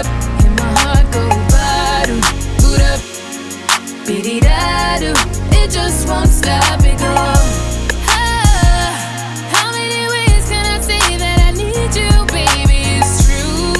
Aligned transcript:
up, 0.00 0.06
my 0.56 0.68
heart 0.80 1.06
go 1.12 1.22
badu, 1.52 2.16
boot 2.60 2.80
up, 2.92 3.00
beat 4.06 4.26
it 4.26 4.44
do. 5.00 5.12
It 5.58 5.70
just 5.70 6.08
won't 6.08 6.28
stop, 6.28 6.80
it 6.84 6.98
go. 6.98 7.14
Ah, 8.08 8.92
how 9.54 9.68
many 9.72 10.02
ways 10.12 10.44
can 10.48 10.64
I 10.66 10.80
say 10.80 11.16
that 11.18 11.38
I 11.48 11.50
need 11.52 11.92
you, 12.00 12.12
baby? 12.36 12.80
It's 12.98 13.14
true. 13.24 13.74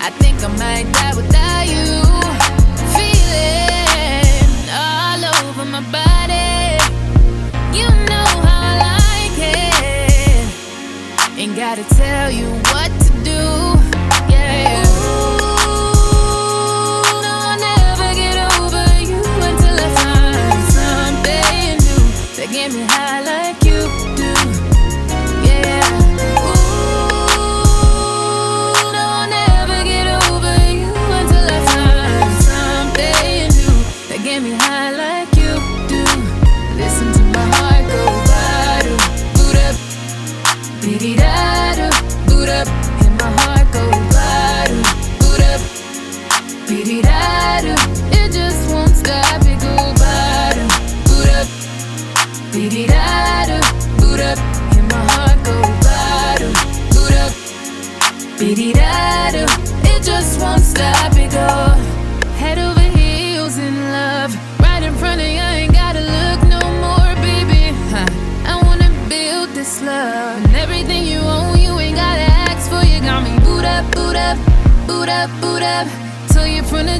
I 0.00 0.08
think 0.20 0.36
I 0.44 0.48
might 0.62 0.86
die 0.92 1.14
without 1.20 1.66
you. 1.74 1.88
Feeling 2.96 4.68
all 4.72 5.22
over 5.36 5.64
my 5.64 5.82
body. 5.92 6.80
You 7.78 7.88
know 8.08 8.28
how 8.46 8.60
I 8.68 8.74
like 8.88 9.38
it. 9.56 10.44
Ain't 11.38 11.56
gotta 11.56 11.84
tell 11.94 12.30
you. 12.30 12.67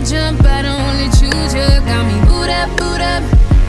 jump, 0.08 0.42
I 0.44 0.62
don't 0.62 0.80
wanna 0.80 1.10
choose 1.10 1.52
you. 1.52 1.68
Got 1.84 2.06
me 2.06 2.18
boot 2.28 2.48
up, 2.48 2.70
boot 2.78 3.00
up, 3.00 3.22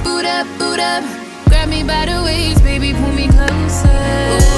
boot 0.03 0.25
up, 0.25 0.47
boot 0.57 0.80
up. 0.80 1.03
Grab 1.47 1.68
me 1.68 1.83
by 1.83 2.06
the 2.06 2.21
waist, 2.24 2.63
baby, 2.63 2.94
pull 2.94 3.12
me 3.12 3.27
closer. 3.27 4.49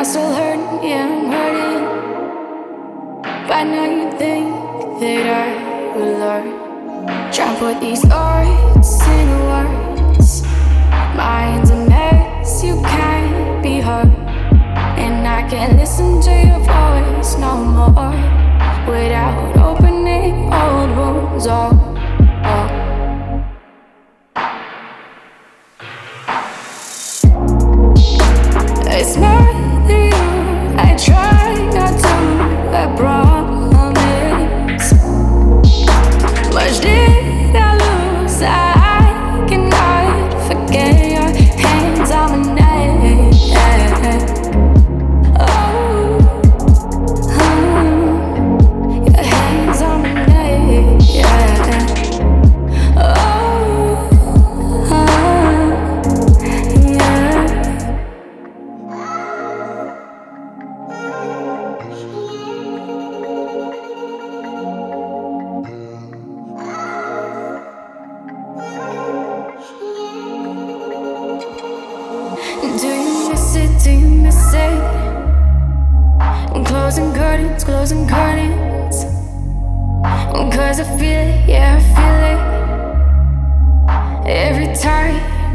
I'm 0.00 0.06
still 0.06 0.32
hurting, 0.32 0.82
yeah, 0.82 1.04
I'm 1.04 1.28
hurting. 1.30 1.84
By 3.46 3.64
now 3.64 3.84
you 3.84 4.10
think 4.16 4.48
that 4.98 5.26
I 5.28 5.94
would 5.94 6.16
learn. 6.18 6.46
Try 7.30 7.44
and 7.44 7.58
put 7.58 7.80
these 7.82 8.02
arts 8.10 9.06
in 9.06 9.28
words. 9.44 10.42
Mind's 11.14 11.68
a 11.68 11.76
mess, 11.86 12.64
you 12.64 12.80
can't 12.80 13.62
be 13.62 13.80
hurt. 13.80 14.08
And 14.96 15.28
I 15.28 15.46
can't 15.50 15.76
listen 15.76 16.22
to 16.22 16.30
your 16.30 16.60
voice 16.60 17.36
no 17.36 17.62
more 17.62 18.16
without 18.88 19.54
opening 19.58 20.50
old 20.50 20.96
wounds 20.96 21.46
up. 21.46 21.74
up. 22.46 22.70
It's 28.86 29.16
not. 29.16 29.59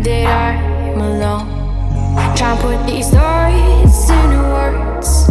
that 0.06 0.28
I'm 0.28 1.02
alone. 1.02 1.48
Try 2.36 2.56
to 2.56 2.62
put 2.62 2.86
these 2.86 3.10
thoughts 3.10 4.10
into 4.10 4.42
words. 4.54 5.30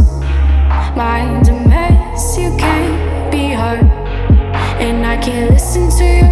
Mind 0.96 1.48
a 1.48 1.52
mess, 1.68 2.36
you 2.36 2.50
can't 2.56 3.30
be 3.30 3.50
hurt. 3.50 3.84
And 4.80 5.06
I 5.06 5.16
can't 5.22 5.50
listen 5.50 5.88
to 5.98 6.04
you. 6.04 6.23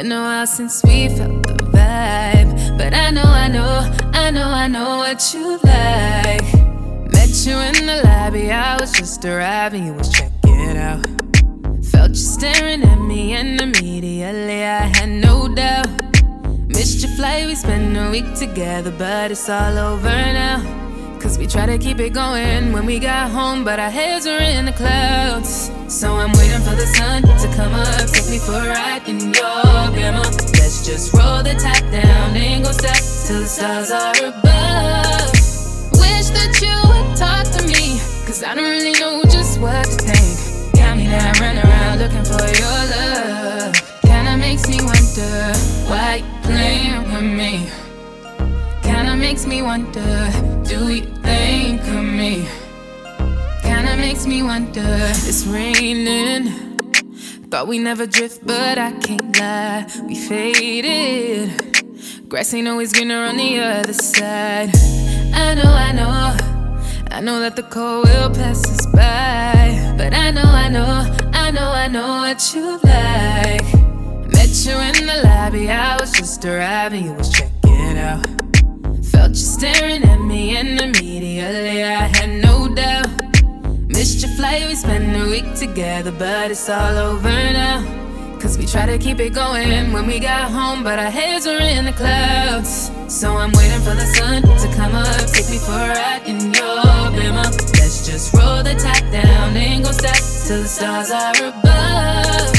Been 0.00 0.12
a 0.12 0.22
while 0.22 0.46
since 0.46 0.82
we 0.82 1.10
felt 1.10 1.46
the 1.46 1.52
vibe. 1.76 2.78
But 2.78 2.94
I 2.94 3.10
know, 3.10 3.22
I 3.22 3.48
know, 3.48 3.92
I 4.14 4.30
know, 4.30 4.48
I 4.48 4.66
know 4.66 4.96
what 4.96 5.34
you 5.34 5.58
like. 5.58 6.42
Met 7.12 7.28
you 7.44 7.58
in 7.68 7.84
the 7.84 8.00
lobby, 8.02 8.50
I 8.50 8.80
was 8.80 8.92
just 8.92 9.22
arriving, 9.26 9.88
you 9.88 9.92
was 9.92 10.10
checking 10.10 10.78
out. 10.78 11.04
Felt 11.84 12.12
you 12.12 12.14
staring 12.14 12.82
at 12.82 12.98
me, 12.98 13.34
and 13.34 13.60
immediately 13.60 14.64
I 14.64 14.86
had 14.96 15.10
no 15.10 15.54
doubt. 15.54 15.90
Missed 16.68 17.02
your 17.02 17.14
flight, 17.16 17.44
we 17.44 17.54
spent 17.54 17.94
a 17.94 18.10
week 18.10 18.34
together, 18.34 18.94
but 18.96 19.30
it's 19.30 19.50
all 19.50 19.76
over 19.76 20.08
now. 20.08 20.62
Cause 21.20 21.36
we 21.36 21.46
try 21.46 21.66
to 21.66 21.76
keep 21.76 22.00
it 22.00 22.14
going 22.14 22.72
when 22.72 22.86
we 22.86 23.00
got 23.00 23.30
home, 23.30 23.64
but 23.64 23.78
our 23.78 23.90
heads 23.90 24.26
are 24.26 24.40
in 24.40 24.64
the 24.64 24.72
clouds. 24.72 25.69
So 26.00 26.16
I'm 26.16 26.32
waiting 26.32 26.62
for 26.62 26.74
the 26.74 26.86
sun 26.96 27.20
to 27.20 27.48
come 27.54 27.74
up, 27.74 28.08
take 28.08 28.30
me 28.30 28.38
for 28.38 28.54
a 28.54 28.68
ride 28.68 29.06
in 29.06 29.20
your 29.20 29.92
grandma. 29.92 30.22
Let's 30.56 30.86
just 30.86 31.12
roll 31.12 31.42
the 31.42 31.52
top 31.60 31.76
down, 31.92 32.34
ain't 32.34 32.64
gon' 32.64 32.72
stop 32.72 32.96
till 33.26 33.40
the 33.40 33.46
stars 33.46 33.90
are 33.90 34.16
above. 34.16 35.30
Wish 36.00 36.32
that 36.32 36.56
you 36.64 36.72
would 36.88 37.14
talk 37.18 37.44
to 37.52 37.66
me, 37.68 38.00
cause 38.24 38.42
I 38.42 38.54
don't 38.54 38.64
really 38.64 38.98
know 38.98 39.22
just 39.24 39.60
what 39.60 39.84
to 39.84 39.96
think. 40.08 40.72
Got 40.72 40.96
me 40.96 41.04
now 41.04 41.32
running 41.38 41.64
around 41.68 41.98
looking 41.98 42.24
for 42.24 42.48
your 42.48 42.80
love. 42.96 43.76
Kinda 44.00 44.38
makes 44.38 44.66
me 44.70 44.80
wonder 44.80 45.52
why 45.84 46.24
you 46.24 46.40
playing 46.40 47.12
with 47.12 47.28
me. 47.28 47.68
Kinda 48.82 49.16
makes 49.16 49.44
me 49.44 49.60
wonder, 49.60 50.32
do 50.64 50.88
you 50.88 51.04
think 51.20 51.82
of 51.82 52.02
me? 52.02 52.48
Makes 54.20 54.28
me 54.28 54.42
wonder, 54.42 54.82
it's 54.84 55.46
raining. 55.46 56.76
Thought 57.48 57.68
we 57.68 57.78
never 57.78 58.06
drift, 58.06 58.46
but 58.46 58.76
I 58.76 58.92
can't 58.92 59.34
lie, 59.38 59.86
we 60.06 60.14
faded. 60.14 62.28
Grass 62.28 62.52
ain't 62.52 62.68
always 62.68 62.92
greener 62.92 63.24
on 63.24 63.38
the 63.38 63.60
other 63.60 63.94
side. 63.94 64.68
I 65.32 65.54
know, 65.54 65.72
I 65.72 65.92
know, 65.92 66.36
I 67.10 67.22
know 67.22 67.40
that 67.40 67.56
the 67.56 67.62
cold 67.62 68.08
will 68.08 68.28
pass 68.28 68.62
us 68.68 68.84
by. 68.92 69.94
But 69.96 70.12
I 70.12 70.30
know, 70.32 70.44
I 70.44 70.68
know, 70.68 71.16
I 71.32 71.50
know, 71.50 71.70
I 71.70 71.88
know 71.88 72.18
what 72.18 72.54
you 72.54 72.78
like. 72.84 73.64
Met 74.34 74.52
you 74.66 74.76
in 74.76 75.06
the 75.06 75.22
lobby, 75.24 75.70
I 75.70 75.96
was 75.98 76.12
just 76.12 76.44
arriving, 76.44 77.06
you 77.06 77.14
was 77.14 77.32
checking 77.32 77.96
out. 77.96 78.26
Felt 79.02 79.30
you 79.30 79.36
staring 79.36 80.04
at 80.04 80.20
me, 80.20 80.58
and 80.58 80.78
immediately 80.78 81.84
I 81.84 82.02
had 82.02 82.28
no 82.44 82.68
doubt. 82.74 83.19
Flight, 84.50 84.66
we 84.66 84.74
spent 84.74 85.14
a 85.14 85.30
week 85.30 85.54
together, 85.54 86.10
but 86.10 86.50
it's 86.50 86.68
all 86.68 86.98
over 86.98 87.28
now. 87.28 87.86
Cause 88.40 88.58
we 88.58 88.66
try 88.66 88.84
to 88.84 88.98
keep 88.98 89.20
it 89.20 89.32
going 89.32 89.92
when 89.92 90.08
we 90.08 90.18
got 90.18 90.50
home, 90.50 90.82
but 90.82 90.98
our 90.98 91.08
heads 91.08 91.46
are 91.46 91.60
in 91.60 91.84
the 91.84 91.92
clouds. 91.92 92.90
So 93.06 93.36
I'm 93.36 93.52
waiting 93.52 93.78
for 93.78 93.94
the 93.94 94.06
sun 94.16 94.42
to 94.42 94.76
come 94.76 94.96
up, 94.96 95.30
take 95.30 95.48
me 95.50 95.58
for 95.58 95.70
a 95.70 95.94
ride 95.94 96.22
in 96.26 96.40
your 96.52 96.82
bimmer. 97.14 97.46
Let's 97.78 98.04
just 98.04 98.34
roll 98.34 98.64
the 98.64 98.74
top 98.74 99.04
down, 99.12 99.56
ain't 99.56 99.84
gon' 99.84 99.94
stop 99.94 100.18
till 100.18 100.62
the 100.62 100.68
stars 100.68 101.12
are 101.12 101.30
above. 101.30 102.50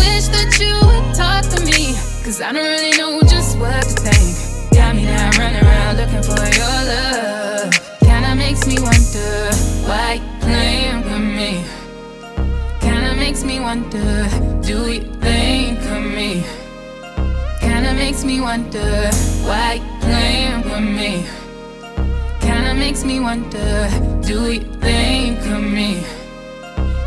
Wish 0.00 0.32
that 0.32 0.56
you 0.56 0.80
would 0.88 1.14
talk 1.14 1.44
to 1.52 1.60
me, 1.60 1.92
cause 2.24 2.40
I 2.40 2.52
don't 2.52 2.64
really 2.64 2.96
know 2.96 3.20
just 3.28 3.58
what 3.58 3.82
to 3.82 4.00
think. 4.00 4.72
Got 4.72 4.96
me 4.96 5.04
now 5.04 5.28
running 5.36 5.62
around 5.62 5.98
looking 5.98 6.22
for 6.22 6.40
your 6.56 6.78
love. 6.88 7.68
Kinda 8.00 8.34
makes 8.34 8.66
me 8.66 8.78
wonder 8.80 9.52
why 9.84 10.37
makes 13.28 13.44
me 13.44 13.60
wonder, 13.60 14.26
do 14.62 14.90
you 14.90 15.02
think 15.20 15.78
of 15.94 16.02
me? 16.02 16.42
Kinda 17.60 17.92
makes 17.92 18.24
me 18.24 18.40
wonder 18.40 19.10
why 19.44 19.74
you 19.74 20.00
playing 20.00 20.62
with 20.62 20.88
me. 20.98 21.26
Kinda 22.40 22.72
makes 22.72 23.04
me 23.04 23.20
wonder, 23.20 23.86
do 24.22 24.50
you 24.50 24.60
think 24.80 25.40
of 25.40 25.62
me? 25.62 26.02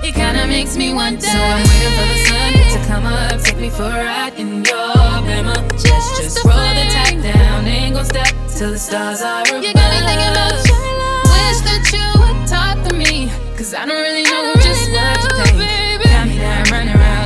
It 0.04 0.14
kinda 0.14 0.46
makes 0.46 0.78
me 0.78 0.94
wonder. 0.94 1.26
So 1.26 1.40
I'm 1.54 1.64
waiting 1.70 1.94
for 1.98 2.08
the 2.14 2.20
sun 2.28 2.54
to 2.74 2.80
come 2.88 3.06
up, 3.08 3.42
take 3.42 3.58
me 3.58 3.72
for 3.72 3.90
a 3.90 4.06
ride 4.06 4.36
in 4.38 4.64
your 4.64 4.94
bimmer. 5.26 5.60
Just, 5.72 6.10
just 6.22 6.46
roll 6.46 6.72
the 6.78 6.86
top 6.96 7.16
down, 7.34 7.66
ain't 7.66 7.96
gon' 7.96 8.06
stop 8.06 8.32
till 8.56 8.70
the 8.70 8.78
stars 8.78 9.24
are 9.24 9.42
above. 9.42 9.64
You 9.64 9.74
got 9.74 9.90
me 9.90 10.00
thinking 10.08 10.32
about 10.36 10.68
your 10.70 10.86
love. 11.02 11.26
Wish 11.34 11.60
that 11.68 11.84
you 11.96 12.08
would 12.22 12.40
talk 12.48 12.78
to 12.88 12.94
me, 12.94 13.32
cause 13.58 13.74
I 13.74 13.88
don't 13.88 14.02
really 14.08 14.22
know 14.22 14.54
don't 14.54 14.62
just 14.62 14.86
really 14.86 14.98
what 14.98 15.22
to 15.22 15.58
think. 15.58 15.81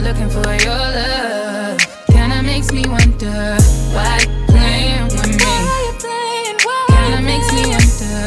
Looking 0.05 0.29
for 0.29 0.53
your 0.63 0.77
love. 0.77 1.79
Kinda 2.11 2.43
makes 2.43 2.71
me 2.71 2.83
wonder 2.87 3.57
why 3.91 4.19
you 4.21 4.45
playing 4.45 5.05
with 5.05 5.33
me. 5.33 5.53
Why 5.65 5.79
you 5.87 5.93
playing? 5.97 6.57
Why 6.63 6.85
Kinda 6.93 7.21
makes 7.25 7.49
me 7.51 7.63
wonder, 7.73 8.17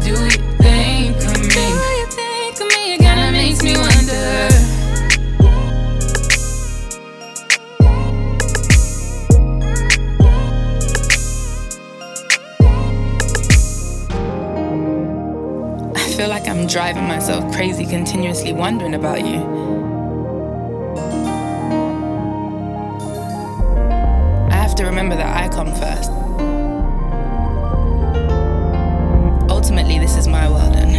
do 0.00 0.12
you 0.12 0.30
think 0.64 1.16
of 1.28 1.36
me? 1.54 1.66
you 2.00 2.06
think 2.20 2.56
of 2.62 2.66
me? 2.74 2.94
It 2.94 3.00
Kinda 3.00 3.32
makes 3.32 3.62
me 3.62 3.76
wonder. 3.76 4.48
I 15.96 16.08
feel 16.16 16.28
like 16.30 16.48
I'm 16.48 16.66
driving 16.66 17.06
myself 17.06 17.44
crazy, 17.54 17.84
continuously 17.84 18.54
wondering 18.54 18.94
about 18.94 19.20
you. 19.20 19.85
Remember 24.96 25.16
that 25.16 25.36
I 25.36 25.46
come 25.50 25.74
first. 25.74 26.10
Ultimately, 29.50 29.98
this 29.98 30.16
is 30.16 30.26
my 30.26 30.48
world, 30.48 30.74
and 30.74 30.96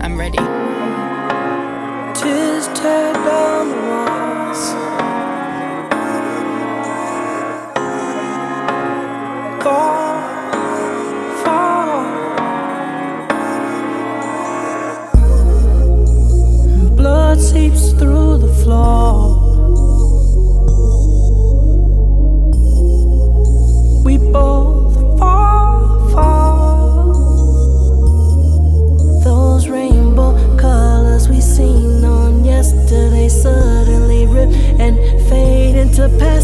I'm 0.02 0.18
ready. 0.18 0.38
Tears 2.18 2.66
tear 2.76 3.12
down 3.12 3.68
the 3.68 3.76
walls. 3.86 4.72
Fall, 9.62 10.20
fall. 11.44 12.02
Blood 16.96 17.38
seeps 17.40 17.92
through 17.92 18.38
the 18.38 18.52
floor. 18.64 19.29
Fade 36.00 36.08
into 36.08 36.39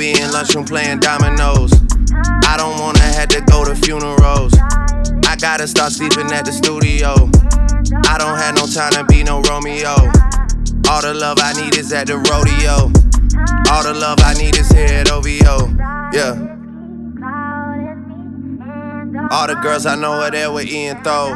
be 0.00 0.18
in 0.18 0.32
lunchroom 0.32 0.64
playing 0.64 0.98
dominoes. 0.98 1.70
I 2.46 2.56
don't 2.56 2.80
wanna 2.80 3.00
have 3.00 3.28
to 3.28 3.42
go 3.42 3.66
to 3.66 3.74
funerals. 3.74 4.54
I 5.26 5.36
gotta 5.38 5.68
start 5.68 5.92
sleeping 5.92 6.32
at 6.32 6.46
the 6.46 6.52
studio. 6.52 7.28
I 8.08 8.16
don't 8.16 8.38
have 8.38 8.54
no 8.54 8.66
time 8.66 8.92
to 8.92 9.04
be 9.04 9.22
no 9.22 9.42
Romeo. 9.42 9.94
All 10.88 11.02
the 11.02 11.12
love 11.12 11.36
I 11.42 11.52
need 11.52 11.76
is 11.76 11.92
at 11.92 12.06
the 12.06 12.16
rodeo. 12.16 12.90
All 13.70 13.82
the 13.82 13.92
love 13.92 14.20
I 14.24 14.32
need 14.40 14.56
is 14.56 14.68
here 14.70 14.86
at 14.86 15.10
OVO. 15.10 15.68
Yeah. 16.14 16.32
All 19.30 19.46
the 19.48 19.58
girls 19.62 19.84
I 19.84 19.96
know 19.96 20.12
are 20.12 20.30
there 20.30 20.50
with 20.50 20.66
Ian 20.66 21.04
Throw. 21.04 21.34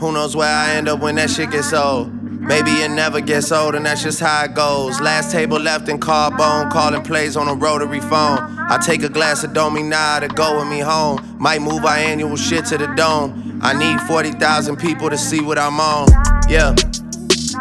Who 0.00 0.10
knows 0.10 0.34
where 0.34 0.52
I 0.52 0.72
end 0.72 0.88
up 0.88 0.98
when 0.98 1.14
that 1.14 1.30
shit 1.30 1.52
gets 1.52 1.72
old? 1.72 2.15
Maybe 2.46 2.70
it 2.70 2.90
never 2.90 3.20
gets 3.20 3.50
old, 3.50 3.74
and 3.74 3.84
that's 3.84 4.04
just 4.04 4.20
how 4.20 4.44
it 4.44 4.54
goes. 4.54 5.00
Last 5.00 5.32
table 5.32 5.58
left 5.58 5.88
in 5.88 5.98
carbone, 5.98 6.70
calling 6.70 7.02
plays 7.02 7.36
on 7.36 7.48
a 7.48 7.54
rotary 7.54 8.00
phone. 8.00 8.38
I 8.68 8.78
take 8.80 9.02
a 9.02 9.08
glass 9.08 9.42
of 9.42 9.52
Dominar 9.52 10.20
to 10.20 10.28
go 10.28 10.58
with 10.58 10.68
me 10.68 10.78
home. 10.78 11.36
Might 11.38 11.60
move 11.60 11.84
our 11.84 11.96
annual 11.96 12.36
shit 12.36 12.64
to 12.66 12.78
the 12.78 12.86
dome. 12.94 13.60
I 13.62 13.72
need 13.72 14.00
40,000 14.02 14.76
people 14.76 15.10
to 15.10 15.18
see 15.18 15.40
what 15.40 15.58
I'm 15.58 15.80
on. 15.80 16.08
Yeah. 16.48 16.74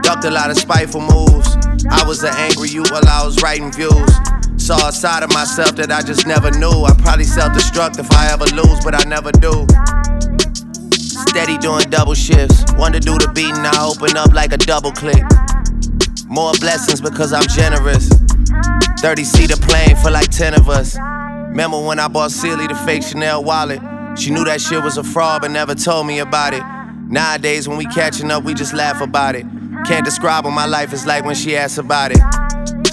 Ducked 0.04 0.26
a 0.26 0.32
lot 0.32 0.52
of 0.52 0.58
spiteful 0.58 1.02
moves. 1.02 1.56
I 1.90 2.04
was 2.06 2.24
an 2.24 2.34
angry 2.36 2.70
you 2.70 2.84
while 2.84 3.08
I 3.08 3.26
was 3.26 3.42
writing 3.42 3.72
views. 3.72 4.12
Saw 4.58 4.90
a 4.90 4.92
side 4.92 5.24
of 5.24 5.34
myself 5.34 5.76
that 5.78 5.92
I 5.92 6.02
just 6.02 6.28
never 6.28 6.52
knew. 6.52 6.86
I 6.86 6.94
probably 7.00 7.24
self 7.24 7.54
destruct 7.54 8.00
if 8.00 8.12
I 8.12 8.32
ever 8.34 8.46
lose, 8.56 8.84
but 8.84 8.94
I 8.94 9.04
never 9.08 9.32
do. 9.32 9.66
Steady 11.36 11.58
doing 11.58 11.84
double 11.90 12.14
shifts. 12.14 12.64
To 12.64 13.00
do 13.02 13.18
the 13.18 13.30
beating, 13.36 13.66
I 13.66 13.86
open 13.86 14.16
up 14.16 14.32
like 14.32 14.54
a 14.54 14.58
double 14.58 14.94
click. 14.94 15.22
More 16.28 16.54
blessings 16.62 17.02
because 17.02 17.34
I'm 17.34 17.46
generous. 17.50 18.08
30 19.02 19.24
seater 19.26 19.58
plane 19.58 19.98
for 19.98 20.12
like 20.12 20.30
10 20.30 20.54
of 20.54 20.70
us. 20.70 20.98
Remember 21.50 21.84
when 21.84 22.00
I 22.00 22.08
bought 22.08 22.32
Celie 22.32 22.68
the 22.68 22.76
fake 22.76 23.04
Chanel 23.04 23.44
wallet? 23.44 23.82
She 24.18 24.32
knew 24.32 24.46
that 24.46 24.62
shit 24.62 24.82
was 24.82 24.98
a 24.98 25.04
fraud 25.04 25.42
but 25.42 25.52
never 25.52 25.76
told 25.76 26.08
me 26.08 26.20
about 26.20 26.54
it. 26.54 26.64
Nowadays, 27.12 27.68
when 27.68 27.78
we 27.78 27.86
catching 27.88 28.32
up, 28.32 28.46
we 28.46 28.54
just 28.54 28.74
laugh 28.74 29.02
about 29.02 29.36
it. 29.36 29.46
Can't 29.86 30.06
describe 30.06 30.46
what 30.46 30.52
my 30.52 30.66
life 30.66 30.94
is 30.94 31.06
like 31.06 31.26
when 31.26 31.36
she 31.36 31.58
asks 31.58 31.78
about 31.78 32.14
it. 32.14 32.45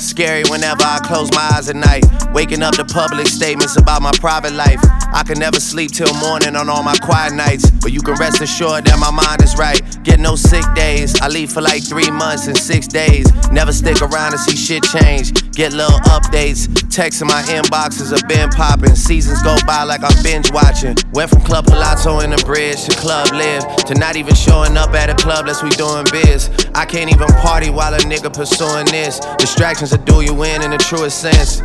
Scary 0.03 0.43
whenever 0.51 0.83
I 0.83 0.99
close 1.05 1.31
my 1.31 1.49
eyes 1.55 1.69
at 1.69 1.77
night. 1.77 2.05
Waking 2.35 2.62
up 2.62 2.75
to 2.75 2.85
public 2.85 3.29
statements 3.29 3.77
about 3.77 4.03
my 4.03 4.11
private 4.19 4.53
life. 4.53 4.81
I 5.15 5.23
can 5.23 5.38
never 5.38 5.61
sleep 5.61 5.93
till 5.93 6.12
morning 6.15 6.57
on 6.57 6.69
all 6.69 6.83
my 6.83 6.97
quiet 6.97 7.35
nights. 7.35 7.71
But 7.71 7.93
you 7.93 8.01
can 8.01 8.15
rest 8.15 8.41
assured 8.41 8.85
that 8.87 8.99
my 8.99 9.11
mind 9.11 9.43
is 9.43 9.57
right. 9.57 9.81
Get 10.03 10.19
no 10.19 10.35
sick 10.35 10.65
days. 10.75 11.21
I 11.21 11.29
leave 11.29 11.53
for 11.53 11.61
like 11.61 11.85
three 11.85 12.11
months 12.11 12.49
and 12.49 12.57
six 12.57 12.88
days. 12.88 13.31
Never 13.53 13.73
stick 13.73 14.03
around 14.03 14.33
to 14.33 14.38
see 14.38 14.57
shit 14.57 14.83
change. 14.83 15.53
Get 15.53 15.73
little 15.73 16.01
updates. 16.11 16.67
Texts 16.91 17.23
in 17.23 17.29
my 17.29 17.43
inboxes 17.43 18.11
have 18.11 18.27
been 18.29 18.49
popping. 18.51 18.97
Seasons 18.97 19.43
go 19.43 19.57
by 19.67 19.85
like 19.85 20.03
I'm 20.03 20.23
binge 20.23 20.51
watching. 20.51 20.97
Went 21.12 21.31
from 21.31 21.43
Club 21.43 21.67
Palazzo 21.67 22.21
in 22.21 22.31
the 22.31 22.43
bridge 22.45 22.83
to 22.85 22.97
Club 22.97 23.33
LIV. 23.33 23.62
To 23.87 23.95
not 23.95 24.17
even 24.17 24.35
showing 24.35 24.77
up 24.77 24.91
at 24.95 25.11
a 25.11 25.15
club 25.15 25.47
unless 25.47 25.62
we 25.62 25.71
doing 25.71 26.07
biz. 26.11 26.51
I 26.75 26.87
can't 26.87 27.12
even 27.12 27.29
party 27.45 27.71
while 27.71 27.95
a 27.95 27.99
nigga 27.99 28.33
pursuing 28.33 28.87
this. 28.87 29.21
Distractions 29.38 29.91
will 29.92 30.05
do 30.05 30.20
you 30.22 30.42
in 30.44 30.62
in 30.62 30.70
the 30.70 30.78
truest 30.78 31.20
sense. 31.20 31.62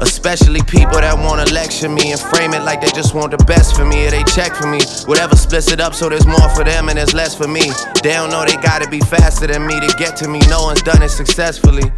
Especially 0.00 0.60
people 0.62 1.00
that 1.00 1.16
wanna 1.18 1.44
lecture 1.52 1.88
me 1.88 2.12
and 2.12 2.20
frame 2.20 2.54
it 2.54 2.62
like 2.62 2.80
they 2.80 2.90
just 2.90 3.14
want 3.14 3.32
the 3.32 3.44
best 3.44 3.76
for 3.76 3.84
me 3.84 4.06
or 4.06 4.10
they 4.10 4.22
check 4.24 4.54
for 4.54 4.66
me. 4.66 4.78
Whatever 5.06 5.34
splits 5.36 5.72
it 5.72 5.80
up 5.80 5.94
so 5.94 6.08
there's 6.08 6.26
more 6.26 6.48
for 6.50 6.64
them 6.64 6.88
and 6.88 6.98
there's 6.98 7.14
less 7.14 7.34
for 7.34 7.48
me. 7.48 7.62
They 8.02 8.12
don't 8.12 8.30
know 8.30 8.44
they 8.44 8.56
gotta 8.62 8.88
be 8.88 9.00
faster 9.00 9.46
than 9.46 9.66
me 9.66 9.80
to 9.80 9.88
get 9.98 10.16
to 10.18 10.28
me. 10.28 10.40
No 10.48 10.62
one's 10.62 10.82
done 10.82 11.02
it 11.02 11.10
successfully. 11.10 11.90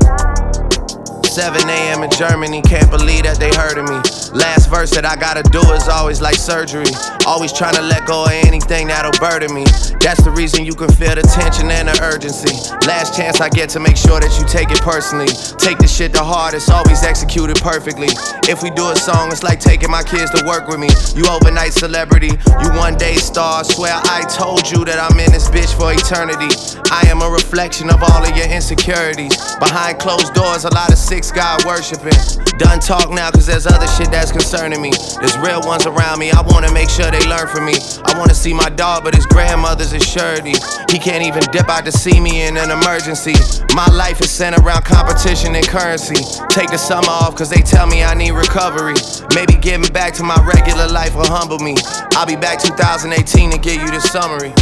7 1.31 1.63
a.m. 1.69 2.03
in 2.03 2.11
Germany, 2.11 2.61
can't 2.61 2.91
believe 2.91 3.23
that 3.23 3.39
they 3.39 3.55
heard 3.55 3.79
of 3.79 3.87
me. 3.87 4.03
Last 4.35 4.67
verse 4.67 4.91
that 4.91 5.07
I 5.07 5.15
gotta 5.15 5.47
do 5.55 5.63
is 5.71 5.87
always 5.87 6.21
like 6.21 6.35
surgery. 6.35 6.91
Always 7.25 7.53
trying 7.53 7.77
to 7.77 7.83
let 7.83 8.05
go 8.05 8.25
of 8.25 8.35
anything 8.51 8.89
that'll 8.89 9.15
burden 9.23 9.55
me. 9.55 9.63
That's 10.03 10.23
the 10.27 10.35
reason 10.35 10.67
you 10.67 10.75
can 10.75 10.91
feel 10.91 11.15
the 11.15 11.23
tension 11.23 11.71
and 11.71 11.87
the 11.87 11.95
urgency. 12.03 12.51
Last 12.83 13.15
chance 13.15 13.41
I 13.41 13.49
get 13.49 13.71
to 13.71 13.81
make 13.81 13.97
sure 13.97 14.19
that 14.19 14.35
you 14.43 14.45
take 14.51 14.75
it 14.75 14.83
personally. 14.83 15.31
Take 15.63 15.79
the 15.79 15.87
shit 15.87 16.11
to 16.19 16.25
heart, 16.25 16.55
it's 16.55 16.69
always 16.69 17.05
executed 17.05 17.63
perfectly. 17.63 18.11
If 18.51 18.67
we 18.67 18.71
do 18.75 18.91
a 18.91 18.97
song, 18.97 19.31
it's 19.31 19.47
like 19.47 19.61
taking 19.61 19.91
my 19.91 20.03
kids 20.03 20.35
to 20.35 20.43
work 20.43 20.67
with 20.67 20.83
me. 20.83 20.91
You 21.15 21.31
overnight 21.31 21.79
celebrity, 21.79 22.35
you 22.35 22.69
one 22.75 22.99
day 22.99 23.15
star. 23.23 23.63
Swear 23.63 23.95
I 23.95 24.27
told 24.27 24.67
you 24.67 24.83
that 24.85 24.99
I'm 24.99 25.15
in 25.23 25.31
this 25.31 25.47
bitch 25.47 25.71
for 25.79 25.95
eternity. 25.95 26.51
I 26.91 27.07
am 27.07 27.23
a 27.23 27.31
reflection 27.31 27.87
of 27.87 28.03
all 28.03 28.19
of 28.19 28.35
your 28.35 28.51
insecurities. 28.51 29.39
Behind 29.63 29.99
closed 30.03 30.35
doors, 30.35 30.65
a 30.67 30.75
lot 30.75 30.91
of 30.91 30.99
sick 30.99 31.20
God 31.29 31.67
worshiping. 31.67 32.17
Done 32.57 32.81
talk 32.81 33.11
now, 33.11 33.31
cause 33.31 33.45
there's 33.45 33.67
other 33.67 33.87
shit 33.87 34.11
that's 34.11 34.33
concerning 34.33 34.81
me. 34.81 34.91
There's 35.21 35.37
real 35.37 35.61
ones 35.61 35.85
around 35.85 36.19
me, 36.19 36.31
I 36.31 36.41
wanna 36.41 36.73
make 36.73 36.89
sure 36.89 37.11
they 37.11 37.21
learn 37.29 37.47
from 37.49 37.67
me. 37.67 37.75
I 38.05 38.17
wanna 38.17 38.35
see 38.35 38.55
my 38.55 38.71
dog, 38.71 39.05
but 39.05 39.15
his 39.15 39.27
grandmother's 39.27 39.93
a 39.93 40.01
surety. 40.01 40.55
He 40.89 40.99
can't 40.99 41.23
even 41.23 41.43
dip 41.53 41.69
out 41.69 41.85
to 41.85 41.93
see 41.93 42.19
me 42.21 42.47
in 42.47 42.57
an 42.57 42.71
emergency. 42.71 43.35
My 43.75 43.87
life 43.93 44.21
is 44.21 44.31
centered 44.31 44.65
around 44.65 44.85
competition 44.85 45.55
and 45.55 45.67
currency. 45.69 46.25
Take 46.49 46.71
the 46.71 46.79
summer 46.79 47.11
off, 47.11 47.37
cause 47.37 47.51
they 47.51 47.61
tell 47.61 47.87
me 47.87 48.03
I 48.03 48.15
need 48.15 48.33
recovery. 48.33 48.95
Maybe 49.35 49.55
getting 49.61 49.93
back 49.93 50.15
to 50.15 50.23
my 50.23 50.41
regular 50.43 50.89
life 50.89 51.15
will 51.15 51.29
humble 51.29 51.59
me. 51.59 51.77
I'll 52.17 52.27
be 52.27 52.37
back 52.37 52.59
2018 52.63 53.51
to 53.51 53.59
give 53.59 53.83
you 53.83 53.91
the 53.91 54.01
summary. 54.01 54.55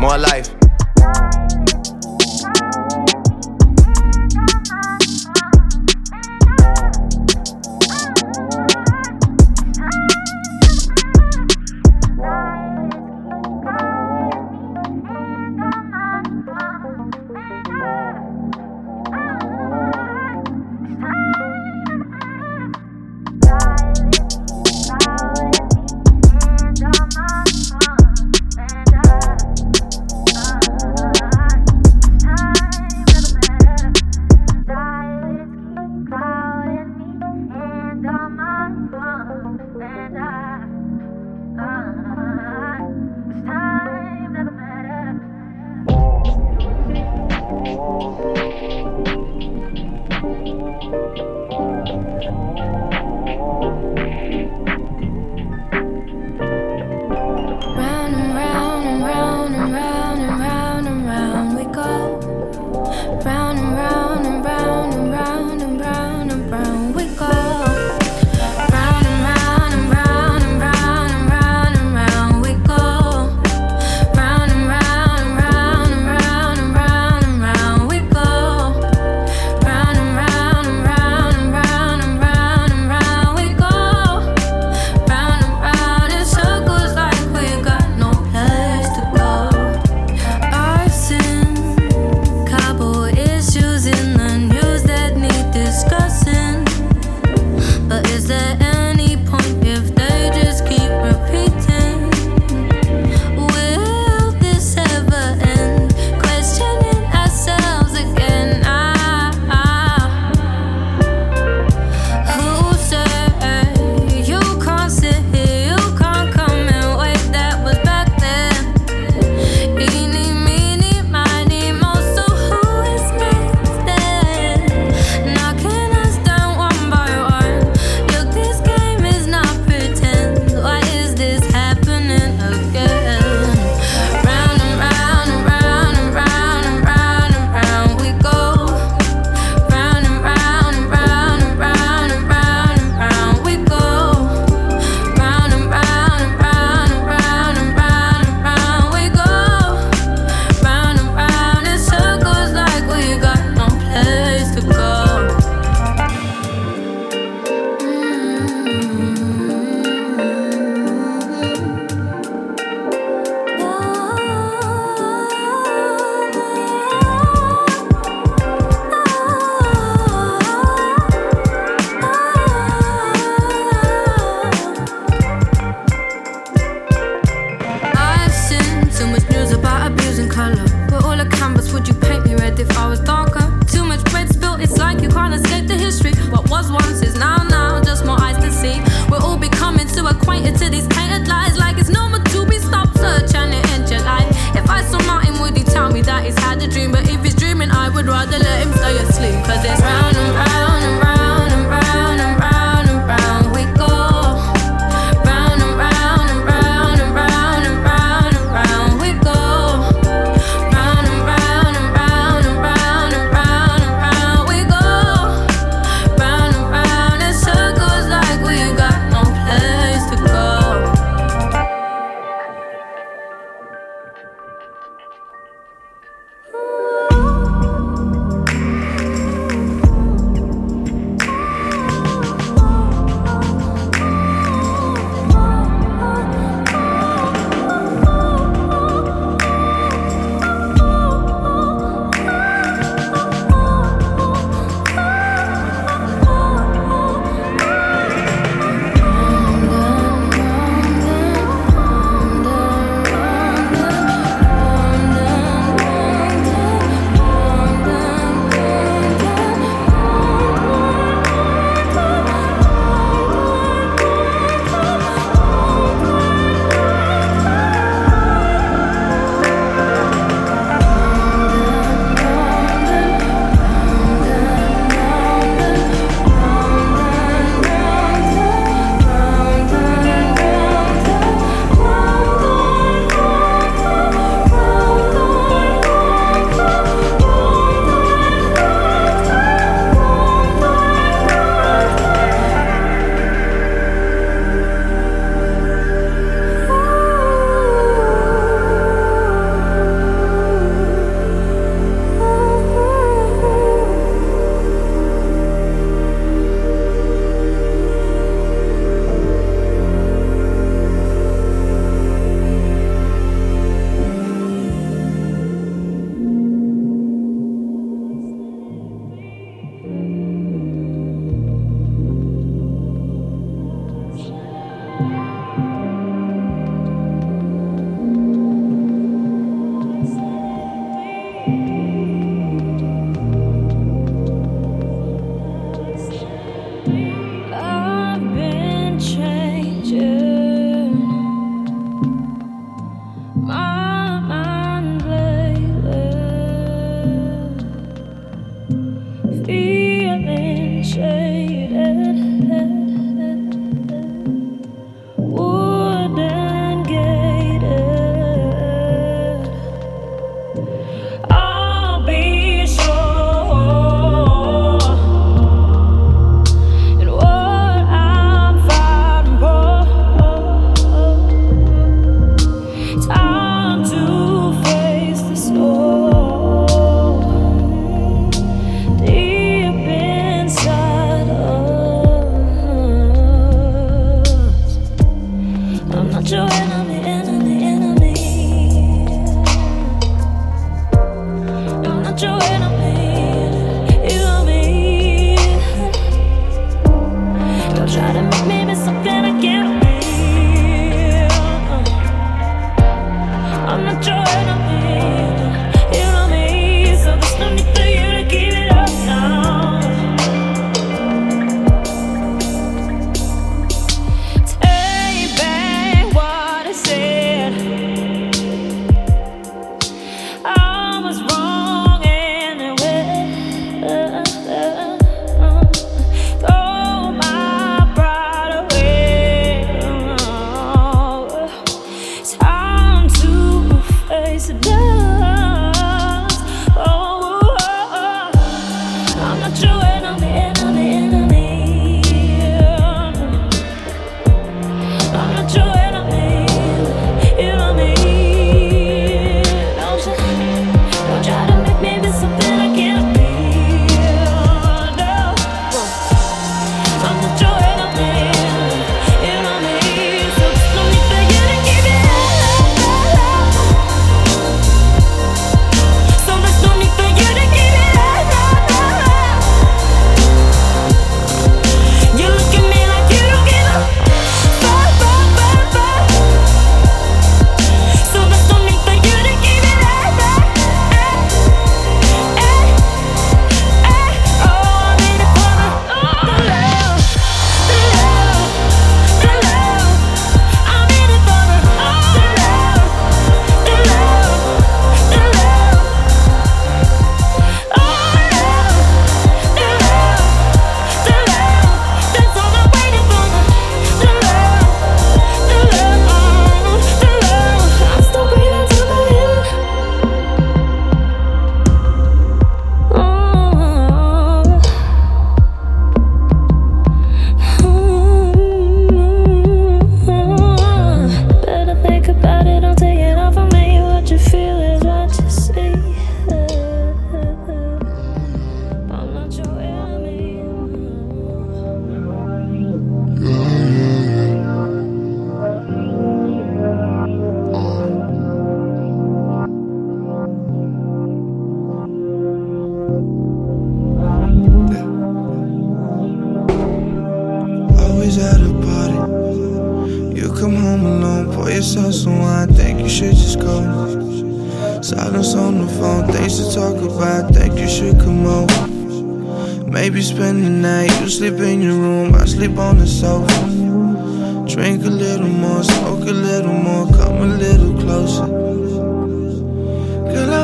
More 0.00 0.18
life. 0.18 0.50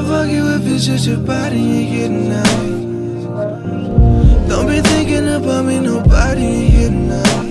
Fuck 0.09 0.29
you 0.31 0.45
if 0.57 0.67
it's 0.67 0.87
just 0.87 1.07
your 1.07 1.19
body 1.19 1.61
ain't 1.77 1.91
getting 1.93 2.33
out. 2.33 2.61
Don't 4.49 4.67
be 4.67 4.81
thinking 4.81 5.29
about 5.29 5.67
me, 5.67 5.77
nobody 5.81 6.47
in 6.47 6.67
here 6.75 6.93
tonight. 6.97 7.49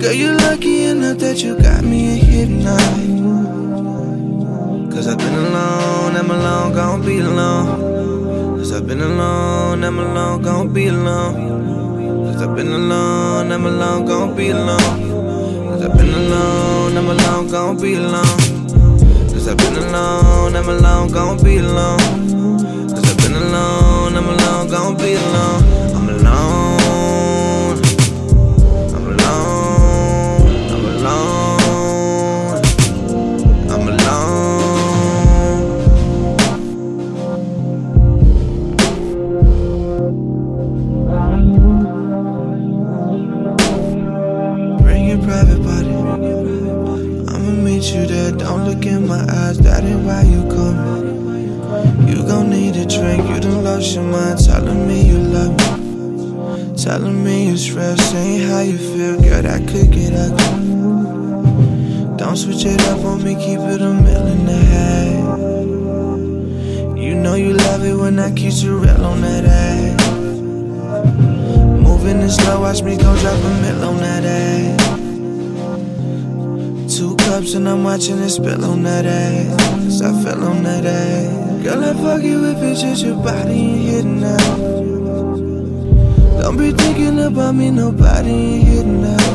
Girl, 0.00 0.12
you 0.12 0.32
lucky 0.46 0.82
enough 0.90 1.18
that 1.18 1.40
you 1.44 1.56
got 1.56 1.84
me 1.84 2.00
in 2.12 2.18
here 2.26 2.46
tonight. 2.46 3.10
Cause 4.92 5.06
I've 5.06 5.18
been 5.18 5.38
alone, 5.46 6.16
I'm 6.20 6.30
alone, 6.30 6.72
gon' 6.74 7.00
be 7.06 7.20
alone. 7.20 8.58
Cause 8.58 8.72
I've 8.72 8.86
been 8.88 9.02
alone, 9.02 9.84
I'm 9.84 9.98
alone, 10.00 10.42
gon' 10.42 10.72
be 10.74 10.88
alone. 10.88 11.34
Cause 12.26 12.42
I've 12.42 12.56
been 12.56 12.72
alone, 12.72 13.52
I'm 13.52 13.64
alone, 13.66 14.04
gon' 14.04 14.34
be 14.34 14.48
alone. 14.50 14.98
Cause 15.68 15.82
I've 15.84 15.96
been 15.96 16.12
alone, 16.12 16.96
I'm 16.98 17.08
alone, 17.08 17.46
gon' 17.48 17.76
be 17.80 17.94
alone. 17.94 18.41
I've 19.52 19.58
been 19.58 19.76
alone, 19.76 20.56
I'm 20.56 20.66
alone, 20.66 21.10
gon' 21.10 21.44
be 21.44 21.58
alone. 21.58 21.98
Cause 22.88 23.04
I've 23.04 23.18
been 23.18 23.34
alone, 23.34 24.16
I'm 24.16 24.26
alone, 24.26 24.68
gon' 24.68 24.96
be 24.96 25.12
alone. 25.12 25.71
Your 53.90 54.04
mind, 54.04 54.38
telling 54.38 54.86
me 54.86 55.02
you 55.08 55.18
love 55.18 55.50
me. 55.50 55.64
Telling 56.76 57.24
me 57.24 57.48
you 57.48 57.56
stress, 57.56 58.00
saying 58.10 58.48
how 58.48 58.60
you 58.60 58.78
feel, 58.78 59.20
girl, 59.20 59.42
that 59.42 59.66
could 59.68 59.90
get 59.90 60.12
ugly. 60.14 60.46
Don't 62.16 62.36
switch 62.36 62.64
it 62.64 62.80
up 62.88 63.04
on 63.04 63.24
me, 63.24 63.34
keep 63.34 63.58
it 63.58 63.80
a 63.80 63.92
million 63.92 64.46
and 64.46 64.48
a 64.48 64.62
half. 64.72 65.38
You 66.96 67.14
know 67.16 67.34
you 67.34 67.54
love 67.54 67.84
it 67.84 67.94
when 67.94 68.20
I 68.20 68.30
keep 68.32 68.54
you 68.62 68.78
real 68.78 69.04
on 69.04 69.20
that 69.22 69.44
ass. 69.44 70.10
Moving 71.82 72.20
it 72.20 72.30
slow, 72.30 72.60
watch 72.60 72.82
me 72.82 72.96
go 72.96 73.16
drop 73.18 73.34
a 73.34 73.50
mill 73.62 73.84
on 73.84 73.96
that 73.96 74.24
ass. 74.24 74.92
Two 76.96 77.16
cups 77.16 77.54
and 77.54 77.68
I'm 77.68 77.82
watching 77.82 78.18
it 78.18 78.30
spill 78.30 78.64
on 78.64 78.84
that 78.84 79.06
ass. 79.06 79.56
Cause 79.82 80.02
I 80.02 80.12
fell 80.22 80.44
on 80.44 80.62
that 80.62 80.86
ass. 80.86 81.41
Girl, 81.62 81.84
I 81.84 81.94
fuck 81.94 82.22
you 82.24 82.44
if 82.46 82.60
it's 82.60 82.82
just 82.82 83.04
your 83.04 83.14
body 83.22 83.52
ain't 83.52 83.82
hitting 83.88 84.20
now. 84.20 84.56
Don't 86.40 86.56
be 86.56 86.72
thinking 86.72 87.20
about 87.20 87.54
me, 87.54 87.70
nobody 87.70 88.30
ain't 88.30 88.66
hitting 88.66 89.00
now. 89.00 89.30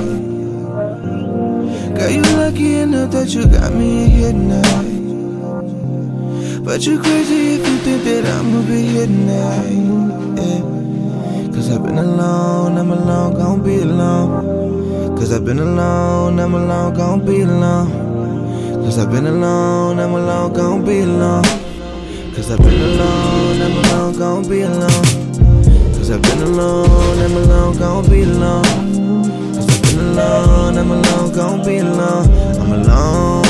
Girl, 1.96 2.10
you 2.10 2.22
lucky 2.36 2.80
enough 2.80 3.12
that 3.12 3.30
you 3.30 3.48
got 3.48 3.74
me 3.74 4.04
in 4.04 4.10
here 4.12 4.32
tonight. 4.34 4.98
But 6.66 6.86
you 6.86 7.00
crazy 7.00 7.56
if 7.56 7.66
you 7.66 7.78
think 7.78 8.04
that 8.04 8.26
I'ma 8.26 8.62
be 8.68 8.82
here. 8.82 9.08
Yeah. 9.08 10.62
Cause 11.56 11.72
I've 11.72 11.82
been 11.82 11.98
alone, 11.98 12.78
I'm 12.78 12.92
alone, 12.92 13.36
gon' 13.36 13.64
be 13.64 13.80
alone. 13.80 15.16
Cause 15.16 15.32
I've 15.32 15.46
been 15.46 15.60
alone, 15.60 16.40
I'm 16.42 16.54
alone, 16.54 16.94
gon' 16.94 17.26
be 17.26 17.40
alone. 17.40 18.84
Cause 18.84 18.98
I've 19.00 19.12
been 19.12 19.28
alone, 19.28 19.98
I'm 19.98 20.12
alone, 20.12 20.52
gon' 20.52 20.84
be 20.84 21.00
alone. 21.00 21.67
Cause 22.38 22.52
I've 22.52 22.60
been 22.60 22.80
alone, 22.80 23.62
I'm 23.64 23.72
alone, 23.72 24.14
gon' 24.16 24.48
be 24.48 24.62
alone. 24.62 24.90
Cause 25.96 26.12
I've 26.12 26.22
been 26.22 26.44
alone, 26.44 27.18
I'm 27.18 27.36
alone, 27.36 27.78
gon' 27.80 28.08
be 28.08 28.22
alone. 28.22 28.64
Cause 29.56 29.68
I've 29.68 29.82
been 29.82 30.00
alone, 30.10 30.78
I'm 30.78 30.92
alone, 30.92 31.34
gon' 31.34 31.66
be 31.66 31.78
alone. 31.80 32.30
I'm 32.60 32.74
alone. 32.74 33.47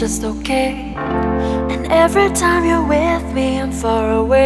Just 0.00 0.24
okay. 0.24 0.94
And 0.96 1.86
every 1.92 2.30
time 2.30 2.64
you're 2.64 2.86
with 2.88 3.34
me, 3.34 3.60
I'm 3.60 3.70
far 3.70 4.12
away. 4.12 4.39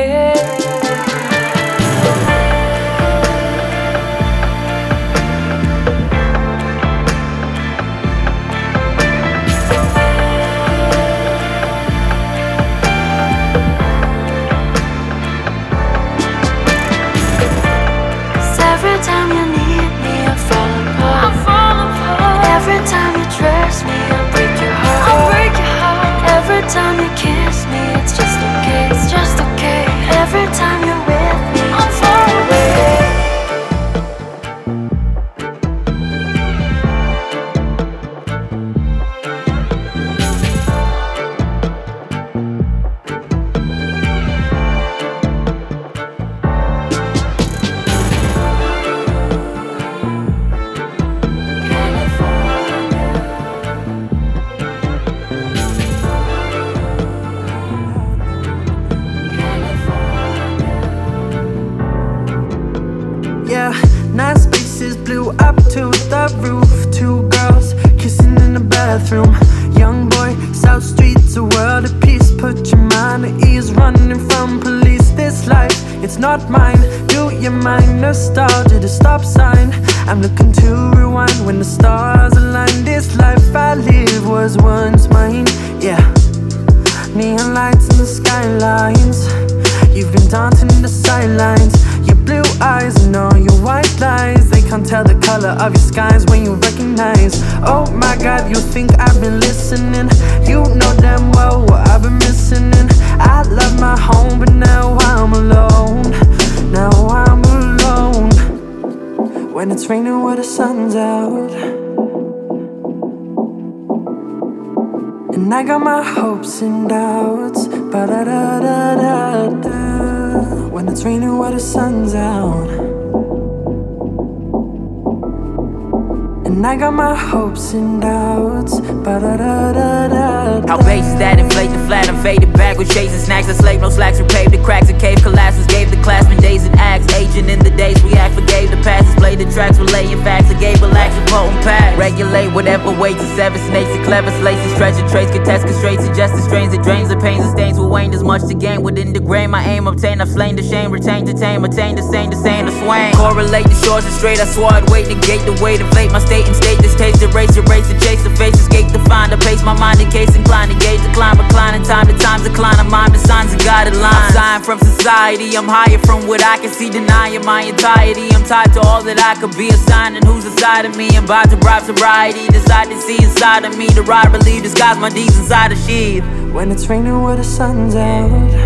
The 153.85 154.11
straight, 154.11 154.41
I 154.41 154.45
swore 154.49 154.73
I'd 154.73 154.89
wait, 154.91 155.07
negate 155.07 155.45
the 155.45 155.53
way 155.63 155.77
to 155.77 155.85
inflate 155.85 156.11
my 156.11 156.19
state 156.19 156.49
and 156.49 156.57
state 156.57 156.81
this 156.81 156.97
taste, 156.97 157.23
erase, 157.23 157.55
erase, 157.55 157.87
the 157.87 157.95
chase, 158.01 158.25
the 158.25 158.33
face, 158.35 158.59
escape, 158.59 158.91
to 158.91 158.99
find 159.05 159.31
a 159.33 159.39
pace, 159.39 159.63
my 159.63 159.77
mind 159.77 160.01
in 160.01 160.11
case 160.11 160.35
inclined, 160.35 160.73
engage, 160.73 161.01
decline, 161.05 161.39
recline, 161.39 161.77
in 161.77 161.85
time 161.85 162.09
to 162.09 162.17
time, 162.19 162.43
decline, 162.43 162.81
of 162.81 162.91
mind, 162.91 163.15
the 163.15 163.19
signs 163.19 163.53
and 163.53 163.63
guided 163.63 163.95
lines. 163.95 164.35
Sign 164.35 164.63
from 164.65 164.81
society, 164.81 165.55
I'm 165.57 165.69
higher 165.69 165.99
from 165.99 166.27
what 166.27 166.43
I 166.43 166.59
can 166.59 166.73
see, 166.73 166.91
denying 166.91 167.45
my 167.45 167.63
entirety. 167.63 168.35
I'm 168.35 168.43
tied 168.43 168.73
to 168.75 168.81
all 168.81 169.03
that 169.05 169.21
I 169.21 169.39
could 169.39 169.57
be, 169.57 169.69
assigning 169.69 170.25
who's 170.27 170.45
inside 170.45 170.87
of 170.87 170.97
me, 170.97 171.15
and 171.15 171.29
by 171.29 171.45
to 171.45 171.57
bribe 171.57 171.85
sobriety, 171.85 172.49
decide 172.49 172.89
to 172.89 172.99
see 172.99 173.23
inside 173.23 173.65
of 173.65 173.79
me, 173.79 173.87
to 173.95 174.03
ride, 174.03 174.33
relieve, 174.33 174.65
disguise 174.65 174.99
my 174.99 175.11
deeds 175.11 175.39
inside 175.39 175.71
a 175.71 175.77
sheath. 175.77 176.25
When 176.51 176.73
it's 176.73 176.89
raining, 176.89 177.23
where 177.23 177.37
the 177.37 177.45
sun's 177.45 177.95
out. 177.95 178.64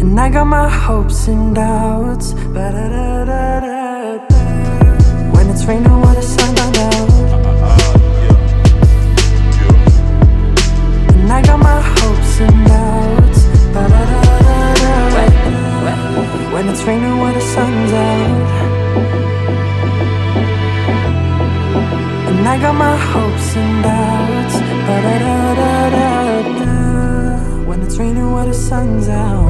And 0.00 0.18
I 0.18 0.30
got 0.30 0.46
my 0.46 0.66
hopes 0.66 1.28
and 1.28 1.54
doubts. 1.54 2.32
When 5.34 5.50
it's 5.50 5.64
raining, 5.66 6.00
what 6.00 6.16
a 6.16 6.22
sun 6.22 6.54
know. 6.54 6.70
And 11.12 11.30
I 11.30 11.42
got 11.42 11.58
my 11.58 11.80
hopes 11.82 12.40
and 12.40 12.66
doubts. 12.66 13.40
When 16.52 16.68
it's 16.70 16.82
raining, 16.84 17.18
what 17.18 17.34
the 17.34 17.40
sun's 17.42 17.92
out. 17.92 18.48
And 22.28 22.48
I 22.48 22.58
got 22.58 22.74
my 22.74 22.96
hopes 22.96 23.54
and 23.54 23.82
doubts. 23.84 24.54
When 27.68 27.82
it's 27.82 27.96
raining, 27.98 28.32
what 28.32 28.46
the 28.46 28.54
sun's 28.54 29.08
out. 29.08 29.49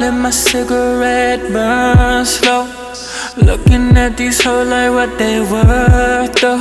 let 0.00 0.14
my 0.14 0.30
cigarette 0.30 1.52
burn 1.52 2.24
slow. 2.24 2.66
Looking 3.36 3.94
at 3.98 4.16
these 4.16 4.42
hoes 4.42 4.66
like 4.66 4.90
what 4.90 5.18
they 5.18 5.40
worth 5.40 6.34
though. 6.40 6.60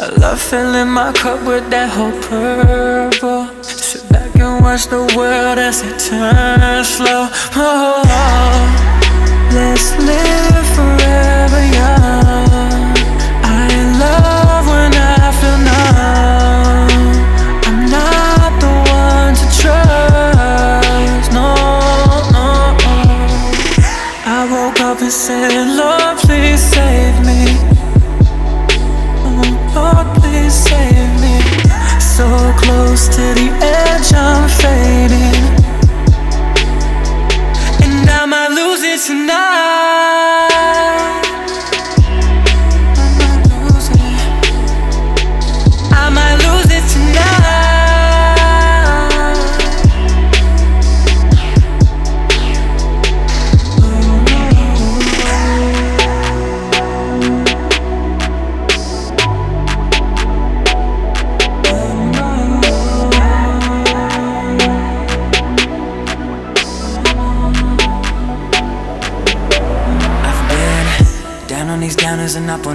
I 0.00 0.08
love 0.18 0.40
filling 0.40 0.88
my 0.88 1.12
cup 1.12 1.46
with 1.46 1.70
that 1.70 1.90
whole 1.90 2.16
purple. 2.26 3.46
Sit 3.62 4.02
back 4.10 4.34
and 4.34 4.64
watch 4.64 4.86
the 4.88 5.02
world 5.16 5.58
as 5.58 5.82
it 5.82 5.96
turns 6.00 6.88
slow. 6.96 7.28
Oh, 7.54 8.02
let's 9.54 9.88
live 10.08 10.66
forever 10.76 11.62
young. 11.78 12.51
Said, 25.32 25.76
Lord, 25.80 26.18
please 26.18 26.60
save 26.60 27.16
me. 27.24 27.42
Oh, 29.24 29.44
Lord, 29.76 30.08
please 30.18 30.52
save 30.52 31.12
me. 31.24 31.36
So 32.00 32.26
close 32.62 33.08
to 33.16 33.24
the 33.38 33.51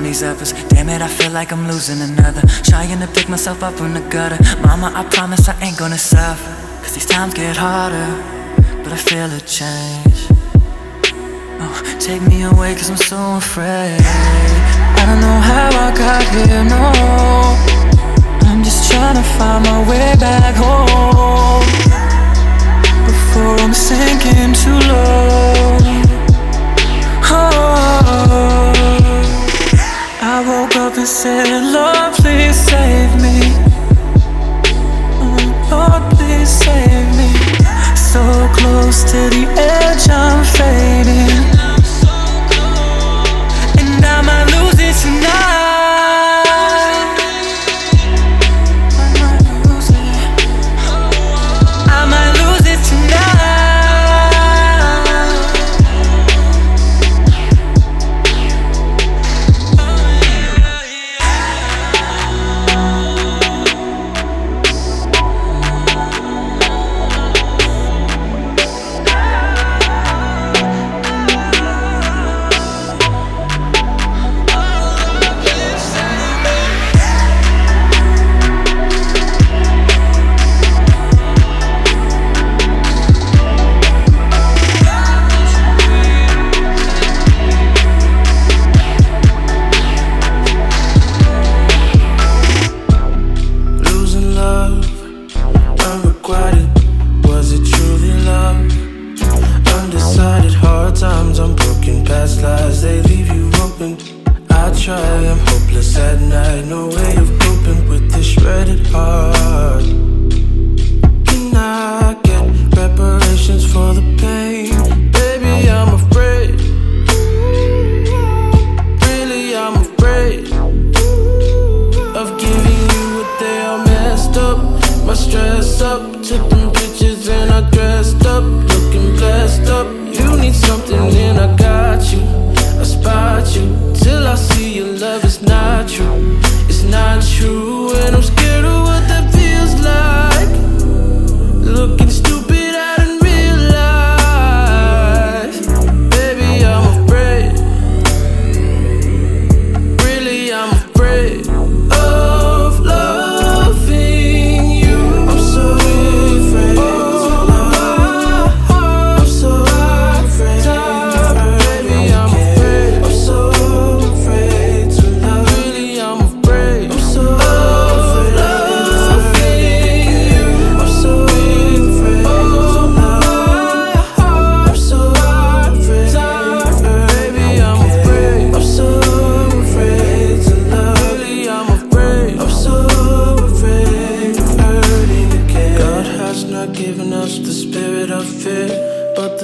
these 0.07 0.23
uppers. 0.23 0.53
Damn 0.69 0.87
it, 0.87 1.01
I 1.01 1.07
feel 1.07 1.31
like 1.31 1.51
I'm 1.51 1.67
losing 1.67 1.99
another. 2.01 2.41
Trying 2.63 2.99
to 2.99 3.07
pick 3.07 3.27
myself 3.27 3.61
up 3.61 3.73
from 3.73 3.93
the 3.93 3.99
gutter. 3.99 4.39
Mama, 4.61 4.91
I 4.95 5.03
promise 5.03 5.49
I 5.49 5.55
ain't 5.61 5.77
gonna 5.77 5.97
suffer. 5.97 6.51
Cause 6.81 6.93
these 6.95 7.05
times 7.05 7.33
get 7.33 7.57
harder, 7.57 8.09
but 8.83 8.93
I 8.93 8.99
feel 9.09 9.29
a 9.39 9.41
change. 9.41 10.19
Oh, 11.59 11.75
take 11.99 12.21
me 12.21 12.43
away 12.43 12.73
cause 12.75 12.89
I'm 12.89 12.95
so 13.13 13.19
afraid. 13.35 13.99
I 14.99 15.03
don't 15.07 15.21
know 15.25 15.39
how 15.51 15.67
I 15.85 15.89
got 16.05 16.23
here, 16.35 16.63
no. 16.75 16.83
I'm 18.47 18.63
just 18.63 18.89
trying 18.89 19.17
to 19.21 19.25
find 19.37 19.61
my 19.65 19.79
way 19.89 20.15
back 20.25 20.55
home. 20.55 21.67
Before 23.11 23.55
I'm 23.59 23.73
sinking 23.73 24.53
too 24.63 24.79
low. 24.87 25.77
Oh, 27.29 28.56
and 30.97 31.07
said, 31.07 31.73
Lord, 31.73 32.13
please 32.15 32.55
save 32.55 33.21
me. 33.21 33.39
Oh, 35.21 35.67
Lord, 35.69 36.13
please 36.15 36.49
save 36.49 37.07
me. 37.15 37.31
So 37.95 38.21
close 38.53 39.03
to 39.11 39.29
the 39.29 39.45
edge, 39.57 40.09
I'm 40.09 40.43
fading. 40.43 41.56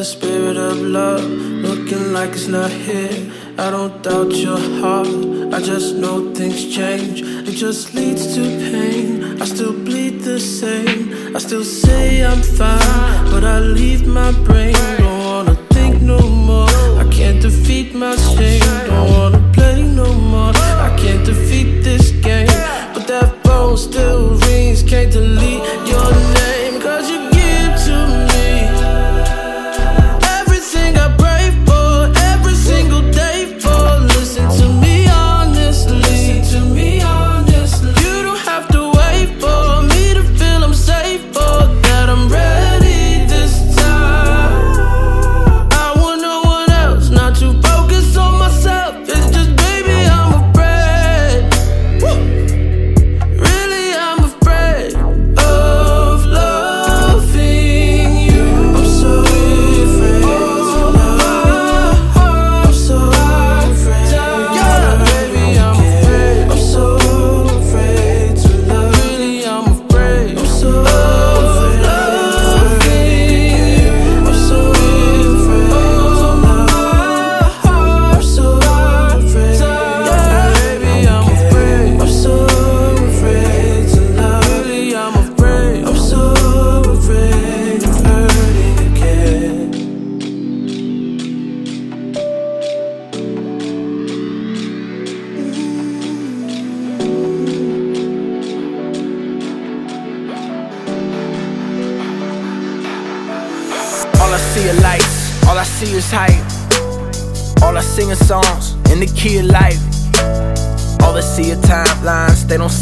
The 0.03 0.09
spirit 0.09 0.57
of 0.57 0.81
love. 0.81 1.23
Looking 1.23 2.11
like 2.11 2.31
it's 2.31 2.49
not 2.49 2.69
here. 2.69 3.31
I 3.57 3.71
don't 3.71 4.03
doubt 4.03 4.33
your 4.35 4.59
heart. 4.81 5.07
I 5.55 5.61
just 5.61 5.95
know 5.95 6.33
things 6.33 6.75
change. 6.75 7.21
It 7.21 7.55
just 7.65 7.93
leads 7.93 8.35
to 8.35 8.41
pain. 8.41 9.41
I 9.41 9.45
still 9.45 9.71
bleed 9.71 10.19
the 10.19 10.41
same. 10.41 11.33
I 11.33 11.39
still 11.39 11.63
say 11.63 12.25
I'm 12.25 12.41
fine, 12.41 13.31
but 13.31 13.45
I 13.45 13.59
leave 13.59 14.05
my 14.05 14.31
brain. 14.47 14.75
Don't 14.97 15.23
wanna 15.23 15.55
think 15.75 16.01
no 16.01 16.19
more. 16.49 16.75
I 17.03 17.05
can't 17.09 17.41
defeat 17.41 17.95
my 17.95 18.15
shame. 18.33 18.59
Don't 18.87 19.09
wanna 19.15 19.42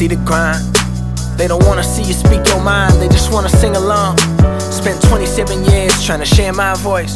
see 0.01 0.07
the 0.07 0.25
grind. 0.25 0.65
They 1.37 1.47
don't 1.47 1.63
wanna 1.67 1.83
see 1.83 2.01
you 2.01 2.13
speak 2.13 2.41
your 2.47 2.59
mind, 2.63 2.93
they 2.99 3.07
just 3.07 3.31
wanna 3.31 3.49
sing 3.49 3.75
along. 3.75 4.17
Spent 4.57 4.99
27 5.03 5.63
years 5.65 5.93
trying 6.03 6.21
to 6.21 6.25
share 6.25 6.53
my 6.53 6.73
voice. 6.77 7.13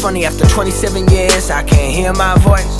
Funny, 0.00 0.24
after 0.24 0.46
27 0.46 1.08
years, 1.08 1.50
I 1.50 1.64
can't 1.64 1.92
hear 1.92 2.12
my 2.12 2.38
voice. 2.38 2.74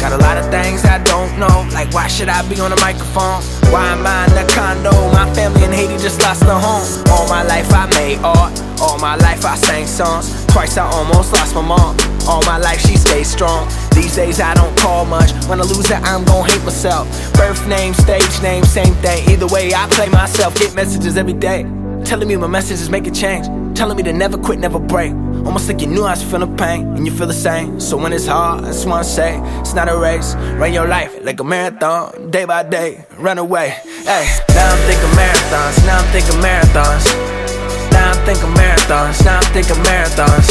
Got 0.00 0.12
a 0.14 0.20
lot 0.26 0.38
of 0.38 0.46
things 0.50 0.86
I 0.86 0.96
don't 1.04 1.38
know, 1.38 1.68
like 1.76 1.92
why 1.92 2.08
should 2.08 2.30
I 2.30 2.40
be 2.48 2.58
on 2.58 2.72
a 2.72 2.80
microphone? 2.80 3.42
Why 3.70 3.92
am 3.92 4.06
I 4.06 4.24
in 4.24 4.38
a 4.40 4.46
condo? 4.48 4.92
My 5.12 5.28
family 5.34 5.64
in 5.64 5.72
Haiti 5.72 5.98
just 5.98 6.22
lost 6.22 6.40
their 6.40 6.58
home. 6.58 6.88
All 7.12 7.28
my 7.28 7.42
life 7.42 7.68
I 7.74 7.84
made 8.00 8.18
art, 8.24 8.52
all 8.80 8.98
my 8.98 9.14
life 9.16 9.44
I 9.44 9.56
sang 9.56 9.86
songs. 9.86 10.32
Twice 10.46 10.78
I 10.78 10.84
almost 10.84 11.32
lost 11.34 11.54
my 11.54 11.60
mom. 11.60 11.96
All 12.28 12.42
my 12.44 12.58
life 12.58 12.80
she 12.80 12.96
stayed 12.96 13.26
strong. 13.26 13.68
These 13.94 14.16
days 14.16 14.40
I 14.40 14.54
don't 14.54 14.76
call 14.78 15.04
much. 15.04 15.30
When 15.48 15.60
I 15.60 15.64
lose 15.64 15.88
her, 15.88 16.00
I'm 16.02 16.24
gon' 16.24 16.48
hate 16.48 16.62
myself. 16.64 17.06
Birth 17.34 17.66
name, 17.66 17.94
stage 17.94 18.42
name, 18.42 18.64
same 18.64 18.94
thing. 18.96 19.28
Either 19.30 19.46
way, 19.46 19.72
I 19.74 19.88
play 19.90 20.08
myself. 20.08 20.54
Get 20.56 20.74
messages 20.74 21.16
every 21.16 21.34
day. 21.34 21.66
Telling 22.04 22.28
me 22.28 22.36
my 22.36 22.46
messages 22.46 22.90
make 22.90 23.06
a 23.06 23.10
change. 23.10 23.46
Telling 23.76 23.96
me 23.96 24.02
to 24.04 24.12
never 24.12 24.36
quit, 24.36 24.58
never 24.58 24.78
break. 24.78 25.12
Almost 25.46 25.66
like 25.68 25.80
you 25.80 25.86
knew 25.86 26.04
I 26.04 26.10
was 26.10 26.22
feeling 26.22 26.56
pain, 26.56 26.86
and 26.94 27.06
you 27.06 27.12
feel 27.12 27.26
the 27.26 27.34
same. 27.34 27.80
So 27.80 27.96
when 27.96 28.12
it's 28.12 28.26
hard, 28.26 28.64
I 28.64 28.68
just 28.68 28.86
wanna 28.86 29.02
say, 29.02 29.40
it's 29.60 29.74
not 29.74 29.88
a 29.88 29.96
race. 29.96 30.34
Run 30.54 30.72
your 30.72 30.86
life 30.86 31.12
like 31.22 31.40
a 31.40 31.44
marathon, 31.44 32.30
day 32.30 32.44
by 32.44 32.62
day, 32.62 33.04
run 33.18 33.38
away. 33.38 33.70
Hey, 34.04 34.28
now 34.54 34.70
I'm 34.70 34.78
thinking 34.86 35.10
marathons, 35.18 35.86
now 35.86 35.98
I'm 35.98 36.12
thinking 36.12 36.38
marathons. 36.40 37.04
Now 37.92 38.12
I'm 38.12 38.24
thinking 38.24 38.54
marathons, 38.54 39.24
now 39.24 39.38
I'm 39.38 39.52
thinking 39.52 39.82
marathons. 39.82 40.48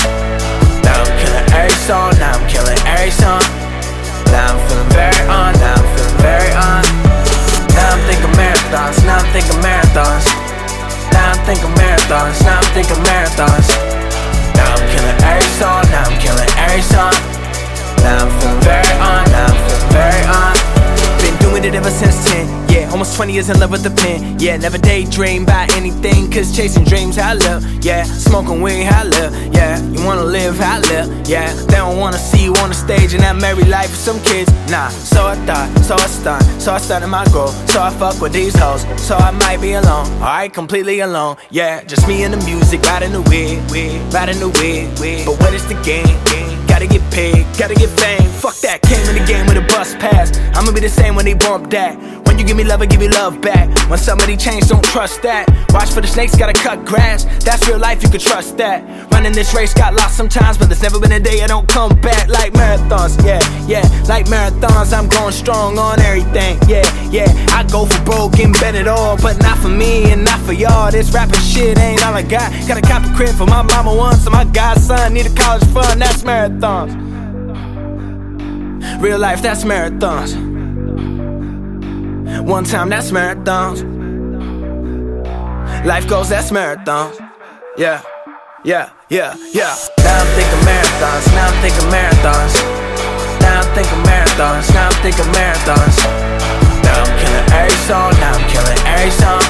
Now 0.83 0.99
I'm 1.03 1.11
killing 1.23 1.47
every 1.53 1.77
song, 1.87 2.11
now 2.19 2.33
I'm 2.33 2.49
killing 2.49 2.79
every 2.85 3.11
song. 3.11 3.41
Now 4.31 4.51
I'm 4.51 4.59
feeling 4.67 4.89
very 4.89 5.21
on, 5.29 5.53
now 5.59 5.75
I'm 5.75 5.97
feeling 5.97 6.10
very 6.21 6.53
on. 6.53 6.85
Now 7.73 7.97
I'm 7.97 8.01
thinking 8.05 8.33
marathons, 8.37 8.97
now 9.03 9.17
I'm 9.19 9.29
thinking 9.33 9.59
marathons. 9.59 10.25
Now 11.11 11.33
I'm 11.33 11.41
thinking 11.45 11.73
marathons, 11.75 12.37
now 12.45 12.61
I'm 12.61 12.69
thinking 12.77 13.01
marathons. 13.09 13.67
Now 14.55 14.77
I'm 14.77 14.85
killing 14.93 15.19
every 15.25 15.51
song, 15.59 15.83
now 15.89 16.05
I'm 16.05 16.17
killing 16.21 16.51
every 16.57 16.85
song. 16.85 17.13
Now 18.05 18.25
I'm 18.25 18.31
feeling 18.39 18.61
very 18.61 18.93
on, 19.01 19.23
now 19.33 19.49
I'm 19.49 19.57
feeling 19.65 19.91
very 19.91 20.23
on. 20.29 20.90
Doing 21.41 21.63
it 21.65 21.75
ever 21.75 21.89
since 21.89 22.31
10, 22.31 22.69
yeah, 22.69 22.89
almost 22.91 23.15
20 23.17 23.33
years 23.33 23.49
in 23.49 23.59
love 23.59 23.71
with 23.71 23.83
the 23.83 23.89
pen. 23.89 24.39
Yeah, 24.39 24.57
never 24.57 24.77
daydream 24.77 25.43
about 25.43 25.71
anything, 25.75 26.31
cause 26.31 26.55
chasing 26.55 26.85
dreams, 26.85 27.17
I 27.17 27.33
live. 27.33 27.63
Yeah, 27.83 28.03
smoking 28.03 28.61
weed, 28.61 28.87
I 28.87 29.03
live. 29.03 29.33
Yeah, 29.53 29.81
you 29.91 30.03
wanna 30.05 30.23
live, 30.23 30.57
how 30.57 30.77
I 30.77 30.79
live. 30.79 31.27
Yeah, 31.27 31.53
they 31.65 31.75
don't 31.75 31.97
wanna 31.97 32.17
see 32.17 32.43
you 32.43 32.53
on 32.63 32.69
the 32.69 32.75
stage 32.75 33.13
in 33.13 33.21
that 33.21 33.35
merry 33.35 33.63
life 33.65 33.89
with 33.89 33.99
some 33.99 34.19
kids. 34.21 34.51
Nah, 34.69 34.89
so 34.89 35.27
I 35.27 35.35
thought, 35.47 35.69
so 35.83 35.95
I 35.95 36.07
stunned, 36.07 36.61
so 36.61 36.73
I 36.73 36.77
started 36.77 37.07
my 37.07 37.25
goal. 37.33 37.49
So 37.67 37.81
I 37.81 37.89
fuck 37.91 38.21
with 38.21 38.33
these 38.33 38.55
hoes, 38.55 38.85
so 39.01 39.15
I 39.15 39.31
might 39.31 39.59
be 39.61 39.73
alone. 39.73 40.07
Alright, 40.21 40.53
completely 40.53 40.99
alone. 41.01 41.37
Yeah, 41.49 41.83
just 41.83 42.07
me 42.07 42.23
and 42.23 42.33
the 42.33 42.45
music, 42.45 42.81
riding 42.83 43.11
the 43.11 43.21
weed, 43.21 43.59
riding 44.13 44.39
the 44.39 44.49
weed. 44.59 45.25
But 45.25 45.39
what 45.39 45.53
is 45.53 45.65
the 45.67 45.75
game? 45.83 46.17
game? 46.25 46.50
Gotta 47.11 47.75
get 47.75 47.89
fame. 47.99 48.29
Fuck 48.31 48.55
that, 48.61 48.81
came 48.81 49.05
in 49.09 49.21
the 49.21 49.25
game 49.27 49.45
with 49.45 49.57
a 49.57 49.67
bus 49.67 49.95
pass. 49.95 50.31
I'ma 50.55 50.71
be 50.71 50.79
the 50.79 50.89
same 50.89 51.13
when 51.13 51.25
they 51.25 51.33
bump 51.33 51.69
that. 51.71 51.93
You 52.41 52.47
give 52.47 52.57
me 52.57 52.63
love, 52.63 52.81
I 52.81 52.87
give 52.87 53.03
you 53.03 53.09
love 53.09 53.39
back. 53.39 53.69
When 53.87 53.99
somebody 53.99 54.35
change, 54.35 54.67
don't 54.67 54.83
trust 54.83 55.21
that. 55.21 55.47
Watch 55.69 55.91
for 55.91 56.01
the 56.01 56.07
snakes, 56.07 56.35
gotta 56.35 56.59
cut 56.59 56.83
grass. 56.85 57.23
That's 57.45 57.67
real 57.67 57.77
life, 57.77 58.01
you 58.01 58.09
can 58.09 58.19
trust 58.19 58.57
that. 58.57 58.81
Running 59.11 59.31
this 59.31 59.53
race 59.53 59.75
got 59.75 59.93
lost 59.93 60.17
sometimes, 60.17 60.57
but 60.57 60.65
there's 60.65 60.81
never 60.81 60.99
been 60.99 61.11
a 61.11 61.19
day 61.19 61.43
I 61.43 61.45
don't 61.45 61.67
come 61.67 61.93
back 62.01 62.29
like 62.29 62.53
marathons. 62.53 63.23
Yeah, 63.23 63.37
yeah, 63.67 63.85
like 64.09 64.25
marathons, 64.25 64.91
I'm 64.91 65.07
going 65.07 65.33
strong 65.33 65.77
on 65.77 65.99
everything. 65.99 66.57
Yeah, 66.67 66.81
yeah, 67.11 67.29
I 67.53 67.61
go 67.71 67.85
for 67.85 68.03
broke 68.05 68.39
and 68.39 68.53
bet 68.53 68.73
it 68.73 68.87
all, 68.87 69.17
but 69.21 69.39
not 69.43 69.59
for 69.59 69.69
me 69.69 70.11
and 70.11 70.25
not 70.25 70.39
for 70.39 70.53
y'all. 70.53 70.89
This 70.89 71.13
rapping 71.13 71.41
shit 71.41 71.77
ain't 71.77 72.03
all 72.03 72.15
I 72.15 72.23
got. 72.23 72.51
Got 72.67 72.79
a 72.79 72.81
cop 72.81 73.05
a 73.05 73.15
crib 73.15 73.35
for 73.35 73.45
my 73.45 73.61
mama 73.61 73.93
once, 73.93 74.25
and 74.25 74.33
my 74.33 74.45
godson 74.45 75.13
need 75.13 75.27
a 75.27 75.35
college 75.35 75.63
fund. 75.65 76.01
That's 76.01 76.23
marathons. 76.23 76.89
Real 78.99 79.19
life, 79.19 79.43
that's 79.43 79.63
marathons. 79.63 80.50
One 82.39 82.63
time, 82.63 82.89
that's 82.89 83.11
marathons. 83.11 83.83
Life 85.85 86.07
goes, 86.07 86.29
that's 86.29 86.51
marathons. 86.51 87.17
Yeah, 87.77 88.01
yeah, 88.63 88.89
yeah, 89.09 89.35
yeah. 89.53 89.75
Now 89.99 90.21
I'm 90.21 90.27
thinking 90.35 90.61
marathons, 90.65 91.27
now 91.35 91.47
I'm 91.47 91.57
thinking 91.61 91.89
marathons. 91.91 92.53
Now 93.41 93.61
I'm 93.61 93.69
thinking 93.75 94.01
marathons, 94.07 94.73
now 94.73 94.87
I'm 94.87 94.97
thinking 95.03 95.29
marathons. 95.33 95.97
Now 96.83 97.03
I'm 97.03 97.11
killing 97.19 97.47
every 97.51 97.77
song, 97.87 98.11
now 98.19 98.33
I'm 98.33 98.45
killing 98.49 98.79
every 98.87 99.11
song. 99.11 99.43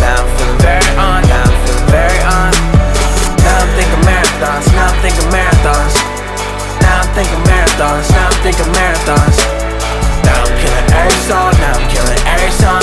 Now 0.00 0.20
I'm 0.20 0.28
feeling 0.36 0.58
very 0.60 0.90
on, 0.96 1.22
now 1.28 1.44
I'm 1.44 1.56
feeling 1.66 1.88
very 1.90 2.20
on. 2.24 2.52
Now 3.44 3.60
I'm 3.60 3.70
thinking 3.76 4.02
marathons, 4.08 4.66
now 4.72 4.88
I'm 4.88 4.98
thinking 5.02 5.28
marathons. 5.30 5.94
Now 6.80 7.00
I'm 7.02 7.08
thinking 7.14 7.42
marathons, 7.44 8.10
now 8.10 8.26
I'm 8.28 8.38
thinking 8.42 8.70
marathons. 8.72 9.59
Every 10.92 11.18
song, 11.28 11.52
now 11.60 11.72
I'm 11.74 11.88
killing 11.90 12.20
every 12.26 12.50
song. 12.50 12.82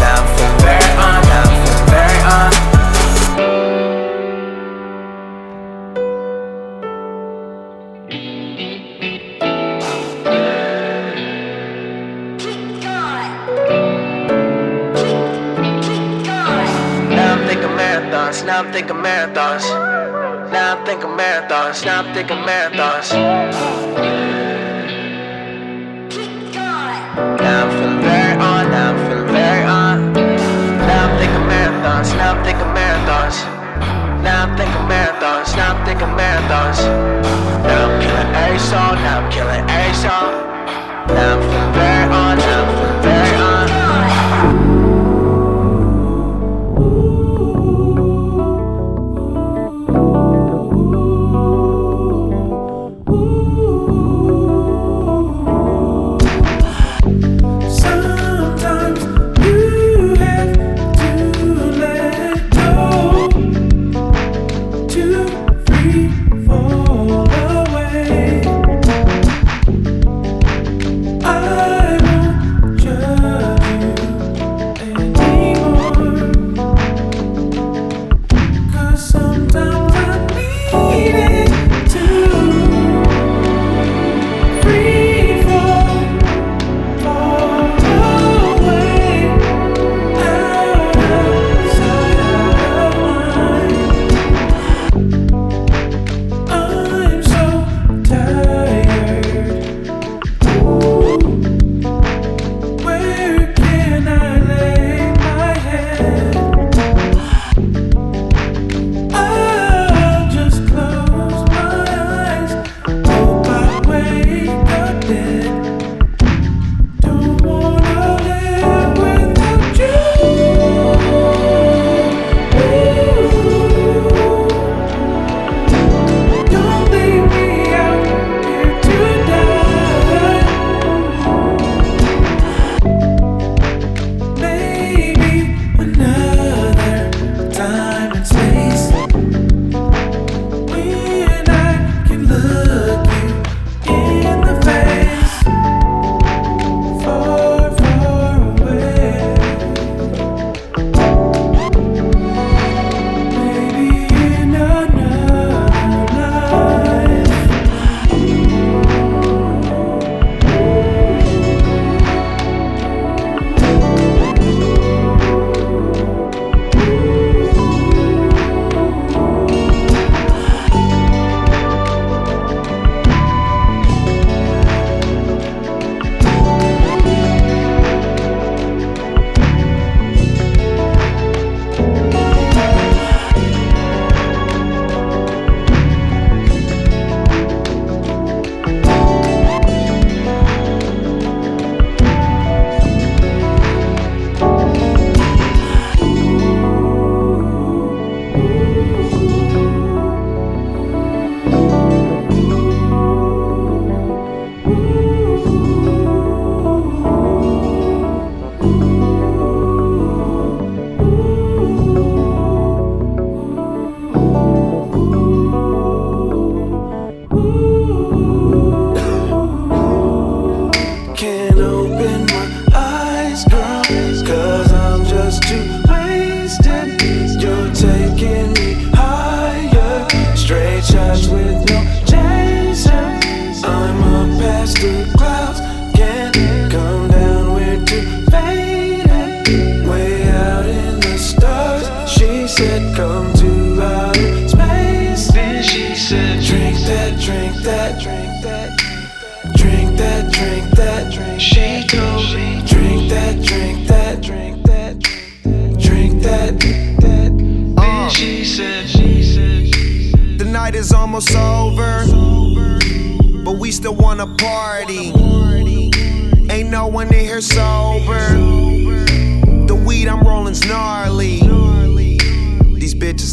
Now 0.00 0.14
I'm 0.18 0.26
feeling 0.36 0.58
very 0.62 0.90
on, 1.06 1.20
now 1.28 1.42
I'm 1.42 1.54
feeling 1.64 1.88
very 1.90 2.20
on. 2.36 2.50
Now 17.10 17.34
I'm 17.34 17.42
thinking 17.46 17.74
marathons, 17.76 18.38
now 18.46 18.58
I'm 18.60 18.72
thinking 18.72 18.96
marathons. 18.96 19.66
Now 20.52 20.76
I'm 20.76 20.84
thinking 20.86 21.10
marathons, 21.10 21.84
now 21.84 22.00
I'm 22.02 22.14
thinking 22.14 22.38
marathons. 22.38 23.08
Now 27.18 27.66
I'm 27.66 27.70
feeling 27.74 28.00
very 28.00 28.34
on, 28.38 28.70
now 28.70 28.94
I'm 28.94 28.98
feeling 29.10 29.32
very 29.34 29.64
on. 29.66 30.12
Now 30.86 31.10
I'm 31.10 31.18
thinking 31.18 31.46
marathons, 31.50 32.14
now 32.14 32.34
I'm 32.34 32.44
thinking 32.44 32.70
marathons. 32.78 33.36
Now 34.22 34.46
I'm 34.46 34.56
thinking 34.56 34.86
marathons, 34.86 35.50
now 35.56 35.74
I'm 35.74 35.84
thinking 35.84 36.12
marathons. 36.14 36.78
Now 37.66 37.90
I'm 37.90 38.00
killing 38.00 38.30
every 38.34 38.58
song, 38.58 38.94
now 39.02 39.18
I'm 39.18 39.30
killing 39.32 39.64
every 39.66 39.94
song. 39.98 40.30
Now 41.10 41.34
I'm 41.34 41.42
feeling 41.42 41.72
very 41.74 42.07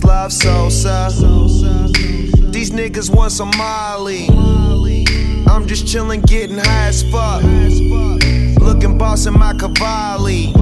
love 0.05 0.31
Sosa. 0.31 1.09
These 2.51 2.71
niggas 2.71 3.13
want 3.13 3.31
some 3.31 3.51
Molly. 3.57 4.27
I'm 5.47 5.67
just 5.67 5.85
chillin', 5.85 6.25
getting 6.25 6.57
high 6.57 6.87
as 6.87 7.03
fuck. 7.11 7.43
Looking 8.61 8.97
boss 8.97 9.25
in 9.25 9.33
my 9.33 9.53
Cavalli. 9.53 10.53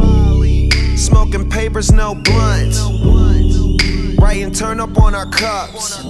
Smoking 0.97 1.49
papers, 1.49 1.91
no 1.91 2.15
blunts. 2.15 2.81
Writing 4.19 4.51
turn 4.51 4.79
up 4.79 4.97
on 4.97 5.15
our 5.15 5.25
cups. 5.25 6.03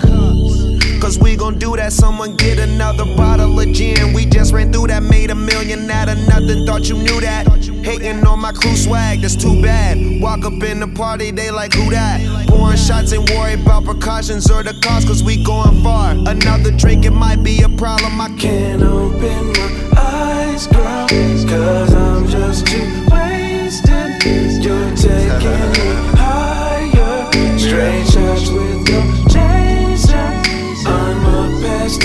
Cause 1.02 1.20
we 1.20 1.36
gon' 1.36 1.60
do 1.60 1.76
that, 1.76 1.92
someone 1.92 2.36
get 2.38 2.60
another 2.60 3.06
bottle 3.18 3.60
of 3.60 3.74
gin. 3.74 4.14
We 4.14 4.26
just 4.26 4.54
ran 4.54 4.72
through 4.72 4.88
that, 4.88 5.04
made 5.04 5.32
a 5.32 5.36
million 5.36 5.90
out 5.92 6.08
of 6.10 6.18
nothing, 6.30 6.66
thought 6.66 6.88
you 6.88 6.96
knew 6.96 7.20
that. 7.20 7.73
Hating 7.84 8.26
on 8.26 8.40
my 8.40 8.54
crew 8.54 8.78
swag, 8.78 9.22
that's 9.22 9.36
too 9.36 9.62
bad. 9.62 10.22
Walk 10.22 10.46
up 10.46 10.64
in 10.64 10.80
the 10.80 10.88
party, 10.88 11.32
they 11.32 11.52
like, 11.52 11.74
who 11.74 11.90
that? 11.92 12.48
Pouring 12.48 12.78
shots, 12.78 13.12
and 13.12 13.30
worry 13.32 13.56
about 13.56 13.84
precautions 13.84 14.50
or 14.50 14.64
the 14.64 14.74
cost, 14.82 15.08
cause 15.08 15.22
we 15.22 15.44
going 15.44 15.84
far. 15.84 16.12
Another 16.12 16.72
drink, 16.72 17.06
it 17.06 17.12
might 17.12 17.44
be 17.44 17.62
a 17.62 17.70
problem, 17.70 18.22
I 18.22 18.30
can't. 18.38 18.82
open 18.82 19.48
my 19.52 19.90
eyes, 19.98 20.66
girl. 20.68 21.08
Cause 21.10 21.94
I'm 21.94 22.28
just 22.28 22.68
too 22.68 22.80
wasted. 23.12 24.24
You're 24.64 24.96
taking 24.96 25.72
me 25.76 25.90
higher. 26.16 27.60
Straight 27.60 28.06
shots 28.08 28.50
with 28.50 28.90
no 28.90 29.02
chaser. 29.28 30.32
I'm 30.88 31.26
up 31.26 31.62
past 31.62 32.02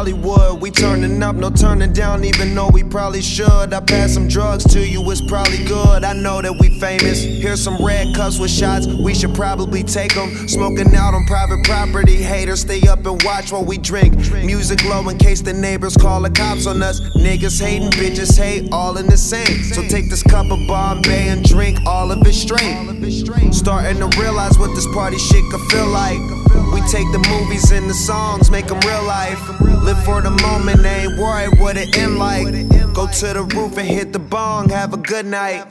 Hollywood, 0.00 0.62
we 0.62 0.70
turning 0.70 1.22
up, 1.22 1.36
no 1.36 1.50
turning 1.50 1.92
down, 1.92 2.24
even 2.24 2.54
though 2.54 2.70
we 2.70 2.82
probably 2.82 3.20
should. 3.20 3.74
I 3.74 3.80
pass 3.80 4.14
some 4.14 4.28
drugs 4.28 4.64
to 4.72 4.80
you, 4.80 5.02
it's 5.10 5.20
probably 5.20 5.62
good. 5.64 6.04
I 6.04 6.14
know 6.14 6.40
that 6.40 6.58
we 6.58 6.70
famous. 6.80 7.22
Here's 7.22 7.62
some 7.62 7.76
red 7.84 8.16
cups 8.16 8.38
with 8.38 8.50
shots, 8.50 8.86
we 8.86 9.14
should 9.14 9.34
probably 9.34 9.82
take 9.82 10.14
them. 10.14 10.48
Smoking 10.48 10.94
out 10.94 11.12
on 11.12 11.26
private 11.26 11.62
property, 11.64 12.16
haters 12.16 12.62
stay 12.62 12.80
up 12.88 13.04
and 13.04 13.22
watch 13.24 13.52
while 13.52 13.62
we 13.62 13.76
drink. 13.76 14.16
Music 14.32 14.82
low 14.86 15.06
in 15.10 15.18
case 15.18 15.42
the 15.42 15.52
neighbors 15.52 15.98
call 15.98 16.22
the 16.22 16.30
cops 16.30 16.66
on 16.66 16.82
us. 16.82 17.00
Niggas 17.14 17.60
hating, 17.60 17.90
bitches 17.90 18.38
hate, 18.38 18.72
all 18.72 18.96
in 18.96 19.04
the 19.04 19.18
same. 19.18 19.62
So 19.64 19.82
take 19.82 20.08
this 20.08 20.22
cup 20.22 20.50
of 20.50 20.66
Bombay 20.66 21.28
and 21.28 21.44
drink 21.44 21.78
all 21.84 22.10
of 22.10 22.26
it 22.26 22.32
straight. 22.32 23.52
Starting 23.52 23.98
to 23.98 24.18
realize 24.18 24.58
what 24.58 24.74
this 24.74 24.86
party 24.94 25.18
shit 25.18 25.44
could 25.50 25.60
feel 25.70 25.88
like. 25.88 26.39
We 26.72 26.80
take 26.82 27.10
the 27.12 27.24
movies 27.28 27.70
and 27.70 27.88
the 27.88 27.94
songs, 27.94 28.50
make 28.50 28.66
them 28.66 28.80
real 28.80 29.04
life. 29.04 29.40
Live 29.60 30.02
for 30.04 30.20
the 30.20 30.30
moment, 30.30 30.84
ain't 30.84 31.18
worried 31.18 31.58
what 31.60 31.76
it 31.76 31.96
end 31.96 32.18
like. 32.18 32.46
Go 32.94 33.06
to 33.06 33.26
the 33.32 33.42
roof 33.54 33.76
and 33.78 33.88
hit 33.88 34.12
the 34.12 34.18
bong, 34.18 34.68
have 34.68 34.92
a 34.92 34.96
good 34.96 35.26
night. 35.26 35.64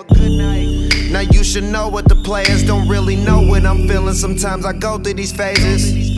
Now 1.11 1.21
you 1.21 1.43
should 1.43 1.63
know 1.63 1.87
what 1.89 2.07
the 2.07 2.15
players 2.15 2.63
don't 2.63 2.87
really 2.87 3.15
know 3.15 3.41
what 3.41 3.65
I'm 3.65 3.87
feeling. 3.87 4.13
Sometimes 4.13 4.65
I 4.65 4.73
go 4.73 4.97
through 4.97 5.15
these 5.15 5.31
phases. 5.31 6.15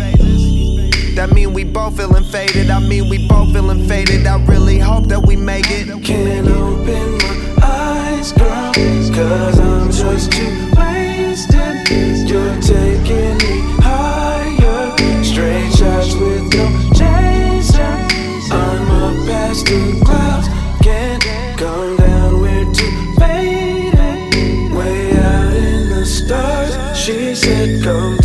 That 1.16 1.32
mean 1.34 1.54
we 1.54 1.64
both 1.64 1.98
feeling 1.98 2.24
faded. 2.24 2.70
I 2.70 2.80
mean 2.80 3.10
we 3.10 3.28
both 3.28 3.54
feeling 3.54 3.88
faded. 3.88 4.26
I 4.26 4.44
really 4.46 4.80
hope 4.80 5.08
that 5.08 5.26
we 5.26 5.36
make 5.36 5.66
it. 5.70 5.88
Can't 6.04 6.48
open 6.48 7.18
my 7.18 7.56
eyes, 7.64 8.32
girl. 8.32 8.74
Cause 9.14 9.60
I'm 9.60 9.92
just 9.92 10.32
too 10.32 10.72
wasted. 10.78 12.30
You're 12.30 12.62
taking 12.62 13.41
come 27.82 28.21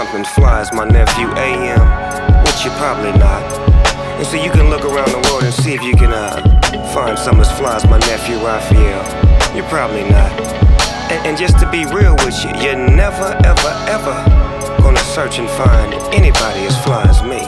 something 0.00 0.24
fly 0.24 0.64
my 0.72 0.86
nephew 0.86 1.28
AM, 1.36 1.84
which 2.44 2.64
you're 2.64 2.72
probably 2.80 3.12
not. 3.18 3.44
And 4.16 4.26
so 4.26 4.42
you 4.42 4.50
can 4.50 4.70
look 4.70 4.82
around 4.82 5.10
the 5.12 5.20
world 5.28 5.44
and 5.44 5.52
see 5.52 5.74
if 5.74 5.82
you 5.82 5.94
can 5.94 6.10
uh, 6.10 6.40
find 6.94 7.18
someone 7.18 7.44
as 7.44 7.52
fly 7.58 7.76
as 7.76 7.84
my 7.84 7.98
nephew 7.98 8.36
Raphael. 8.36 9.04
You're 9.54 9.68
probably 9.68 10.04
not. 10.04 10.32
And, 11.12 11.26
and 11.26 11.36
just 11.36 11.58
to 11.58 11.70
be 11.70 11.84
real 11.84 12.16
with 12.24 12.32
you, 12.42 12.48
you're 12.64 12.80
never, 12.80 13.36
ever, 13.44 13.72
ever 13.92 14.16
gonna 14.80 15.04
search 15.12 15.38
and 15.38 15.50
find 15.50 15.92
anybody 16.14 16.64
as 16.64 16.82
fly 16.82 17.04
as 17.04 17.22
me. 17.22 17.39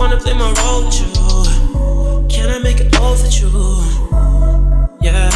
Wanna 0.00 0.16
play 0.16 0.32
my 0.32 0.50
role 0.62 0.82
with 0.86 0.98
you. 0.98 2.26
Can 2.30 2.48
I 2.48 2.58
make 2.58 2.80
it 2.80 2.96
off 2.98 3.22
with 3.22 3.38
you? 3.38 3.50
Yeah, 5.02 5.28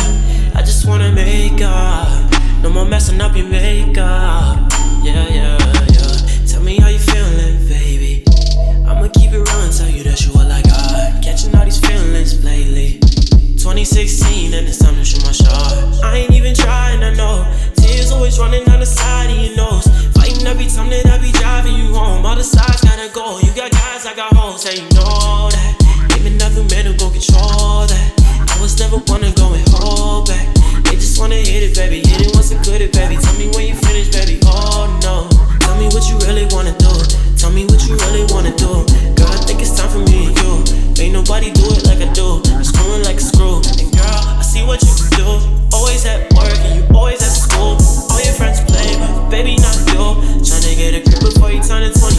I 0.55 0.63
just 0.63 0.87
wanna 0.87 1.13
make 1.13 1.61
up. 1.61 2.33
No 2.63 2.71
more 2.71 2.87
messing 2.87 3.21
up 3.21 3.37
your 3.37 3.47
makeup. 3.47 4.57
Yeah, 5.03 5.29
yeah, 5.29 5.59
yeah. 5.93 6.47
Tell 6.47 6.63
me 6.63 6.79
how 6.81 6.89
you 6.89 6.99
feeling, 6.99 7.69
baby. 7.69 8.25
I'ma 8.89 9.09
keep 9.09 9.33
it 9.33 9.45
real 9.47 9.61
and 9.61 9.77
tell 9.77 9.91
you 9.91 10.03
that 10.05 10.25
you 10.25 10.33
all 10.33 10.51
I 10.51 10.63
got. 10.63 11.23
Catching 11.23 11.55
all 11.55 11.67
these 11.67 11.79
feelings 11.79 12.43
lately. 12.43 13.01
2016 13.61 14.55
and 14.55 14.67
it's 14.67 14.79
time 14.79 14.95
to 14.95 15.05
shoot 15.05 15.23
my 15.27 15.33
shot. 15.33 16.03
I 16.03 16.17
ain't 16.17 16.33
even 16.33 16.55
trying, 16.55 17.03
I 17.03 17.13
know. 17.13 17.45
Tears 17.77 18.11
always 18.13 18.39
running 18.39 18.65
down 18.65 18.81
the 18.81 18.87
side 18.87 19.31
of 19.31 19.37
your 19.37 19.57
nose. 19.57 19.87
Fighting 20.45 20.61
every 20.61 20.67
time 20.67 20.91
that 20.91 21.07
I 21.07 21.19
be 21.19 21.33
driving 21.33 21.75
you 21.75 21.95
home. 21.95 22.25
All 22.27 22.37
the 22.37 22.45
sides 22.45 22.83
gotta 22.83 23.09
go. 23.13 23.39
You 23.41 23.53
got 23.55 23.71
guys, 23.73 24.07
I 24.07 24.15
got 24.15 24.33
hoes, 24.37 24.65
hey, 24.65 24.77
you 24.77 24.89
know 24.93 25.49
that. 25.51 26.21
Been 26.23 26.39
nothing 26.39 26.67
man 26.69 26.87
who 26.87 26.97
gon' 26.97 27.13
control 27.13 27.85
that. 27.85 28.09
I 28.49 28.57
was 28.61 28.79
never 28.81 28.97
to 28.97 29.31
go 29.37 29.53
and 29.53 29.69
hold 29.77 30.29
back. 30.29 30.49
They 30.85 30.97
just 30.97 31.21
wanna 31.21 31.37
hit 31.37 31.61
it, 31.61 31.77
baby. 31.77 32.01
Hit 32.01 32.29
it 32.29 32.31
once 32.33 32.51
and 32.51 32.65
good 32.65 32.81
it, 32.81 32.93
baby. 32.93 33.17
Tell 33.21 33.37
me 33.37 33.53
when 33.53 33.69
you 33.69 33.77
finish, 33.77 34.09
baby. 34.09 34.41
Oh 34.45 34.89
no. 35.05 35.29
Tell 35.61 35.77
me 35.77 35.93
what 35.93 36.09
you 36.09 36.17
really 36.25 36.49
wanna 36.49 36.73
do. 36.81 36.93
Tell 37.37 37.53
me 37.53 37.65
what 37.69 37.85
you 37.85 37.97
really 38.09 38.25
wanna 38.33 38.57
do. 38.57 38.89
Girl, 39.17 39.29
I 39.29 39.41
think 39.45 39.61
it's 39.61 39.77
time 39.77 39.93
for 39.93 40.01
me 40.01 40.33
and 40.33 40.37
you. 40.41 40.53
Ain't 40.97 41.13
nobody 41.13 41.53
do 41.53 41.65
it 41.77 41.85
like 41.85 42.01
I 42.01 42.09
do. 42.13 42.41
I'm 42.57 42.65
screwing 42.65 43.05
like 43.05 43.21
a 43.21 43.25
screw. 43.25 43.61
And 43.81 43.93
girl, 43.93 44.21
I 44.41 44.43
see 44.43 44.65
what 44.65 44.81
you 44.81 44.93
do. 45.13 45.29
Always 45.77 46.09
at 46.09 46.33
work 46.33 46.57
and 46.65 46.81
you 46.81 46.85
always 46.97 47.21
at 47.21 47.34
turning 51.67 51.93
20 51.93 52.14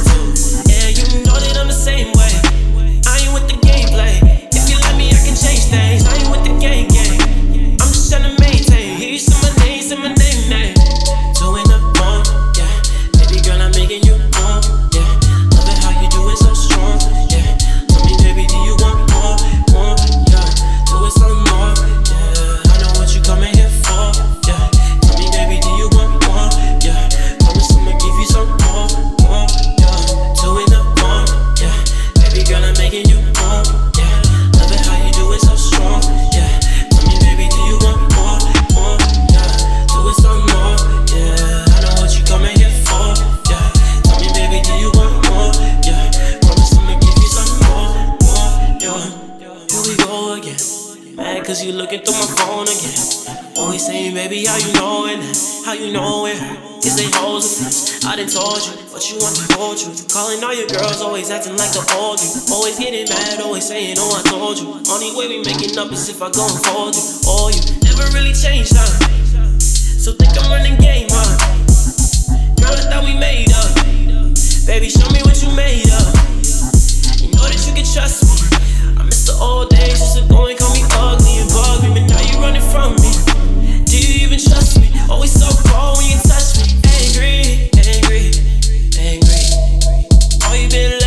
Is 56.86 57.02
they 57.02 57.10
hoes? 57.18 58.06
I 58.06 58.14
done 58.14 58.30
told 58.30 58.62
you, 58.62 58.78
but 58.94 59.02
you 59.10 59.18
want 59.18 59.34
the 59.42 59.58
whole 59.58 59.74
truth. 59.74 60.06
Calling 60.06 60.38
all 60.46 60.54
your 60.54 60.70
girls, 60.70 61.02
always 61.02 61.34
acting 61.34 61.58
like 61.58 61.74
the 61.74 61.82
old 61.98 62.22
you. 62.22 62.30
Always 62.54 62.78
getting 62.78 63.10
mad, 63.10 63.42
always 63.42 63.66
saying, 63.66 63.98
oh, 63.98 64.14
I 64.14 64.22
told 64.30 64.62
you. 64.62 64.70
Only 64.94 65.10
way 65.18 65.26
we 65.26 65.42
making 65.42 65.74
up 65.82 65.90
is 65.90 66.14
if 66.14 66.22
I 66.22 66.30
go 66.30 66.46
and 66.46 66.62
fold 66.62 66.94
you. 66.94 67.02
Oh, 67.26 67.50
you 67.50 67.58
never 67.90 68.06
really 68.14 68.38
changed, 68.38 68.78
huh? 68.78 68.86
So 69.58 70.14
think 70.14 70.38
I'm 70.38 70.46
running 70.54 70.78
game, 70.78 71.10
huh? 71.10 71.34
Girl, 72.62 72.78
I 72.78 72.86
thought 72.86 73.02
we 73.02 73.18
made 73.18 73.50
up. 73.50 73.74
Baby, 74.70 74.94
show 74.94 75.10
me 75.10 75.26
what 75.26 75.42
you 75.42 75.50
made 75.58 75.90
up. 75.90 76.14
You 77.18 77.34
know 77.34 77.50
that 77.50 77.66
you 77.66 77.74
can 77.74 77.88
trust 77.90 78.30
me. 78.30 78.38
I 78.94 79.02
miss 79.02 79.26
the 79.26 79.34
old 79.42 79.74
days, 79.74 79.98
used 79.98 80.22
to 80.22 80.24
go 80.30 80.46
and 80.46 80.54
call 80.54 80.70
me 80.78 80.86
ugly 81.02 81.42
and 81.42 81.50
bug 81.50 81.82
me, 81.82 81.90
but 81.98 82.06
now 82.14 82.22
you 82.30 82.38
running 82.38 82.62
from 82.70 82.94
me. 83.02 83.10
Yeah, 83.90 84.26
angry, 87.16 87.70
angry, 87.88 88.32
angry. 89.00 89.46
Oh, 90.44 90.54
you 90.54 90.70
been 90.70 91.05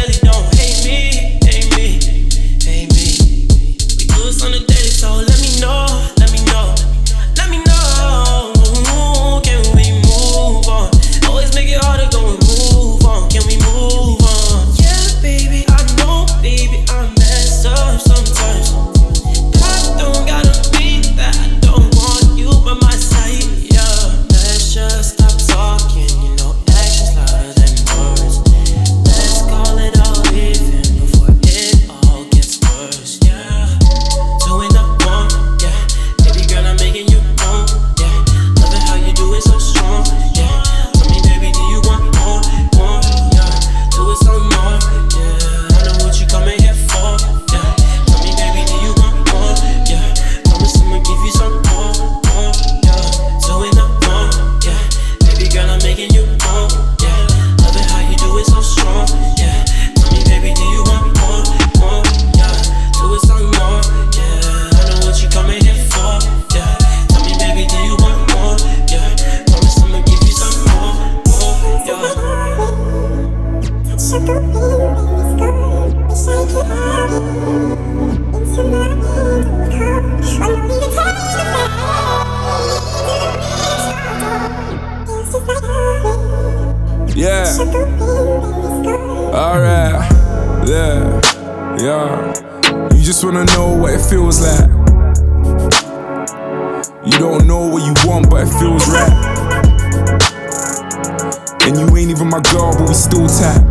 still 103.08 103.28
tight. 103.28 103.64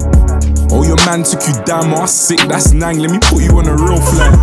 Oh, 0.71 0.83
your 0.83 0.97
man 1.05 1.23
took 1.23 1.45
you 1.47 1.53
down, 1.63 1.89
my 1.89 2.05
sick, 2.05 2.39
that's 2.47 2.73
nang. 2.73 2.99
Let 2.99 3.11
me 3.11 3.19
put 3.19 3.41
you 3.41 3.57
on 3.57 3.67
a 3.67 3.75
real 3.75 4.01
flight. 4.01 4.33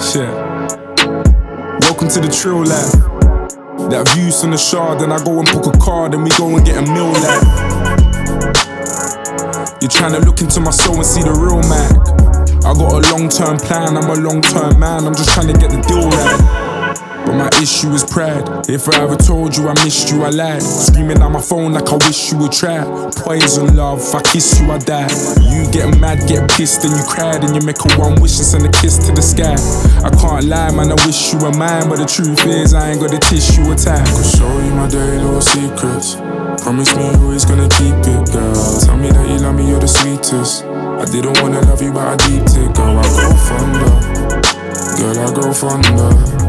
Shit. 0.00 0.30
Welcome 1.82 2.08
to 2.08 2.20
the 2.20 2.28
trail 2.28 2.62
life. 2.62 2.92
That 3.90 4.08
views 4.14 4.40
from 4.40 4.50
the 4.50 4.58
shard, 4.58 5.00
then 5.00 5.12
I 5.12 5.24
go 5.24 5.38
and 5.38 5.48
book 5.50 5.66
a 5.66 5.78
car, 5.78 6.10
then 6.10 6.22
we 6.22 6.30
go 6.36 6.54
and 6.54 6.64
get 6.64 6.76
a 6.76 6.82
meal 6.82 7.08
like. 7.08 7.42
You're 9.80 9.90
trying 9.90 10.12
to 10.12 10.20
look 10.20 10.40
into 10.40 10.60
my 10.60 10.70
soul 10.70 10.96
and 10.96 11.06
see 11.06 11.22
the 11.22 11.32
real 11.32 11.62
Mac. 11.72 11.96
I 12.66 12.74
got 12.74 12.92
a 12.92 13.00
long 13.14 13.28
term 13.28 13.56
plan, 13.56 13.96
I'm 13.96 14.10
a 14.10 14.20
long 14.20 14.42
term 14.42 14.78
man, 14.78 15.06
I'm 15.06 15.14
just 15.14 15.30
trying 15.30 15.46
to 15.46 15.54
get 15.54 15.70
the 15.70 15.80
deal 15.88 16.04
right. 16.04 16.67
But 17.28 17.36
my 17.36 17.50
issue 17.60 17.92
is 17.92 18.04
pride. 18.04 18.40
If 18.70 18.88
I 18.88 19.04
ever 19.04 19.14
told 19.14 19.54
you 19.54 19.68
I 19.68 19.74
missed 19.84 20.08
you, 20.08 20.24
I 20.24 20.30
lied. 20.30 20.62
Screaming 20.62 21.20
on 21.20 21.32
my 21.32 21.42
phone 21.42 21.74
like 21.74 21.86
I 21.92 21.96
wish 22.08 22.32
you 22.32 22.38
would 22.38 22.52
try. 22.52 22.80
Poison 23.20 23.76
love, 23.76 24.00
if 24.00 24.14
I 24.14 24.22
kiss 24.22 24.58
you, 24.58 24.72
I 24.72 24.78
die. 24.78 25.12
You 25.44 25.70
get 25.70 26.00
mad, 26.00 26.26
get 26.26 26.48
pissed, 26.48 26.84
and 26.84 26.96
you 26.96 27.04
cried, 27.04 27.44
and 27.44 27.54
you 27.54 27.60
make 27.60 27.84
a 27.84 28.00
one 28.00 28.18
wish 28.22 28.38
and 28.38 28.46
send 28.48 28.64
a 28.64 28.72
kiss 28.72 28.96
to 29.04 29.12
the 29.12 29.20
sky. 29.20 29.60
I 30.00 30.08
can't 30.08 30.46
lie, 30.48 30.72
man, 30.72 30.88
I 30.88 30.96
wish 31.04 31.34
you 31.34 31.38
were 31.38 31.52
mine, 31.52 31.90
but 31.90 32.00
the 32.00 32.06
truth 32.08 32.46
is, 32.46 32.72
I 32.72 32.92
ain't 32.96 33.00
got 33.00 33.10
the 33.10 33.20
tissue. 33.20 33.60
I 33.60 33.76
could 33.76 34.24
show 34.24 34.48
you 34.64 34.72
my 34.72 34.88
dirty 34.88 35.20
little 35.20 35.44
secrets. 35.44 36.16
Promise 36.64 36.96
me 36.96 37.12
you're 37.12 37.28
always 37.28 37.44
gonna 37.44 37.68
keep 37.68 37.92
it, 38.08 38.32
girl. 38.32 38.80
Tell 38.80 38.96
me 38.96 39.10
that 39.12 39.28
you 39.28 39.36
love 39.44 39.54
me, 39.54 39.68
you're 39.68 39.80
the 39.80 39.86
sweetest. 39.86 40.64
I 40.64 41.04
didn't 41.04 41.42
wanna 41.44 41.60
love 41.60 41.82
you, 41.82 41.92
but 41.92 42.08
I 42.08 42.16
deep 42.24 42.48
it, 42.56 42.72
girl. 42.72 42.96
I 42.96 43.04
go 43.04 43.28
fonder, 43.36 43.92
girl, 44.96 45.18
I 45.20 45.28
go 45.36 45.52
fonder. 45.52 46.47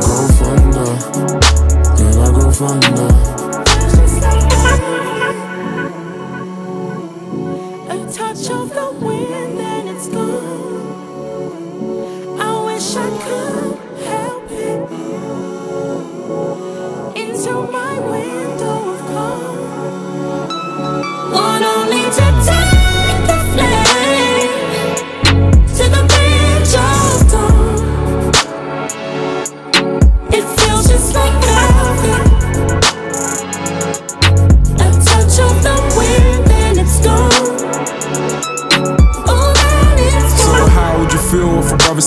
Go 0.00 0.28
fonder, 0.28 0.84
girl, 1.96 2.22
I 2.22 2.32
go 2.32 2.50
fonder. 2.52 3.47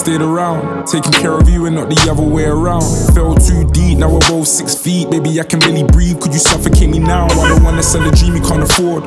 Stayed 0.02 0.22
around? 0.22 0.88
Taking 0.88 1.12
care 1.12 1.38
of 1.38 1.48
you 1.48 1.68
and 1.68 1.76
not 1.76 1.88
the 1.88 2.10
other 2.10 2.24
way 2.24 2.46
around. 2.46 2.82
Fell 3.14 3.36
too 3.36 3.70
deep, 3.70 4.00
now 4.00 4.10
we're 4.10 4.26
both 4.28 4.48
six 4.48 4.74
feet. 4.74 5.12
Baby, 5.12 5.40
I 5.40 5.44
can 5.44 5.60
barely 5.60 5.84
breathe. 5.84 6.20
Could 6.20 6.34
you 6.34 6.40
suffocate 6.40 6.90
me 6.90 6.98
now? 6.98 7.26
I 7.26 7.50
don't 7.50 7.64
wanna 7.64 7.84
sell 7.84 8.02
a 8.02 8.12
dream 8.12 8.36
you 8.36 8.42
can't 8.42 8.64
afford. 8.64 9.04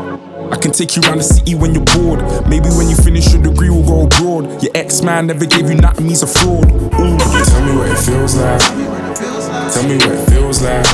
I 0.54 0.56
can 0.56 0.70
take 0.70 0.94
you 0.94 1.02
around 1.02 1.18
the 1.18 1.24
city 1.24 1.56
when 1.56 1.74
you're 1.74 1.88
bored. 1.98 2.22
Maybe 2.46 2.70
when 2.78 2.88
you 2.88 2.94
finish 2.94 3.32
your 3.34 3.42
degree, 3.42 3.70
we'll 3.70 3.82
go 3.82 4.06
abroad. 4.06 4.62
Your 4.62 4.70
ex 4.76 5.02
man 5.02 5.26
never 5.26 5.46
gave 5.46 5.68
you 5.68 5.74
nothing, 5.74 6.06
he's 6.06 6.22
a 6.22 6.28
fraud. 6.28 6.70
Ooh. 6.70 7.18
Tell 7.18 7.62
me 7.66 7.74
what 7.74 7.90
it 7.90 7.98
feels 7.98 8.36
like. 8.38 8.62
Tell 9.74 9.82
me 9.82 9.98
what 9.98 10.14
it 10.14 10.30
feels 10.30 10.62
like. 10.62 10.86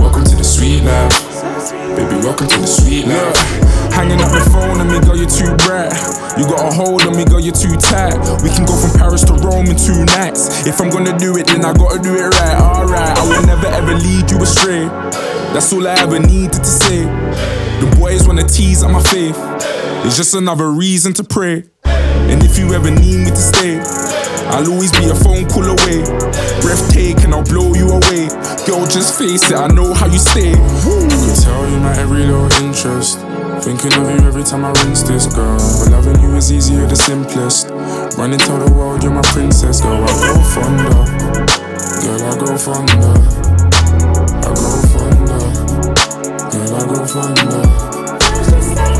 Welcome 0.00 0.24
to 0.24 0.36
the 0.36 0.44
sweet 0.44 0.80
life. 0.88 1.12
Baby, 1.96 2.16
welcome 2.24 2.48
to 2.48 2.58
the 2.60 2.66
sweet 2.66 3.04
life. 3.06 3.85
Hanging 3.96 4.20
up 4.20 4.28
the 4.28 4.44
phone 4.52 4.76
on 4.76 4.92
me, 4.92 5.00
girl, 5.00 5.16
you're 5.16 5.24
too 5.24 5.48
bright. 5.64 5.88
You 6.36 6.44
got 6.44 6.68
a 6.68 6.70
hold 6.70 7.08
on 7.08 7.16
me, 7.16 7.24
girl, 7.24 7.40
you're 7.40 7.56
too 7.56 7.72
tight. 7.80 8.12
We 8.44 8.52
can 8.52 8.68
go 8.68 8.76
from 8.76 8.92
Paris 8.92 9.24
to 9.24 9.32
Rome 9.40 9.72
in 9.72 9.76
two 9.76 10.04
nights. 10.04 10.68
If 10.68 10.80
I'm 10.82 10.90
gonna 10.90 11.16
do 11.16 11.36
it, 11.40 11.46
then 11.46 11.64
I 11.64 11.72
gotta 11.72 11.98
do 11.98 12.12
it 12.12 12.28
right. 12.36 12.60
Alright, 12.60 13.16
I 13.16 13.22
will 13.24 13.46
never 13.48 13.66
ever 13.66 13.94
lead 13.94 14.30
you 14.30 14.36
astray. 14.42 14.84
That's 15.56 15.72
all 15.72 15.88
I 15.88 15.96
ever 15.96 16.20
needed 16.20 16.60
to 16.60 16.64
say. 16.68 17.08
The 17.80 17.96
boys 17.98 18.28
wanna 18.28 18.44
tease 18.44 18.84
at 18.84 18.90
my 18.90 19.02
faith. 19.02 19.36
It's 20.04 20.16
just 20.16 20.34
another 20.34 20.70
reason 20.70 21.14
to 21.14 21.24
pray. 21.24 21.64
And 21.84 22.44
if 22.44 22.58
you 22.58 22.74
ever 22.74 22.90
need 22.90 23.24
me 23.24 23.30
to 23.30 23.36
stay, 23.36 23.80
I'll 24.52 24.70
always 24.70 24.92
be 24.92 25.08
a 25.08 25.14
phone 25.14 25.48
call 25.48 25.64
away. 25.64 26.04
Breathtaking, 26.60 27.32
I'll 27.32 27.48
blow 27.48 27.72
you 27.72 27.88
away. 27.88 28.28
Girl, 28.68 28.84
just 28.84 29.16
face 29.18 29.50
it, 29.50 29.56
I 29.56 29.68
know 29.68 29.94
how 29.94 30.06
you 30.06 30.18
stay. 30.18 30.52
I 30.52 31.34
tell 31.40 31.70
you 31.70 31.80
my 31.80 31.96
every 31.96 32.26
little 32.26 32.52
interest. 32.60 33.24
Thinking 33.62 33.92
of 33.94 34.10
you 34.10 34.26
every 34.26 34.44
time 34.44 34.64
I 34.64 34.72
rinse 34.84 35.02
this 35.02 35.26
girl. 35.26 35.58
But 35.80 35.90
loving 35.90 36.20
you 36.22 36.36
is 36.36 36.52
easier, 36.52 36.86
the 36.86 36.96
simplest. 36.96 37.68
Run 38.18 38.36
tell 38.38 38.58
the 38.58 38.72
world 38.72 39.02
you're 39.02 39.12
my 39.12 39.22
princess, 39.22 39.80
girl. 39.80 40.02
I 40.02 40.06
go 40.06 40.42
fonder, 40.54 40.90
girl. 42.02 42.22
I 42.22 42.36
go 42.38 42.56
fonder, 42.56 43.14
I 44.42 44.54
go 44.54 44.68
fonder, 44.92 45.40
girl. 46.50 46.74
I 46.74 46.86
go 46.86 47.06
fonder. 47.06 48.95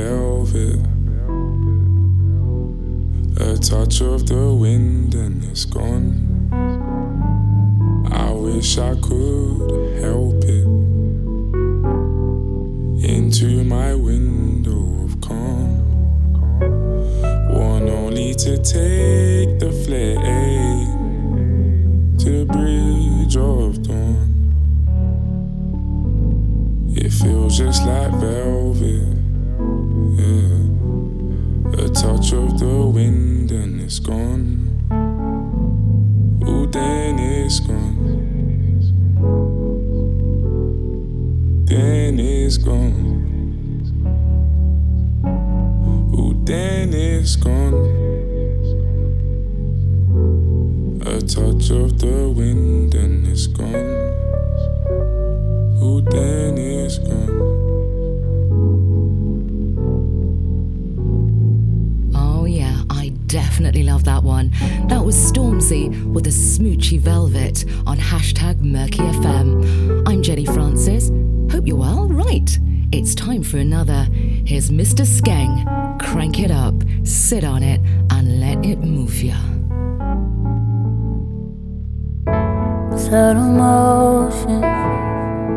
Subtle 83.00 83.40
motion, 83.40 84.60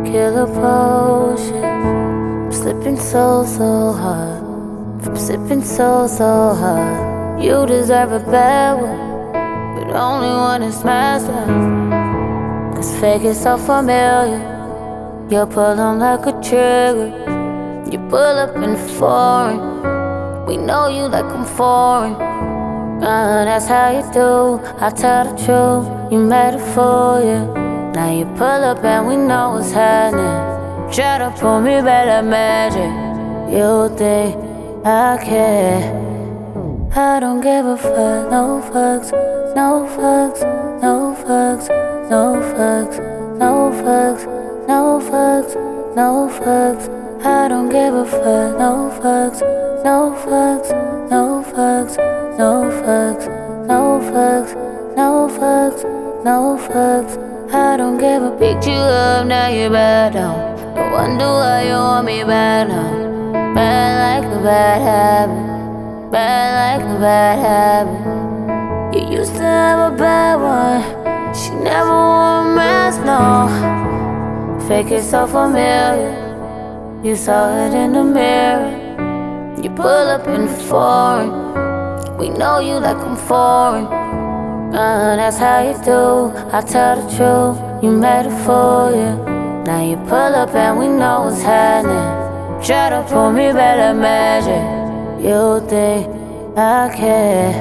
killer 0.05 0.47
potion. 0.47 1.63
I'm 1.63 2.51
slipping 2.53 2.97
so, 2.97 3.43
so 3.45 3.91
hard. 3.91 5.03
From 5.03 5.17
sipping 5.17 5.61
so, 5.61 6.07
so 6.07 6.55
hard. 6.55 7.43
You 7.43 7.65
deserve 7.65 8.13
a 8.13 8.19
bad 8.31 8.81
one, 8.81 9.33
but 9.75 9.93
only 9.93 10.29
one 10.29 10.63
is 10.63 10.79
smashed 10.79 11.25
up. 11.25 12.75
Cause 12.75 12.97
fake 13.01 13.23
is 13.23 13.41
so 13.41 13.57
familiar. 13.57 14.39
You 15.29 15.45
pull 15.45 15.79
on 15.87 15.99
like 15.99 16.25
a 16.25 16.31
trigger. 16.41 17.11
You 17.91 17.99
pull 18.09 18.37
up 18.45 18.55
in 18.55 18.77
foreign. 18.97 20.47
We 20.47 20.55
know 20.55 20.87
you 20.87 21.09
like 21.09 21.25
I'm 21.25 21.43
foreign. 21.43 22.32
That's 23.03 23.67
how 23.67 23.91
you 23.91 24.01
do. 24.13 24.61
I 24.80 24.89
tell 24.89 25.25
the 25.25 25.35
truth. 25.43 26.11
You 26.11 26.19
made 26.19 26.55
it 26.55 26.73
for 26.73 27.19
you. 27.19 27.53
Now 27.93 28.09
you 28.09 28.25
pull 28.38 28.63
up 28.63 28.84
and 28.84 29.07
we 29.07 29.17
know 29.17 29.51
what's 29.51 29.71
happening. 29.71 30.91
Try 30.91 31.17
to 31.17 31.30
pull 31.38 31.59
me 31.59 31.81
back 31.81 32.07
like 32.07 32.25
magic. 32.25 32.91
You 33.51 33.89
think 33.97 34.38
I 34.85 35.17
care? 35.21 36.03
I 36.95 37.19
don't 37.19 37.41
give 37.41 37.65
a 37.65 37.75
fuck. 37.75 38.31
No 38.31 38.61
fucks. 38.71 39.11
No 39.53 39.85
fucks. 39.95 40.41
No 40.81 41.15
fucks. 41.25 41.67
No 42.09 42.39
fucks. 42.55 42.97
No 43.38 43.71
fucks. 43.84 44.67
No 44.67 44.99
fucks. 45.09 45.55
No 45.95 46.30
fucks. 46.39 47.25
I 47.25 47.47
don't 47.49 47.69
give 47.69 47.93
a 47.93 48.05
fuck. 48.05 48.57
No 48.57 48.91
fucks. 49.01 49.41
No 49.84 50.15
fucks. 50.23 50.69
No 51.09 51.43
fucks. 51.53 52.22
No 52.35 52.65
fucks. 52.81 53.27
No 53.68 54.01
fucks. 54.01 54.55
No 54.95 55.30
fucks. 55.30 55.84
No 56.26 56.57
fucks. 56.57 57.53
I 57.53 57.77
don't 57.77 57.99
give 57.99 58.23
a 58.23 58.34
you 58.65 58.73
up, 58.73 59.27
now 59.27 59.49
you're 59.49 59.69
bad 59.69 60.15
now. 60.15 60.55
No 60.73 60.91
wonder 60.91 61.26
why 61.26 61.68
you 61.68 61.73
want 61.73 62.07
me 62.07 62.23
bad 62.23 62.69
now. 62.69 63.53
Bad 63.53 64.23
like 64.23 64.31
a 64.34 64.41
bad 64.41 64.81
habit. 64.81 66.11
Bad 66.11 66.81
like 66.81 66.89
a 66.89 66.99
bad 66.99 67.38
habit. 67.45 68.97
You 68.97 69.19
used 69.19 69.35
to 69.35 69.43
have 69.43 69.93
a 69.93 69.95
bad 69.95 70.41
one. 70.41 71.35
She 71.35 71.51
never 71.51 71.88
wore 71.88 72.41
a 72.41 72.55
mask, 72.55 73.01
no. 73.05 74.68
Fake 74.68 74.91
it 74.91 75.03
so 75.03 75.27
familiar. 75.27 76.18
You 77.03 77.15
saw 77.15 77.68
it 77.68 77.76
in 77.76 77.93
the 77.93 78.03
mirror. 78.03 79.61
You 79.61 79.69
pull 79.69 79.85
up 79.85 80.27
in 80.27 80.47
foreign. 80.47 81.42
We 82.23 82.29
know 82.29 82.59
you 82.59 82.75
like 82.75 82.95
I'm 82.95 83.17
foreign. 83.17 83.85
Uh, 83.85 85.17
that's 85.17 85.37
how 85.37 85.59
you 85.59 85.73
do. 85.83 86.31
I 86.55 86.61
tell 86.61 86.95
the 86.95 87.07
truth. 87.17 87.83
You 87.83 87.91
made 87.91 88.27
it 88.27 88.45
for 88.45 88.91
you. 88.95 89.11
Now 89.65 89.83
you 89.83 89.97
pull 90.07 90.33
up 90.41 90.55
and 90.55 90.79
we 90.79 90.87
know 90.87 91.23
what's 91.23 91.41
happening. 91.41 92.63
Try 92.63 92.91
to 92.91 93.05
pull 93.09 93.33
me 93.33 93.51
like 93.51 93.97
magic. 93.97 94.63
You 95.21 95.67
think 95.67 96.07
I 96.57 96.95
care? 96.95 97.59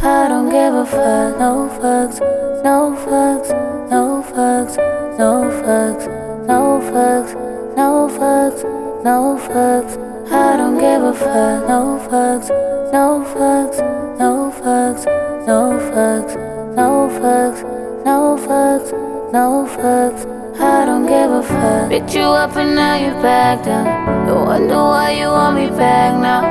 I 0.00 0.28
don't 0.30 0.48
give 0.48 0.72
a 0.72 0.86
fuck. 0.86 1.38
No 1.38 1.68
fucks. 1.76 2.18
No 2.64 2.96
fucks. 3.04 3.50
No 3.90 4.24
fucks. 4.26 4.76
No 5.18 5.50
fucks. 5.60 6.06
No 6.46 6.80
fucks. 6.88 7.34
No 7.76 8.08
fucks. 8.08 9.04
No 9.04 9.38
fucks. 9.38 10.32
I 10.32 10.56
don't 10.56 10.78
give 10.78 11.02
a 11.02 11.12
fuck. 11.12 11.68
No 11.68 12.00
fucks. 12.08 12.69
No 12.92 13.22
fucks. 13.22 13.78
No 14.18 14.50
fucks. 14.50 15.04
No 15.46 15.78
fucks. 15.78 16.34
No 16.74 17.08
fucks. 17.18 17.62
No 18.04 18.36
fucks. 18.36 18.90
No 19.32 19.68
fucks. 19.70 20.26
I 20.58 20.84
don't 20.86 21.06
give 21.06 21.30
a 21.30 21.42
fuck. 21.44 21.88
Picked 21.88 22.16
you 22.16 22.22
up 22.22 22.56
and 22.56 22.74
now 22.74 22.96
you're 22.96 23.22
back 23.22 23.64
down. 23.64 24.26
No 24.26 24.42
wonder 24.42 24.74
why 24.74 25.12
you 25.12 25.28
want 25.28 25.56
me 25.56 25.68
back 25.68 26.20
now. 26.20 26.42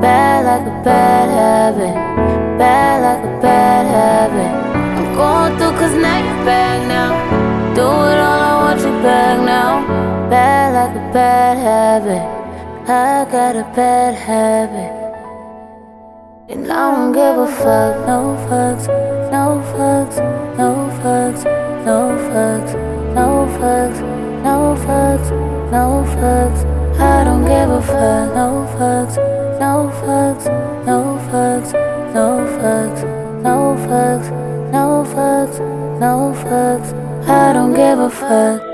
Bad 0.00 0.44
like 0.46 0.66
a 0.66 0.82
bad 0.82 1.28
habit. 1.30 1.94
Bad 2.58 3.02
like 3.06 3.24
a 3.24 3.40
bad 3.40 3.86
habit. 3.86 4.52
I'm 4.98 5.14
going 5.14 5.56
through 5.56 5.78
cause 5.78 5.94
now 5.94 6.18
you're 6.18 6.44
back 6.44 6.78
now. 6.88 7.12
Do 7.76 7.82
it 7.82 8.18
all, 8.26 8.42
I 8.50 8.54
want 8.64 8.80
you 8.80 8.94
back 9.06 9.38
now. 9.40 9.86
Bad 10.28 10.74
like 10.74 10.96
a 10.96 11.12
bad 11.12 11.56
habit. 11.58 12.24
I 12.90 13.30
got 13.30 13.54
a 13.54 13.62
bad 13.76 14.14
habit. 14.16 15.05
And 16.48 16.70
I 16.70 16.94
don't 16.94 17.12
give 17.12 17.38
a 17.38 17.46
fuck. 17.46 18.06
No 18.06 18.36
fucks. 18.48 18.86
No 19.30 19.62
fucks. 19.72 20.16
No 20.58 20.90
fucks. 21.00 21.44
No 21.84 22.16
fucks. 22.28 22.96
No 23.16 23.46
fucks, 23.56 24.00
no 24.44 24.76
fucks, 24.84 25.30
no 25.72 26.04
fucks. 26.12 27.00
I 27.00 27.24
don't 27.24 27.44
give 27.44 27.70
a 27.70 27.80
fuck. 27.80 28.34
No 28.34 28.68
fucks, 28.76 29.16
no 29.58 29.90
fucks, 30.02 30.44
no 30.84 31.18
fucks, 31.30 31.72
no 32.12 32.44
fucks, 32.58 33.02
no 33.42 33.74
fucks, 33.86 34.30
no 34.70 35.04
fucks, 35.14 35.58
no 35.98 36.34
fucks. 36.44 37.26
I 37.26 37.54
don't 37.54 37.72
give 37.72 37.98
a 37.98 38.10
fuck. 38.10 38.65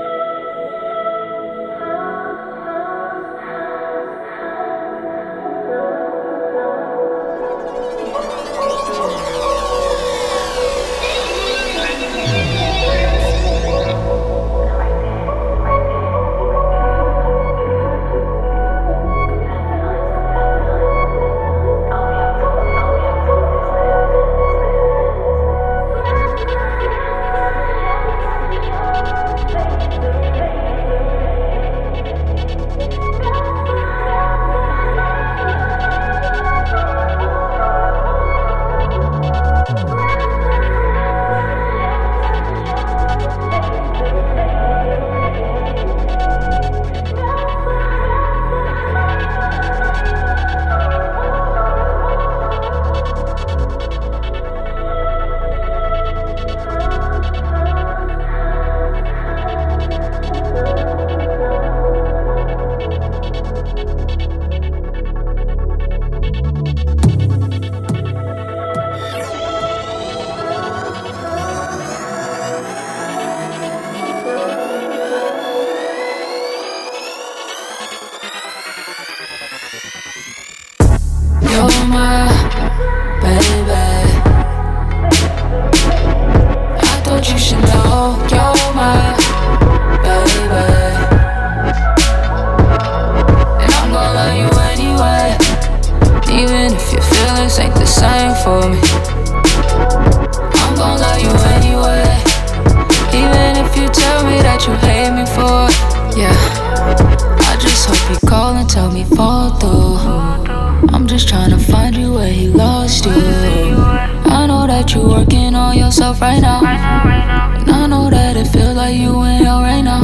just 111.13 111.27
trying 111.27 111.51
to 111.51 111.59
find 111.59 111.95
you 111.95 112.11
where 112.11 112.33
he 112.33 112.47
lost 112.47 113.05
you. 113.05 113.11
I 113.11 114.47
know 114.47 114.65
that 114.65 114.95
you're 114.95 115.07
working 115.07 115.53
on 115.53 115.77
yourself 115.77 116.19
right 116.19 116.41
now. 116.41 116.65
And 116.65 117.69
I 117.69 117.85
know 117.85 118.09
that 118.09 118.35
it 118.35 118.45
feels 118.45 118.75
like 118.75 118.95
you 118.95 119.21
in 119.21 119.43
hell 119.45 119.61
right 119.61 119.83
now. 119.83 120.01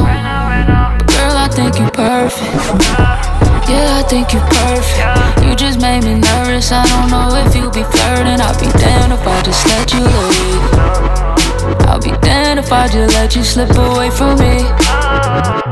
But 0.98 1.08
girl, 1.08 1.34
I 1.34 1.48
think 1.50 1.80
you're 1.80 1.90
perfect. 1.90 2.54
Yeah, 3.68 3.98
I 3.98 4.04
think 4.06 4.32
you're 4.32 4.46
perfect. 4.54 5.44
You 5.44 5.56
just 5.56 5.80
made 5.80 6.04
me 6.04 6.14
nervous. 6.14 6.70
I 6.70 6.86
don't 6.86 7.10
know 7.10 7.34
if 7.44 7.56
you'll 7.56 7.74
be 7.74 7.82
flirting. 7.82 8.38
I'll 8.38 8.54
be 8.54 8.70
damned 8.78 9.12
if 9.12 9.26
I 9.26 9.42
just 9.42 9.66
let 9.66 9.92
you 9.92 10.06
leave. 10.06 10.62
I'll 11.90 11.98
be 11.98 12.12
damned 12.22 12.60
if 12.60 12.70
I 12.70 12.86
just 12.86 13.14
let 13.14 13.34
you 13.34 13.42
slip 13.42 13.70
away 13.70 14.10
from 14.10 14.38
me. 14.38 15.69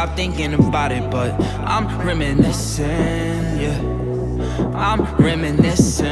Stop 0.00 0.16
thinking 0.16 0.54
about 0.54 0.92
it, 0.92 1.10
but 1.10 1.30
I'm 1.68 1.86
reminiscing, 1.98 2.86
yeah. 3.60 3.78
I'm 4.74 5.02
reminiscing, 5.16 6.06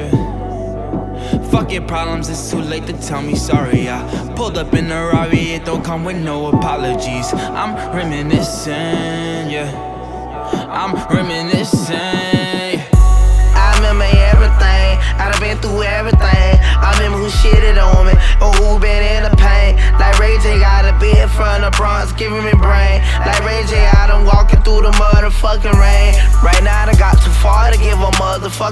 yeah. 0.00 1.48
Fuck 1.48 1.70
your 1.70 1.82
problems, 1.82 2.28
it's 2.28 2.50
too 2.50 2.60
late 2.60 2.86
to 2.88 2.92
tell 2.94 3.22
me 3.22 3.36
sorry. 3.36 3.88
I 3.88 4.32
pulled 4.34 4.58
up 4.58 4.74
in 4.74 4.90
a 4.90 5.06
Rari, 5.06 5.52
it 5.52 5.64
don't 5.64 5.84
come 5.84 6.04
with 6.04 6.16
no 6.16 6.48
apologies. 6.48 7.32
I'm 7.32 7.76
reminiscing, 7.94 8.74
yeah. 9.54 9.70
I'm 10.72 10.94
reminiscing. 11.08 11.43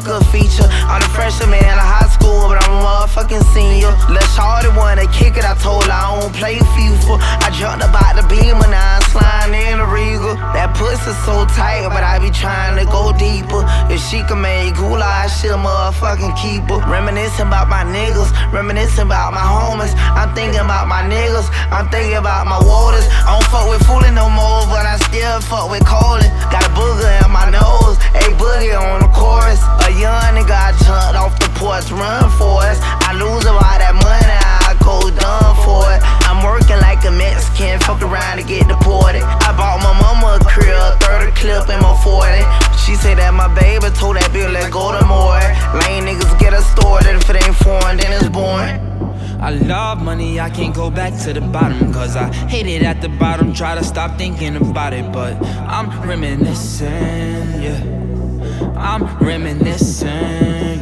Motherfucker 0.03 0.21
a 0.21 0.33
feature. 0.33 0.69
I'm 0.89 1.03
a 1.03 1.09
freshman 1.15 1.59
in 1.59 1.65
high 1.65 2.09
school, 2.09 2.49
but 2.49 2.63
I'm 2.63 2.79
a 2.79 2.85
motherfucking 2.85 3.43
senior. 3.55 3.91
Let 4.11 4.25
Shorty 4.35 4.69
wanna 4.77 5.07
kick 5.13 5.37
it, 5.37 5.45
I 5.45 5.55
told 5.55 5.85
her 5.85 5.93
I 5.93 6.21
don't 6.21 6.35
play 6.35 6.59
FIFA. 6.75 7.19
I 7.21 7.51
jumped 7.51 7.85
about 7.85 8.17
the 8.17 8.25
beam 8.29 8.59
when 8.59 8.73
I'm 8.73 9.03
sliding 9.11 9.55
in 9.55 9.79
the 9.79 9.87
Regal. 9.87 10.35
That 10.55 10.75
pussy 10.75 11.13
so 11.25 11.47
tight, 11.55 11.89
but 11.89 12.03
I 12.03 12.19
be 12.19 12.31
trying 12.31 12.77
to 12.79 12.85
go 12.91 13.13
deeper. 13.13 13.65
If 13.91 14.01
she 14.01 14.23
can 14.25 14.41
make 14.41 14.75
cool, 14.75 15.03
I 15.03 15.27
should 15.27 15.57
motherfucking 15.57 16.35
keep 16.37 16.69
her. 16.71 16.81
Reminiscing 16.89 17.47
about 17.47 17.69
my 17.69 17.85
niggas, 17.85 18.31
reminiscing 18.53 19.07
about 19.07 19.33
my 19.33 19.45
homies. 19.45 19.95
I'm 19.97 20.35
thinking 20.35 20.61
about 20.61 20.89
my 20.89 21.03
niggas, 21.03 21.49
I'm 21.71 21.89
thinking 21.89 22.19
about 22.19 22.47
my 22.47 22.59
waters. 22.59 23.07
I 23.27 23.39
don't 23.39 23.49
fuck 23.51 23.69
with 23.69 23.83
fooling 23.87 24.15
no 24.15 24.29
more, 24.29 24.67
but 24.67 24.85
I 24.87 24.99
still 25.09 25.41
fuck 25.41 25.71
with 25.71 25.82
try 53.63 53.77
to 53.77 53.85
stop 53.85 54.19
thinking 54.19 54.57
about 54.57 54.93
it. 54.93 55.13
But 55.13 55.41
I'm 55.69 55.89
reminiscing, 56.03 57.63
yeah. 57.63 57.81
I'm 58.77 59.05
reminiscing. 59.19 60.09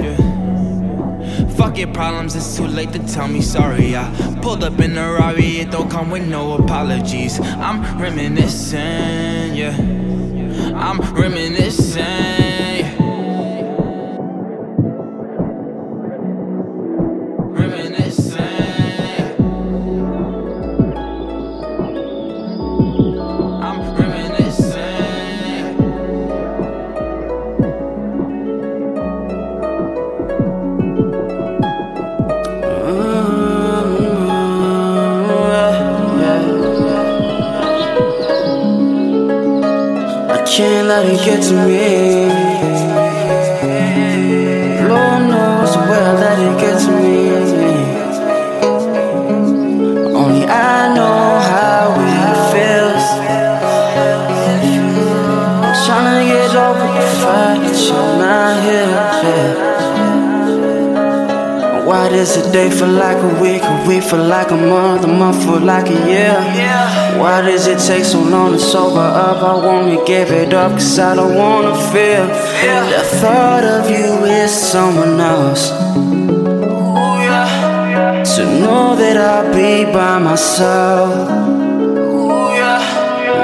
Yeah. 0.07 1.49
Fuck 1.59 1.77
your 1.77 1.93
problems, 1.93 2.35
it's 2.35 2.57
too 2.57 2.67
late 2.67 2.91
to 2.95 2.99
tell 3.01 3.29
me 3.29 3.43
sorry. 3.43 3.95
I 3.95 4.05
pulled 4.41 4.65
up 4.65 4.81
in 4.81 4.97
a 4.97 5.13
Rari, 5.13 5.59
it 5.59 5.71
don't 5.71 5.91
come 5.91 6.11
with 6.11 6.27
no 6.27 6.55
apologies. 6.55 7.39
I'm 7.39 7.83
reminiscing, 8.01 9.55
yeah. 9.55 9.77
I'm 10.75 11.01
reminiscing. 11.15 11.70
To 41.51 41.57
me. 41.67 42.29
Lord 44.89 45.23
knows 45.31 45.75
I 45.75 45.79
let 46.23 46.39
it 46.39 46.55
get 46.61 46.77
to 46.85 46.91
me. 47.03 47.17
Only 50.15 50.45
I 50.47 50.95
know 50.95 51.23
how 51.51 51.87
it 52.07 52.37
feels. 52.53 53.07
Trying 55.87 56.07
to 56.19 56.25
get 56.31 56.55
over 56.67 56.89
the 56.97 57.07
fact 57.21 57.61
that 57.67 57.79
you're 57.87 58.13
not 58.23 58.55
here. 58.67 58.95
Why 61.85 62.05
does 62.11 62.37
a 62.37 62.39
day 62.53 62.71
feel 62.71 62.89
like 62.91 63.17
a 63.17 63.33
week, 63.43 63.63
a 63.65 63.85
week 63.89 64.05
feel 64.05 64.25
like 64.25 64.53
a 64.53 64.57
month, 64.57 65.03
a 65.03 65.09
month 65.09 65.43
feel 65.43 65.59
like 65.59 65.89
a 65.89 65.99
year? 66.09 66.90
Why 67.21 67.43
does 67.43 67.67
it 67.67 67.79
take 67.79 68.05
so 68.05 68.19
long 68.21 68.53
to 68.53 68.59
sober 68.59 68.99
up? 68.99 69.43
I 69.43 69.55
wanna 69.67 70.03
give 70.07 70.31
it 70.31 70.55
up 70.55 70.73
cause 70.73 70.99
I 70.99 71.15
don't 71.17 71.35
wanna 71.35 71.75
feel. 71.93 72.27
The 72.95 73.05
thought 73.21 73.65
of 73.65 73.91
you 73.91 74.25
is 74.25 74.51
someone 74.51 75.21
else. 75.21 75.71
To 78.37 78.45
know 78.61 78.97
that 78.97 79.17
I'll 79.17 79.53
be 79.53 79.85
by 79.93 80.19
myself. 80.19 81.29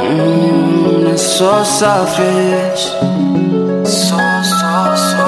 Mm, 0.08 1.04
That's 1.04 1.22
so 1.38 1.62
selfish. 1.64 2.82
So 3.84 4.16
so 4.52 5.24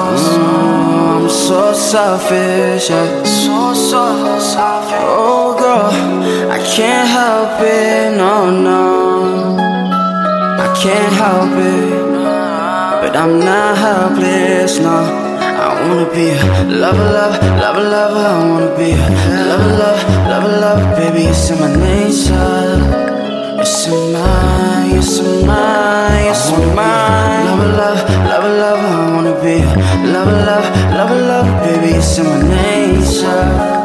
I'm 1.19 1.29
so 1.29 1.73
selfish, 1.73 2.89
yeah. 2.89 3.23
So, 3.23 3.73
so 3.73 4.38
can't 6.75 7.07
help 7.09 7.59
it, 7.61 8.15
no, 8.15 8.51
no. 8.51 9.57
I 9.57 10.67
can't 10.81 11.13
help 11.13 11.57
it, 11.57 13.01
but 13.01 13.15
I'm 13.15 13.39
not 13.39 13.77
helpless, 13.77 14.79
no. 14.79 14.97
I 15.61 15.67
wanna 15.81 16.05
be 16.13 16.29
a 16.29 16.39
lover, 16.81 17.09
lover, 17.17 17.39
lover, 17.59 17.85
lover. 17.93 18.19
I 18.19 18.49
wanna 18.49 18.77
be 18.77 18.91
a 18.91 19.07
lover, 19.49 19.95
lover, 20.29 20.59
lover. 20.61 20.95
Baby, 20.95 21.23
it's 21.31 21.49
in 21.49 21.59
my 21.59 21.73
nature. 21.75 22.77
It's 23.59 23.87
in 23.87 24.13
my, 24.13 24.91
it's 24.93 25.19
in 25.19 25.47
my, 25.47 26.29
it's 26.29 26.49
in 26.51 26.75
my. 26.75 27.43
Lover, 27.45 27.71
lover, 27.79 28.03
lover, 28.29 28.53
lover. 28.61 28.87
I 28.87 29.15
wanna 29.15 29.41
be 29.41 29.55
a 29.57 30.11
lover, 30.13 30.37
lover, 30.95 31.19
lover. 31.29 31.51
Baby, 31.65 31.97
it's 31.97 32.17
in 32.19 32.25
my 32.25 32.41
nature. 32.47 33.78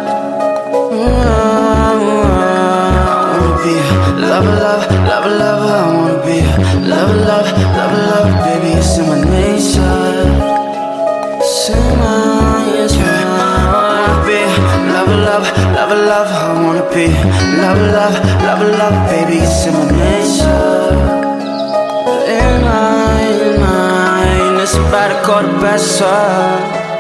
A 4.35 4.41
lover, 4.41 4.57
lover, 4.61 4.89
lover, 5.09 5.31
lover. 5.39 5.73
I 5.75 5.95
wanna 5.95 6.19
be 6.27 6.39
a 6.41 6.55
lover, 6.91 7.19
lover, 7.29 7.55
lover, 7.77 8.01
lover. 8.11 8.35
Baby, 8.45 8.71
it's 8.79 8.99
in 8.99 9.05
my 9.09 9.17
nature. 9.31 10.27
In 11.71 11.83
my, 11.99 12.65
it's. 12.83 12.95
I 12.95 13.63
wanna 13.73 14.27
be 14.27 14.39
a 14.43 14.51
lover, 14.93 15.19
lover, 15.29 15.51
lover, 15.77 15.99
lover. 16.11 16.35
I 16.35 16.63
wanna 16.63 16.85
be 16.93 17.05
a 17.05 17.23
lover, 17.63 17.87
lover, 17.97 18.21
lover, 18.47 18.71
lover. 18.79 19.03
Baby, 19.11 19.37
it's 19.47 19.67
in 19.67 19.75
my 19.75 19.85
nature. 20.03 20.95
In 22.35 22.55
my, 22.67 23.23
in 23.47 23.61
my. 23.61 24.63
It's 24.63 24.75
about 24.75 25.09
to 25.09 25.17
go 25.27 25.43
to 25.43 25.61
best. 25.61 26.94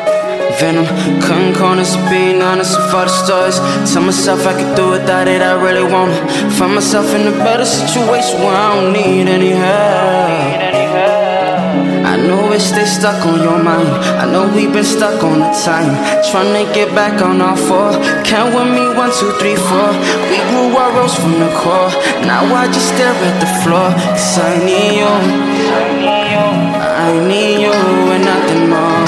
Venom, 0.58 0.86
cutting 1.20 1.54
corners, 1.54 1.96
being 2.10 2.40
honest 2.40 2.78
with 2.78 2.94
all 2.94 3.04
the 3.04 3.16
stories. 3.24 3.58
Tell 3.92 4.02
myself 4.02 4.46
I 4.46 4.54
could 4.54 4.76
do 4.76 4.90
without 4.90 5.26
it, 5.26 5.42
I 5.42 5.54
really 5.60 5.82
wanna 5.82 6.14
find 6.52 6.74
myself 6.74 7.12
in 7.14 7.26
a 7.26 7.36
better 7.44 7.64
situation 7.64 8.38
where 8.40 8.54
I 8.54 8.74
don't 8.74 8.92
need 8.92 9.28
any 9.28 9.50
help. 9.50 10.74
I 12.14 12.16
know 12.16 12.52
it 12.52 12.60
stays 12.60 12.92
stuck 12.92 13.26
on 13.26 13.42
your 13.42 13.60
mind. 13.60 13.88
I 14.22 14.30
know 14.30 14.46
we've 14.54 14.72
been 14.72 14.84
stuck 14.84 15.24
on 15.24 15.40
the 15.40 15.50
time. 15.66 15.90
Trying 16.30 16.54
to 16.54 16.72
get 16.72 16.94
back 16.94 17.20
on 17.20 17.40
our 17.40 17.56
four. 17.56 17.90
Count 18.22 18.54
with 18.54 18.70
me, 18.70 18.86
one, 18.94 19.10
two, 19.18 19.32
three, 19.40 19.56
four. 19.56 19.90
We 20.30 20.38
grew 20.50 20.76
our 20.78 20.92
rose 20.94 21.16
from 21.16 21.32
the 21.42 21.50
core. 21.58 21.90
Now 22.22 22.46
I 22.54 22.66
just 22.68 22.88
stare 22.94 23.10
at 23.10 23.36
the 23.42 23.50
floor. 23.62 23.90
Cause 24.14 24.38
I 24.38 24.62
need 24.62 25.02
you. 25.02 25.12
I 27.04 27.10
need 27.26 27.62
you 27.66 27.74
and 28.14 28.24
nothing 28.24 28.68
more. 28.70 29.03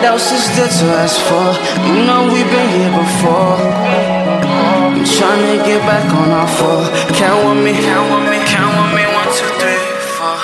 What 0.00 0.12
else 0.12 0.32
is 0.32 0.48
there 0.56 0.66
to 0.66 0.86
ask 0.96 1.20
for? 1.28 1.52
You 1.84 1.92
know 2.06 2.24
we've 2.32 2.48
been 2.48 2.70
here 2.80 2.88
before. 2.88 3.60
I'm 4.88 5.04
trying 5.04 5.58
to 5.58 5.62
get 5.62 5.82
back 5.82 6.10
on 6.14 6.30
our 6.30 6.48
four. 6.48 6.88
Count 7.16 7.44
with 7.46 7.62
me, 7.62 7.72
count 7.84 8.08
with 8.10 8.24
me, 8.30 8.38
count 8.46 8.72
with 8.80 8.92
me. 8.96 9.04
One, 9.12 9.28
two, 9.36 9.44
three, 9.60 9.76
four. 10.16 10.40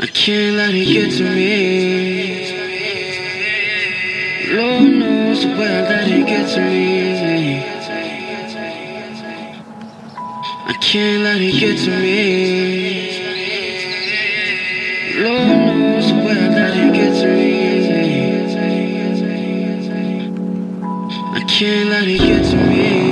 I 0.00 0.06
can't 0.12 0.56
let 0.58 0.74
it 0.74 0.84
get 0.92 1.10
to 1.16 1.24
me. 1.24 1.48
Lord 4.54 4.92
knows 4.92 5.46
where 5.46 5.88
let 5.88 6.06
it 6.06 6.26
get 6.26 6.50
to 6.50 6.60
me. 6.60 7.64
I 10.66 10.74
can't 10.82 11.22
let 11.22 11.40
it 11.40 11.58
get 11.58 11.78
to 11.86 11.90
me. 11.98 12.81
Knows 16.62 16.76
where 16.76 16.86
it 16.86 16.94
get 16.94 17.26
me. 17.28 18.52
I 21.34 21.40
can't 21.48 21.88
let 21.90 22.06
it 22.06 22.18
get 22.18 22.44
to 22.50 22.56
me. 22.56 23.11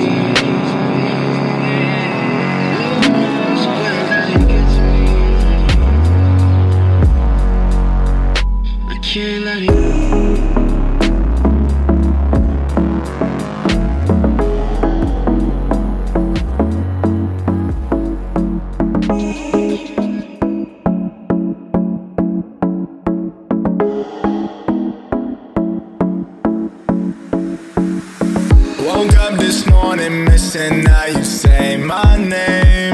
This 29.51 29.67
morning 29.67 30.25
missing 30.27 30.85
Now 30.85 31.07
you 31.07 31.25
say 31.25 31.77
my 31.77 32.17
name. 32.17 32.90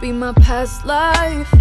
Be 0.00 0.12
my 0.12 0.32
past 0.32 0.86
life. 0.86 1.52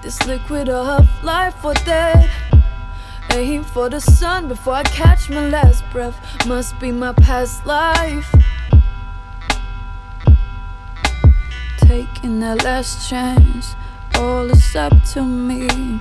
This 0.00 0.20
liquid 0.26 0.68
of 0.68 1.08
life 1.22 1.64
or 1.64 1.74
death. 1.74 2.28
Aim 3.30 3.62
for 3.62 3.88
the 3.88 4.00
sun 4.00 4.48
before 4.48 4.74
I 4.74 4.82
catch 4.82 5.30
my 5.30 5.48
last 5.48 5.84
breath. 5.92 6.18
Must 6.46 6.76
be 6.80 6.90
my 6.90 7.12
past 7.12 7.64
life. 7.64 8.34
Taking 11.78 12.40
that 12.40 12.64
last 12.64 13.08
chance, 13.08 13.76
all 14.16 14.50
is 14.50 14.74
up 14.74 15.04
to 15.12 15.22
me. 15.22 16.00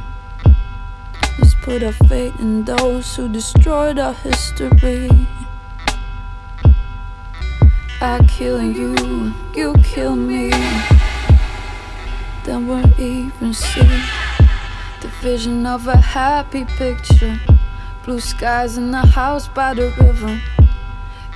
Just 1.38 1.62
put 1.62 1.84
our 1.84 1.94
fate 1.94 2.36
in 2.40 2.64
those 2.64 3.16
who 3.16 3.30
destroyed 3.30 4.00
our 4.00 4.14
history. 4.14 5.28
killing 8.42 8.74
you, 8.74 9.32
you 9.54 9.72
kill 9.84 10.16
me. 10.16 10.50
Then 12.44 12.68
we'll 12.68 13.00
even 13.00 13.54
see 13.54 14.02
the 15.00 15.10
vision 15.22 15.68
of 15.68 15.88
a 15.88 15.96
happy 15.96 16.66
picture. 16.66 17.40
Blue 18.04 18.20
skies 18.20 18.78
in 18.78 18.90
the 18.90 19.06
house 19.20 19.48
by 19.48 19.76
the 19.76 19.94
river. 20.02 20.42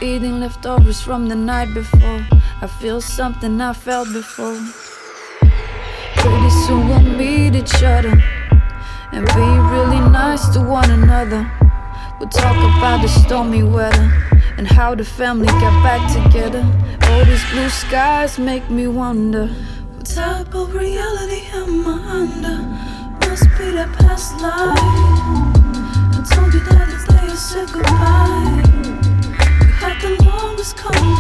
Eating 0.02 0.40
leftovers 0.40 1.00
from 1.00 1.28
the 1.28 1.36
night 1.36 1.72
before. 1.76 2.26
I 2.64 2.66
feel 2.66 3.00
something 3.02 3.62
I 3.62 3.74
felt 3.74 4.12
before. 4.12 4.60
Pretty 6.16 6.50
soon 6.66 6.88
we'll 6.90 7.02
meet 7.02 7.54
each 7.54 7.84
other 7.84 8.18
and 9.12 9.28
be 9.28 9.48
really 9.76 10.02
nice 10.10 10.48
to 10.56 10.60
one 10.60 10.90
another. 10.90 11.52
We'll 12.20 12.30
talk 12.30 12.58
about 12.78 13.04
the 13.04 13.10
stormy 13.10 13.62
weather 13.62 14.10
and 14.58 14.66
how 14.66 14.96
the 14.96 15.06
family 15.06 15.48
got 15.48 15.84
back 15.84 16.02
together. 16.12 16.66
All 17.10 17.26
these 17.26 17.46
blue 17.52 17.70
skies 17.70 18.38
make 18.40 18.70
me 18.70 18.88
wonder. 18.88 19.48
What 19.48 20.06
type 20.06 20.54
of 20.54 20.74
reality 20.74 21.42
am 21.54 21.88
I 21.88 21.92
under? 22.22 22.58
Must 23.28 23.50
be 23.58 23.72
the 23.72 23.88
past 23.98 24.34
life. 24.42 24.80
I 26.18 26.22
told 26.34 26.54
you 26.54 26.60
that 26.62 26.88
it's 26.94 27.06
days 27.14 27.40
said 27.40 27.70
goodbye. 27.72 28.64
You 29.66 29.72
had 29.82 30.02
the 30.02 30.24
longest 30.24 30.78
conversation. 30.78 31.15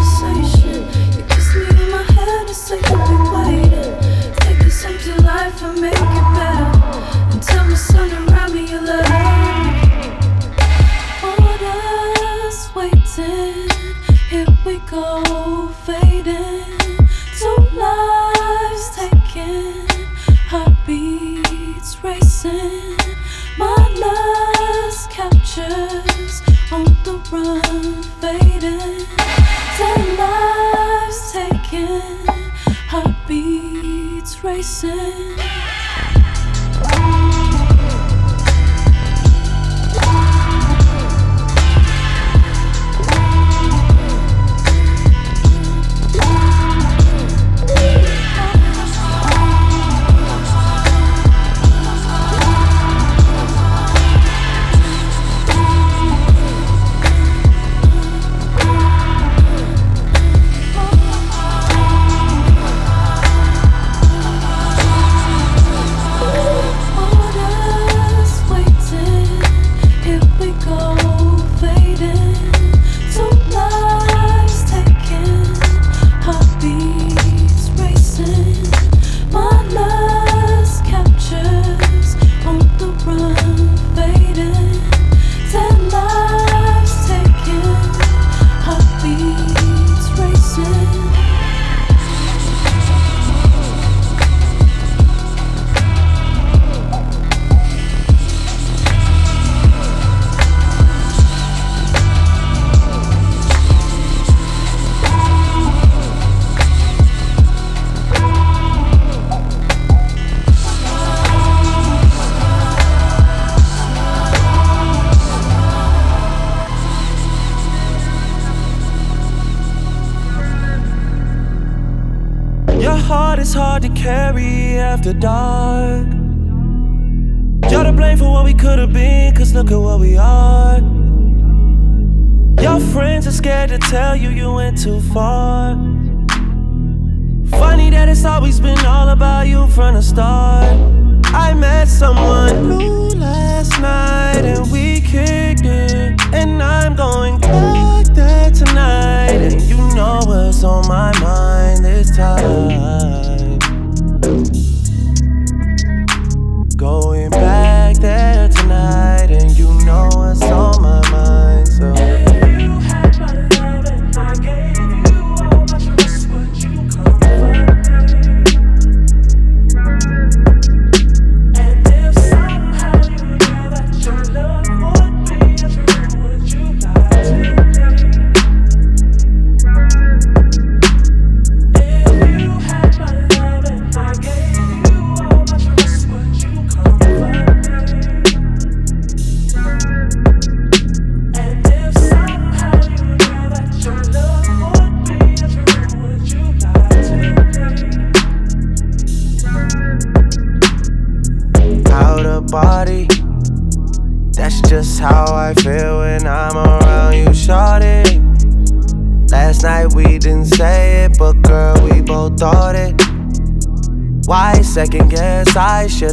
kick 145.02 145.60
it. 145.64 146.22
And 146.34 146.62
I'm 146.62 146.96
going 146.96 147.40
back 147.40 148.06
there 148.08 148.52
tonight. 148.52 149.32
And 149.32 149.62
you 149.62 149.78
know 149.96 150.20
what's 150.26 150.64
on 150.64 150.88
my 150.88 151.15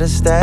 better 0.02 0.08
stay. 0.08 0.41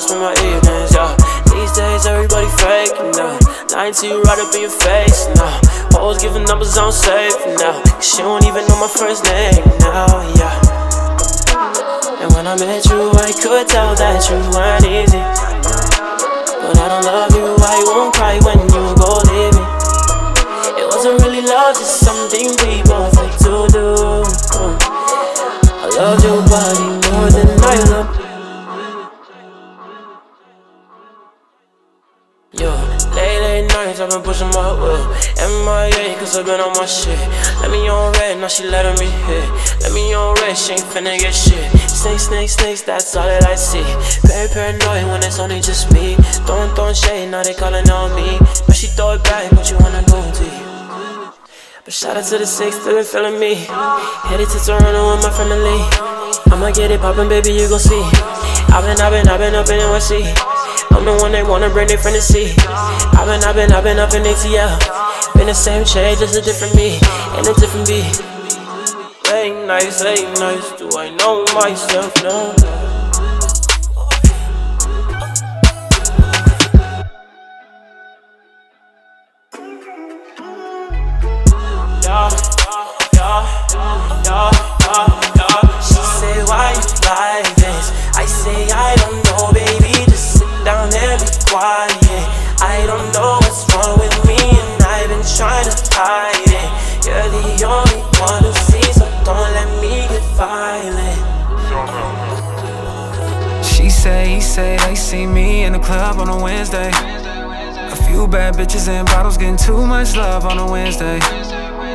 I 0.00 0.02
spend 0.02 0.24
my 0.24 0.32
evenings, 0.32 0.96
yeah. 0.96 1.12
These 1.52 1.76
days, 1.76 2.08
everybody 2.08 2.48
fake, 2.56 2.96
now. 3.20 3.36
Lying 3.68 3.92
to 4.00 4.06
you 4.08 4.22
right 4.24 4.40
up 4.40 4.48
in 4.56 4.64
your 4.64 4.72
face, 4.72 5.28
now. 5.36 5.60
Always 5.92 6.16
giving 6.24 6.48
numbers 6.48 6.72
on 6.80 6.88
safe, 6.88 7.36
now. 7.60 7.76
Cause 7.84 8.16
you 8.16 8.24
don't 8.24 8.40
even 8.48 8.64
know 8.64 8.80
my 8.80 8.88
first 8.88 9.28
name, 9.28 9.60
now, 9.84 10.08
yeah. 10.40 10.56
And 12.16 12.32
when 12.32 12.48
I 12.48 12.56
met 12.56 12.80
you, 12.88 13.12
I 13.12 13.28
could 13.44 13.68
tell 13.68 13.92
that 14.00 14.24
you 14.24 14.40
weren't 14.56 14.88
easy. 14.88 15.20
But 15.20 16.80
I 16.80 16.86
don't 16.88 17.04
love 17.04 17.36
you, 17.36 17.52
I 17.60 17.84
won't 17.84 18.16
cry 18.16 18.40
when 18.40 18.56
you 18.72 18.84
go 18.96 19.20
leave 19.28 19.52
me. 19.52 19.64
It 20.80 20.88
wasn't 20.88 21.20
really 21.20 21.44
love, 21.44 21.76
just 21.76 22.00
something 22.00 22.56
we 22.64 22.80
I've 34.00 34.08
been 34.08 34.22
pushing 34.22 34.48
my 34.48 34.72
will. 34.72 35.04
MIA, 35.36 36.16
cause 36.16 36.36
I've 36.36 36.46
been 36.46 36.60
on 36.60 36.72
my 36.72 36.86
shit. 36.86 37.18
Let 37.60 37.70
me 37.70 37.86
on 37.88 38.12
red, 38.14 38.38
now 38.40 38.48
she 38.48 38.64
letting 38.64 38.96
me 38.96 39.12
hit. 39.28 39.44
Let 39.84 39.92
me 39.92 40.14
on 40.14 40.34
red, 40.36 40.56
she 40.56 40.72
ain't 40.72 40.82
finna 40.88 41.18
get 41.18 41.34
shit. 41.34 41.68
Snakes, 41.84 42.28
snakes, 42.28 42.52
snakes, 42.54 42.82
that's 42.82 43.14
all 43.14 43.26
that 43.26 43.44
I 43.44 43.56
see. 43.56 43.84
Very 44.24 44.48
paranoid 44.48 45.04
when 45.12 45.20
it's 45.22 45.38
only 45.38 45.60
just 45.60 45.92
me. 45.92 46.16
Throwing, 46.48 46.74
throwing 46.74 46.94
shade, 46.94 47.30
now 47.30 47.42
they 47.42 47.52
calling 47.52 47.88
on 47.90 48.16
me. 48.16 48.38
But 48.66 48.76
she 48.76 48.86
throw 48.86 49.12
it 49.12 49.24
back, 49.24 49.50
but 49.50 49.70
you 49.70 49.76
wanna 49.80 50.02
go 50.08 50.16
deep. 50.32 50.70
But 51.84 51.92
shout 51.92 52.16
out 52.16 52.24
to 52.24 52.38
the 52.38 52.46
six, 52.46 52.76
still 52.80 52.94
been 52.94 53.04
feeling 53.04 53.38
me. 53.38 53.66
Headed 54.32 54.48
to 54.48 54.58
Toronto 54.64 55.12
with 55.12 55.24
my 55.24 55.30
family. 55.36 55.76
I'ma 56.48 56.70
get 56.72 56.90
it 56.90 57.00
poppin', 57.00 57.28
baby, 57.28 57.52
you 57.52 57.68
gon' 57.68 57.78
see. 57.78 58.00
I've 58.72 58.80
been, 58.80 58.96
I've 58.96 59.12
been, 59.12 59.28
I've 59.28 59.38
been 59.38 59.54
up 59.54 59.68
in 59.68 59.76
NYC. 59.76 60.59
I'm 60.90 61.04
the 61.04 61.16
one 61.20 61.32
they 61.32 61.42
wanna 61.42 61.70
bring 61.70 61.88
their 61.88 61.98
friend 61.98 62.14
to 62.16 62.22
see. 62.22 62.54
I've 62.68 63.26
been, 63.26 63.42
I've 63.44 63.54
been, 63.54 63.72
I've 63.72 63.84
been 63.84 63.98
up 63.98 64.14
in 64.14 64.22
ATL. 64.22 65.34
Been 65.34 65.46
the 65.46 65.54
same 65.54 65.84
shade, 65.84 66.18
just 66.18 66.36
a 66.36 66.42
different 66.42 66.74
me, 66.74 66.98
and 67.36 67.46
a 67.46 67.54
different 67.54 67.86
beat. 67.88 68.04
Late 69.30 69.66
nights, 69.66 70.02
late 70.02 70.28
nights, 70.38 70.72
do 70.78 70.90
I 70.98 71.10
know 71.16 71.44
myself 71.54 72.12
yeah. 72.22 72.70
She 85.80 85.94
say, 85.94 86.42
why 86.44 86.72
you 86.74 86.84
like 87.06 87.54
this? 87.56 87.86
I 88.16 88.26
say, 88.26 88.68
I 88.70 88.94
don't 88.96 89.09
club 105.90 106.20
on 106.20 106.28
a 106.28 106.40
Wednesday. 106.40 106.90
A 107.94 107.96
few 108.06 108.28
bad 108.28 108.54
bitches 108.54 108.86
and 108.86 109.08
bottles 109.08 109.36
getting 109.36 109.56
too 109.56 109.84
much 109.84 110.14
love 110.14 110.44
on 110.44 110.56
a 110.56 110.70
Wednesday. 110.70 111.18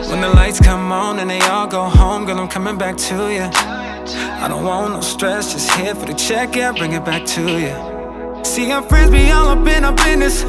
When 0.09 0.19
the 0.19 0.31
lights 0.35 0.59
come 0.59 0.91
on 0.91 1.19
and 1.19 1.29
they 1.29 1.39
all 1.39 1.65
go 1.65 1.83
home, 1.83 2.25
girl, 2.25 2.39
I'm 2.39 2.49
coming 2.49 2.77
back 2.77 2.97
to 3.07 3.15
you. 3.35 3.47
I 4.43 4.47
don't 4.49 4.65
want 4.65 4.95
no 4.95 4.99
stress, 4.99 5.53
just 5.53 5.71
here 5.75 5.95
for 5.95 6.07
the 6.07 6.13
check, 6.13 6.57
yeah, 6.57 6.73
bring 6.73 6.91
it 6.91 7.05
back 7.05 7.25
to 7.35 7.41
you. 7.63 7.73
See 8.43 8.67
your 8.67 8.81
friends 8.81 9.11
be 9.11 9.31
all 9.31 9.47
up 9.47 9.65
in 9.65 9.85
our 9.85 9.95
business, 9.95 10.43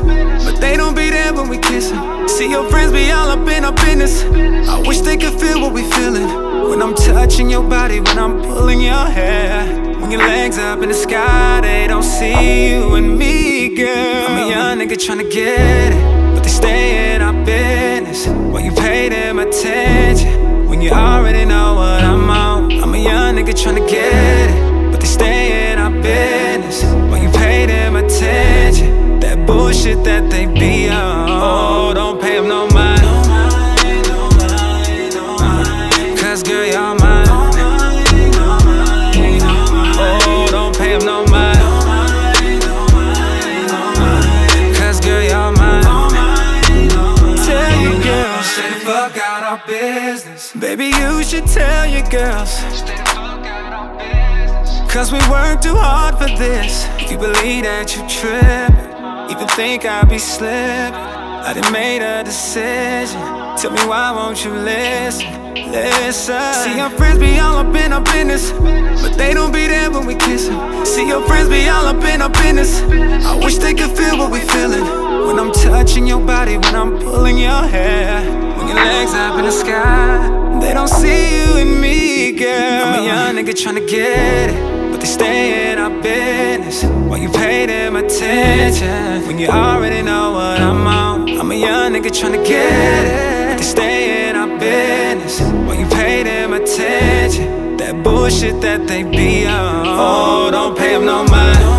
but 0.45 0.61
they 0.61 0.77
don't 0.77 0.97
be 0.97 1.11
there 1.11 1.33
when 1.33 1.49
we 1.49 1.59
kissin'. 1.59 2.29
See 2.29 2.51
your 2.51 2.69
friends 2.69 2.91
be 2.91 3.13
all 3.13 3.31
up 3.31 3.49
in 3.49 3.65
our 3.65 3.77
business. 3.87 4.25
I 4.69 4.83
wish 4.89 5.03
they 5.03 5.17
could 5.17 5.39
feel 5.39 5.61
what 5.61 5.73
we 5.73 5.83
feelin' 5.93 6.69
when 6.69 6.83
I'm 6.83 6.97
touching 6.97 7.49
your 7.49 7.63
body, 7.63 8.01
when 8.01 8.19
I'm 8.19 8.43
pulling 8.43 8.81
your 8.81 9.07
hair. 9.19 9.86
When 10.07 10.21
your 10.21 10.29
legs 10.29 10.57
up 10.57 10.83
in 10.83 10.89
the 10.89 10.95
sky, 10.95 11.61
they 11.63 11.89
don't 11.89 12.05
see 12.05 12.71
you 12.71 12.95
and 12.95 13.19
me, 13.19 13.75
girl. 13.75 13.89
I'm 13.89 14.39
a 14.39 14.49
young 14.49 14.79
nigga 14.79 14.95
tryna 14.95 15.29
get 15.29 15.93
it, 15.93 16.33
but 16.33 16.45
they 16.45 16.49
stay 16.49 17.13
in 17.13 17.23
our 17.23 17.33
business. 17.45 18.29
While 18.29 18.63
you 18.63 18.71
pay 18.71 19.09
them 19.09 19.41
attention, 19.41 20.69
when 20.69 20.81
you 20.81 20.91
already 20.91 21.45
know 21.45 21.75
what 21.75 22.05
I'm 22.05 22.31
on. 22.31 22.71
I'm 22.81 22.95
a 22.95 22.99
young 22.99 23.35
nigga 23.35 23.53
tryna 23.53 23.89
get 23.89 24.49
it, 24.49 24.93
but 24.93 25.01
they 25.01 25.09
stay 25.09 25.73
in 25.73 25.81
our 25.81 25.91
business. 25.91 26.85
While 27.11 27.21
you 27.21 27.31
pay 27.31 27.67
them 27.67 27.97
attention, 27.97 29.19
that 29.19 29.45
bullshit 29.45 30.05
that 30.05 30.31
they 30.31 30.47
be 30.47 30.89
on. 30.89 31.86
Baby, 50.67 50.87
you 50.87 51.23
should 51.23 51.47
tell 51.47 51.87
your 51.87 52.03
girls. 52.11 52.59
Cause 54.93 55.13
we 55.13 55.19
worked 55.31 55.63
too 55.63 55.77
hard 55.77 56.19
for 56.19 56.27
this. 56.27 56.89
If 56.99 57.13
you 57.13 57.19
believe 57.19 57.63
that 57.63 57.95
you 57.95 58.03
trippin', 58.11 59.31
even 59.31 59.47
think 59.55 59.85
I'll 59.85 60.11
be 60.11 60.19
slipping. 60.19 60.93
I 60.93 61.55
done 61.55 61.73
made 61.73 62.03
a 62.03 62.25
decision. 62.25 63.21
Tell 63.57 63.71
me 63.71 63.81
why 63.87 64.11
won't 64.11 64.45
you 64.45 64.51
listen? 64.51 65.55
Listen. 65.71 66.53
See 66.55 66.77
your 66.79 66.91
friends 66.91 67.21
be 67.21 67.39
all 67.39 67.59
up 67.59 67.73
in 67.77 67.93
our 67.93 68.03
business, 68.03 68.51
but 68.51 69.17
they 69.17 69.35
don't 69.35 69.53
be 69.53 69.69
there 69.69 69.89
when 69.93 70.05
we 70.05 70.17
kiss 70.17 70.49
kissin'. 70.49 70.85
See 70.85 71.07
your 71.07 71.25
friends 71.29 71.49
be 71.49 71.69
all 71.69 71.87
up 71.87 72.03
in 72.03 72.21
our 72.21 72.31
business. 72.43 72.83
I 73.25 73.39
wish 73.39 73.59
they 73.59 73.73
could 73.73 73.97
feel 73.97 74.19
what 74.19 74.33
we 74.33 74.41
feelin' 74.41 74.83
when 75.29 75.39
I'm 75.39 75.53
touching 75.53 76.09
your 76.09 76.27
body, 76.27 76.59
when 76.59 76.75
I'm 76.75 76.99
pulling 76.99 77.39
your 77.39 77.63
hair, 77.71 78.19
when 78.59 78.67
your 78.67 78.79
legs 78.79 79.15
up 79.15 79.39
in 79.39 79.45
the 79.45 79.53
sky. 79.53 80.46
They 80.61 80.73
don't 80.75 80.89
see 80.89 81.37
you 81.37 81.57
and 81.59 81.81
me, 81.81 82.33
girl. 82.33 82.85
I'm 82.85 83.03
a 83.03 83.07
young 83.07 83.37
nigga 83.37 83.55
tryna 83.55 83.89
get 83.89 84.51
it, 84.51 84.91
but 84.91 85.01
they 85.01 85.07
stay 85.07 85.73
in 85.73 85.79
our 85.79 85.91
business. 86.03 86.85
While 86.85 87.19
you 87.19 87.31
pay 87.31 87.67
them 87.67 87.97
attention, 87.97 89.27
when 89.27 89.39
you 89.39 89.49
already 89.49 90.03
know 90.03 90.33
what 90.33 90.61
I'm 90.61 90.87
on. 90.87 91.29
I'm 91.39 91.51
a 91.51 91.55
young 91.55 91.93
nigga 91.93 92.11
tryna 92.11 92.45
get 92.45 93.05
it, 93.05 93.51
but 93.51 93.59
they 93.59 93.65
stay 93.65 94.29
in 94.29 94.37
our 94.37 94.59
business. 94.59 95.41
While 95.41 95.79
you 95.79 95.87
pay 95.87 96.23
them 96.23 96.53
attention, 96.53 97.77
that 97.77 98.03
bullshit 98.03 98.61
that 98.63 98.87
they 98.87 99.03
be 99.03 99.47
on. 99.47 99.87
Oh, 99.87 100.51
don't 100.51 100.77
pay 100.77 100.93
them 100.95 101.05
no 101.05 101.25
mind. 101.25 101.76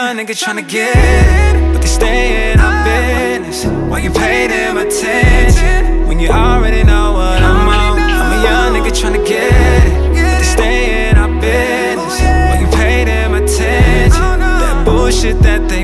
A 0.00 0.06
young 0.06 0.16
nigga 0.16 0.34
tryna 0.34 0.66
get 0.66 0.96
it, 0.96 1.72
but 1.72 1.82
they 1.82 1.88
stay 1.88 2.52
in 2.52 2.60
our 2.60 2.84
business. 2.84 3.64
While 3.90 4.00
you 4.00 4.10
pay 4.10 4.46
them 4.46 4.78
attention, 4.78 6.06
when 6.08 6.18
you 6.18 6.28
already 6.30 6.82
know 6.84 7.12
what 7.12 7.42
I'm 7.42 7.68
on. 7.68 8.00
I'm 8.00 8.32
a 8.38 8.42
young 8.42 8.72
nigga 8.74 8.92
tryna 8.92 9.26
get 9.26 9.52
it, 9.52 10.08
but 10.08 10.38
they 10.38 10.44
stay 10.56 11.10
in 11.10 11.18
our 11.18 11.28
business. 11.40 12.20
While 12.20 12.60
you 12.62 12.68
pay 12.68 13.04
them 13.04 13.34
attention, 13.34 14.38
that 14.62 14.84
bullshit 14.86 15.40
that 15.42 15.68
they 15.68 15.79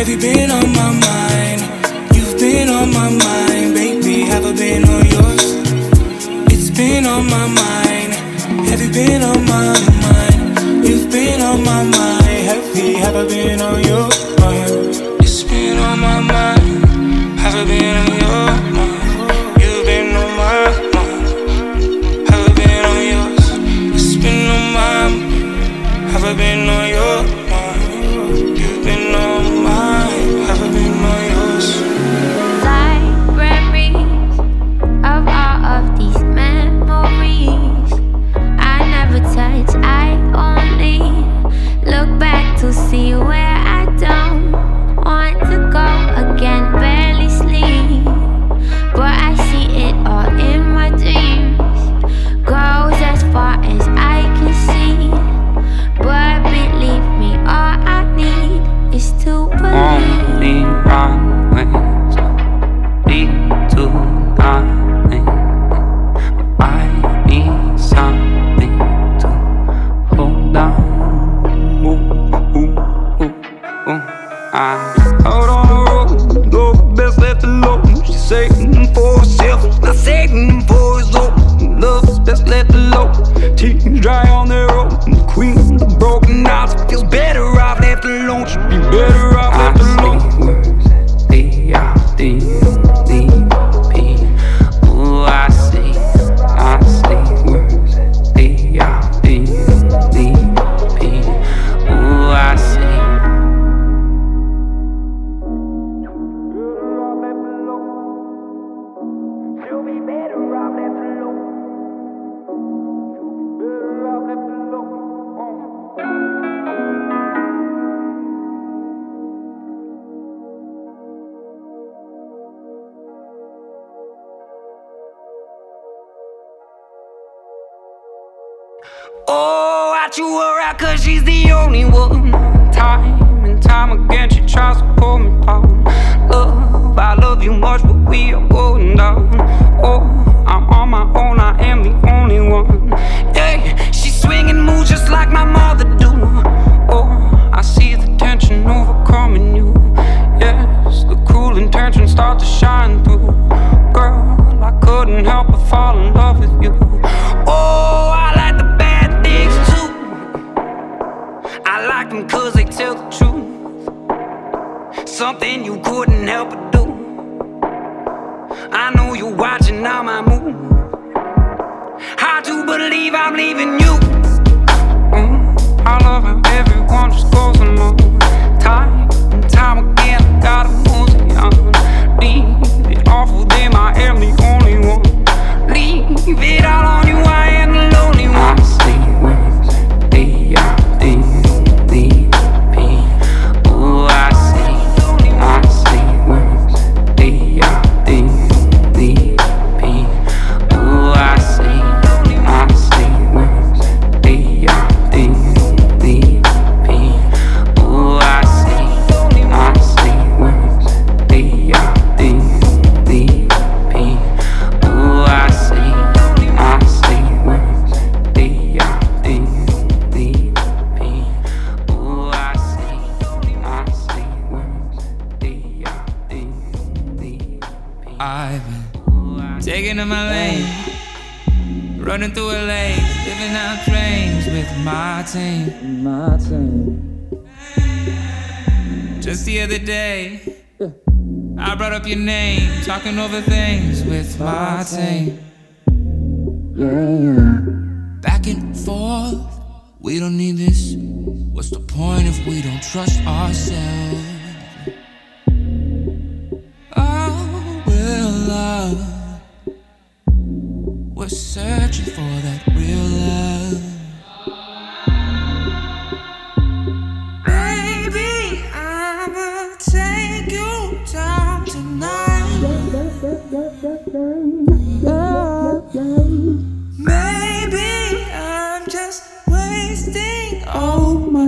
Have 0.00 0.08
you 0.08 0.16
been 0.16 0.50
on 0.50 0.72
my 0.72 0.92
mind? 0.98 1.60
You've 2.16 2.38
been 2.40 2.70
on 2.70 2.90
my 2.90 3.10
mind, 3.10 3.74
baby. 3.74 4.22
Have 4.22 4.46
I 4.46 4.52
been 4.54 4.82
on 4.88 5.04
yours? 5.04 5.44
It's 6.50 6.70
been 6.70 7.04
on 7.04 7.26
my 7.26 7.46
mind. 7.46 8.14
Have 8.70 8.80
you 8.80 8.90
been 8.90 9.20
on 9.20 9.44
my 9.44 9.76
mind? 10.00 10.88
You've 10.88 11.10
been 11.10 11.42
on 11.42 11.62
my 11.62 11.84
mind. 11.84 12.46
Have 12.48 12.78
you, 12.78 12.96
have 12.96 13.14
I 13.14 13.28
been 13.28 13.60
on 13.60 13.84
your 13.84 14.08
mind? 14.40 15.20
It's 15.20 15.42
been 15.44 15.76
on 15.76 16.00
my 16.00 16.20
mind. 16.20 17.38
Have 17.40 17.54
I 17.56 17.64
been 17.66 17.96
on 17.98 18.20
your 18.20 18.46
mind? 18.46 18.69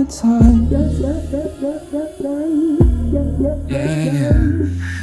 Time. 0.05 0.67
Yeah. 3.67 4.33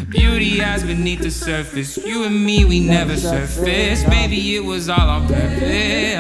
Beauty 0.09 0.63
eyes 0.63 0.83
beneath 0.83 1.21
the 1.21 1.31
surface. 1.31 1.97
You 1.97 2.25
and 2.25 2.45
me, 2.45 2.65
we 2.65 2.81
never 2.81 3.17
surfaced. 3.17 4.09
Maybe 4.09 4.57
it 4.57 4.65
was 4.65 4.89
all 4.89 5.09
on 5.09 5.27
purpose. 5.27 6.15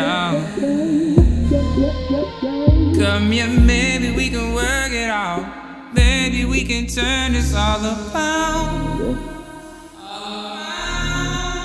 Come 2.98 3.30
here, 3.32 3.48
maybe 3.48 4.12
we 4.14 4.30
can 4.30 4.54
work 4.54 4.92
it 4.92 5.10
out. 5.10 5.94
Maybe 5.94 6.44
we 6.44 6.64
can 6.64 6.86
turn 6.86 7.32
this 7.32 7.54
all 7.54 7.84
around. 7.84 9.18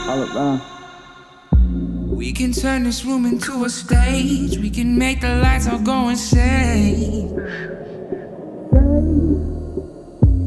All 0.07 0.23
around. 0.23 0.74
We 2.25 2.33
can 2.33 2.53
turn 2.53 2.85
this 2.85 3.05
room 3.05 3.27
into 3.27 3.65
a 3.65 3.69
stage. 3.69 4.57
We 4.57 4.71
can 4.71 4.97
make 4.97 5.21
the 5.21 5.35
lights 5.35 5.67
all 5.67 5.77
go 5.77 6.09
insane. 6.09 7.29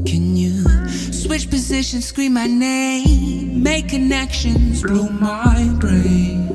Can 0.05 0.37
you 0.37 0.65
switch 0.89 1.49
positions, 1.49 2.07
scream 2.07 2.33
my 2.33 2.49
name, 2.49 3.63
make 3.63 3.91
connections, 3.91 4.83
blow 4.83 5.09
my 5.09 5.73
brain? 5.79 6.49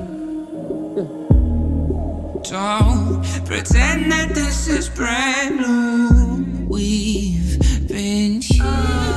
Don't 2.43 3.23
pretend 3.45 4.11
that 4.11 4.31
this 4.35 4.67
is 4.67 4.89
brand 4.89 5.55
new. 5.55 6.67
We've 6.67 7.87
been 7.87 8.41
here. 8.41 9.12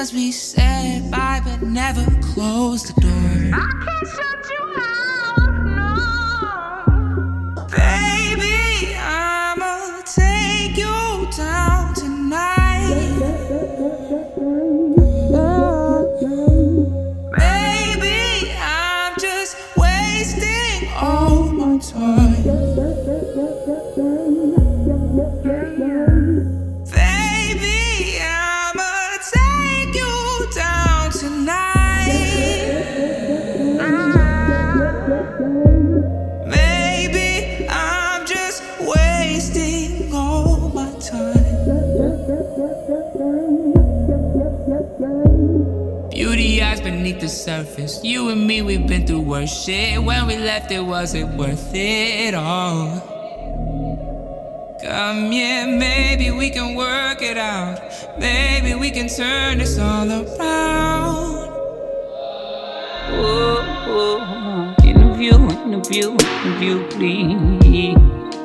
Cause 0.00 0.14
we 0.14 0.32
said 0.32 1.10
bye 1.10 1.42
but 1.44 1.60
never 1.60 2.02
closed 2.22 2.86
the 2.86 3.00
door. 3.02 4.39
Surface. 47.50 48.04
You 48.04 48.28
and 48.28 48.46
me, 48.46 48.62
we've 48.62 48.86
been 48.86 49.04
through 49.08 49.22
worse 49.22 49.64
shit. 49.64 50.00
When 50.00 50.28
we 50.28 50.36
left, 50.36 50.70
it 50.70 50.84
wasn't 50.94 51.36
worth 51.36 51.74
it 51.74 52.32
all. 52.32 53.00
Come 54.80 55.32
here, 55.32 55.66
maybe 55.66 56.30
we 56.30 56.50
can 56.50 56.76
work 56.76 57.20
it 57.22 57.36
out. 57.36 57.80
Maybe 58.20 58.76
we 58.76 58.92
can 58.92 59.08
turn 59.08 59.58
this 59.58 59.80
all 59.80 60.08
around. 60.08 61.50
Oh, 63.18 63.58
oh, 63.98 64.84
interview, 64.84 65.34
interview, 65.66 66.08
interview, 66.46 66.76
please. 66.94 67.98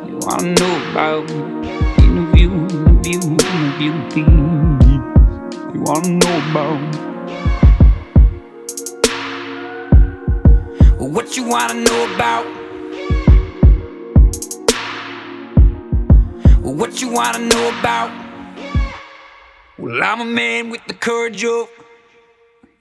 You 0.09 0.17
wanna 0.25 0.55
know 0.59 0.75
about 0.89 1.29
me? 1.29 1.69
Interview, 2.07 2.49
interview, 2.73 3.21
interview, 3.53 3.93
please. 4.09 4.95
You 5.75 5.81
wanna 5.85 6.09
know 6.21 6.35
about 6.49 6.79
me? 6.81 7.14
What 11.15 11.37
you 11.37 11.45
wanna 11.45 11.75
know 11.75 12.13
about? 12.13 12.45
What 16.61 17.01
you 17.01 17.07
wanna 17.07 17.39
know 17.39 17.79
about? 17.79 18.11
Well, 19.77 20.03
I'm 20.03 20.19
a 20.19 20.25
man 20.25 20.69
with 20.69 20.81
the 20.89 20.93
courage 20.93 21.45
of 21.45 21.69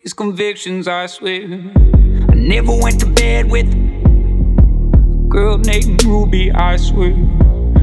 his 0.01 0.13
convictions, 0.13 0.89
I 0.89 1.07
swear. 1.07 1.45
I 1.45 2.35
never 2.35 2.77
went 2.77 2.99
to 3.03 3.07
bed 3.07 3.53
with 3.53 3.73
a 3.73 5.27
girl 5.29 5.59
named 5.59 6.03
Ruby, 6.03 6.51
I 6.51 6.77
swear. 6.77 7.15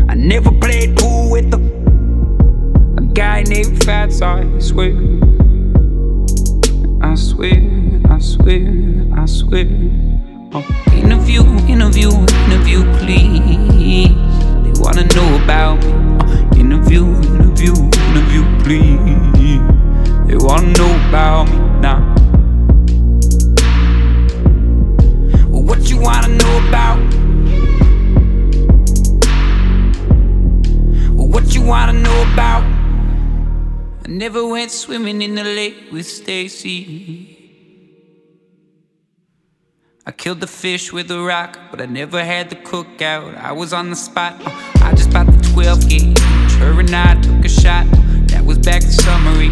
I 0.10 0.16
never 0.16 0.52
played 0.52 0.98
pool 0.98 1.32
with 1.32 1.54
a, 1.54 1.62
a 2.98 3.06
guy 3.14 3.44
named 3.44 3.86
Fats, 3.86 4.22
I 4.22 4.60
swear. 4.60 4.98
I 7.02 7.16
swear, 7.16 8.02
I 8.10 8.20
swear, 8.20 9.06
I 9.16 9.26
swear. 9.28 10.11
Interview, 10.54 11.44
interview, 11.70 12.12
interview, 12.12 12.84
please. 13.00 14.12
They 14.64 14.74
wanna 14.82 15.06
know 15.16 15.42
about 15.42 15.80
me. 15.80 15.94
Oh, 16.20 16.60
interview, 16.60 17.06
interview, 17.40 17.74
interview, 18.12 18.44
please. 18.60 19.62
They 20.28 20.36
wanna 20.36 20.74
know 20.74 20.92
about 21.08 21.48
me 21.48 21.58
now. 21.80 22.00
Well, 25.48 25.64
what 25.64 25.90
you 25.90 25.98
wanna 26.02 26.28
know 26.28 26.68
about? 26.68 27.00
Well, 31.16 31.30
what 31.30 31.56
you 31.56 31.62
wanna 31.62 31.94
know 31.94 32.24
about? 32.34 32.64
I 34.06 34.10
never 34.10 34.46
went 34.46 34.72
swimming 34.72 35.22
in 35.22 35.36
the 35.36 35.46
lake 35.46 35.94
with 35.94 36.06
Stacy. 36.06 37.31
I 40.04 40.12
killed 40.12 40.40
the 40.40 40.48
fish 40.48 40.92
with 40.92 41.12
a 41.12 41.22
rock, 41.22 41.60
but 41.70 41.80
I 41.80 41.86
never 41.86 42.26
had 42.26 42.50
the 42.50 42.56
cookout. 42.56 43.38
I 43.38 43.52
was 43.52 43.72
on 43.72 43.92
the 43.92 43.96
spot. 43.96 44.34
uh, 44.44 44.50
I 44.82 44.96
just 44.96 45.12
bought 45.12 45.28
the 45.28 45.38
12 45.54 45.90
gauge. 45.90 46.20
Her 46.54 46.80
and 46.80 46.90
I 46.90 47.22
took 47.22 47.46
a 47.46 47.50
shot. 47.50 47.86
That 48.30 48.44
was 48.44 48.58
back 48.58 48.82
to 48.82 48.92
summery. 48.92 49.50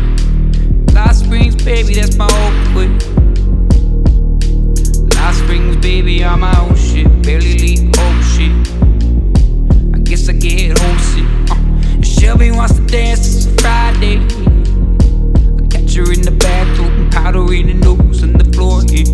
Lost 0.91 1.25
Springs, 1.25 1.55
baby, 1.55 1.93
that's 1.93 2.15
my 2.15 2.25
old 2.25 2.73
quit. 2.73 2.89
Lost 5.13 5.37
Springs, 5.43 5.77
baby, 5.77 6.23
on 6.23 6.39
my 6.39 6.59
own 6.59 6.75
shit. 6.75 7.05
Barely 7.21 7.53
leave 7.59 7.95
home 7.95 8.21
shit. 8.23 8.51
I 9.93 9.99
guess 9.99 10.29
I 10.29 10.33
get 10.33 10.79
homesick. 10.79 11.25
Uh, 11.51 12.01
Shelby 12.01 12.49
wants 12.49 12.73
to 12.73 12.85
dance, 12.87 13.45
it's 13.45 13.61
Friday. 13.61 14.17
I 14.17 15.67
catch 15.67 15.93
her 15.93 16.11
in 16.11 16.23
the 16.23 16.35
bathroom, 16.39 17.11
powdering 17.11 17.67
the 17.67 17.75
nose 17.75 18.23
on 18.23 18.33
the 18.33 18.45
floor 18.45 18.81
here. 18.89 19.05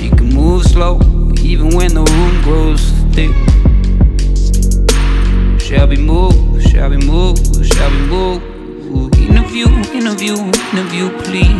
She 0.00 0.08
can 0.08 0.32
move 0.32 0.64
slow, 0.64 0.98
even 1.42 1.76
when 1.76 1.92
the 1.92 2.02
room 2.02 2.42
grows 2.42 2.80
thick. 3.12 3.30
Shelby 5.60 5.98
move, 5.98 6.62
Shelby 6.62 6.96
move, 6.96 7.36
Shelby 7.62 7.98
move. 8.08 8.40
Interview, 9.18 9.66
interview, 9.92 10.36
interview, 10.72 11.10
please. 11.20 11.52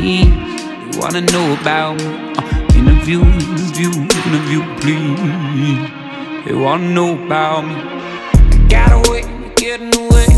You 0.00 1.00
wanna 1.02 1.20
know 1.20 1.52
about 1.60 1.98
me? 1.98 2.06
Uh, 2.38 2.78
interview, 2.78 3.20
interview, 3.20 3.90
interview, 4.24 4.62
please. 4.80 6.46
They 6.46 6.54
wanna 6.54 6.88
know 6.88 7.22
about 7.26 7.66
me. 7.66 7.74
I 7.74 8.66
got 8.70 9.06
away, 9.06 9.20
getting 9.56 9.94
away. 9.94 10.28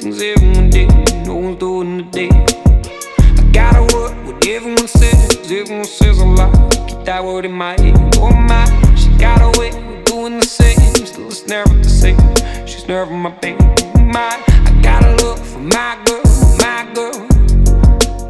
Things 0.00 0.22
everyone 0.22 0.70
did, 0.70 0.88
no 1.26 1.34
one's 1.34 1.58
doing 1.58 1.98
the 1.98 2.04
day. 2.04 2.30
I 2.30 3.50
gotta 3.52 3.82
work 3.94 4.16
what 4.24 4.46
everyone 4.46 4.88
says. 4.88 5.36
Everyone 5.50 5.84
says 5.84 6.18
a 6.18 6.24
lot. 6.24 6.71
That 7.04 7.24
word 7.24 7.44
in 7.44 7.50
my 7.50 7.72
head. 7.80 7.96
Oh 8.18 8.30
my, 8.30 8.64
she 8.94 9.10
got 9.18 9.42
away, 9.42 9.72
we're 9.72 10.04
doing 10.04 10.38
the 10.38 10.46
same. 10.46 10.78
Still 11.04 11.26
it's 11.26 11.46
never 11.48 11.74
the 11.74 11.88
same. 11.88 12.16
She's 12.64 12.86
never 12.86 13.10
my 13.10 13.30
baby. 13.30 13.58
Oh, 13.60 13.98
my, 13.98 14.40
I 14.46 14.80
gotta 14.82 15.16
look 15.16 15.38
for 15.38 15.58
my 15.58 15.98
girl, 16.06 16.22
my 16.58 16.88
girl. 16.94 17.26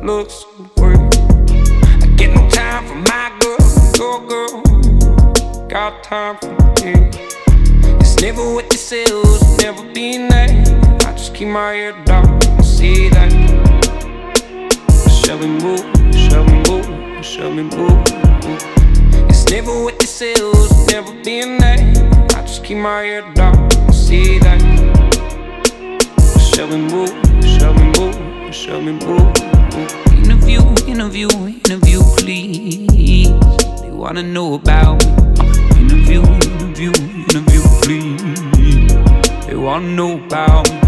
Looks 0.03 0.47
worth. 0.79 0.99
I 2.03 2.07
get 2.17 2.35
no 2.35 2.49
time 2.49 2.87
for 2.87 2.95
my 2.97 3.31
girl, 3.41 3.59
your 3.99 4.27
girl. 4.27 5.69
Got 5.69 6.03
time 6.03 6.39
for 6.39 6.53
me. 6.83 7.11
It's 8.01 8.21
never 8.23 8.55
what 8.55 8.71
they 8.71 8.77
say, 8.79 9.05
it's 9.07 9.63
never 9.63 9.85
been 9.93 10.29
that. 10.29 10.51
I 11.07 11.13
just 11.13 11.35
keep 11.35 11.49
my 11.49 11.73
head 11.75 12.05
down 12.07 12.27
and 12.43 12.65
see 12.65 13.11
that. 13.11 13.31
Shall 15.11 15.39
we 15.39 15.47
move? 15.47 16.02
We 17.23 17.29
move? 17.29 17.71
Shall? 17.71 18.05
It's 19.31 19.49
never 19.49 19.71
what 19.85 20.01
they 20.01 20.07
say, 20.07 20.33
it's 20.33 20.87
never 20.89 21.13
been 21.23 21.57
that. 21.59 21.79
I 22.35 22.41
just 22.43 22.65
keep 22.65 22.79
my 22.79 23.03
head 23.03 23.35
down 23.35 23.71
see 23.93 24.41
that. 24.41 24.61
Shall 26.41 26.67
we 26.67 26.79
move? 26.79 27.11
Shall 27.45 27.75
we 27.75 27.85
move? 27.97 28.53
Shall 28.53 28.81
we 28.81 28.93
move? 29.07 29.37
Interview, 30.19 30.63
interview, 30.89 31.29
interview, 31.47 32.01
please. 32.17 32.91
They 33.81 33.93
wanna 33.93 34.25
know 34.25 34.55
about 34.55 35.07
me. 35.07 35.13
interview, 35.79 36.23
interview, 36.23 36.93
interview, 37.31 37.63
please. 37.83 39.47
They 39.47 39.55
wanna 39.55 39.87
know 39.95 40.25
about 40.25 40.69
me 40.69 40.81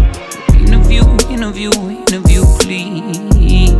interview, 0.59 1.03
interview, 1.29 1.71
interview, 1.71 2.43
please. 2.59 3.71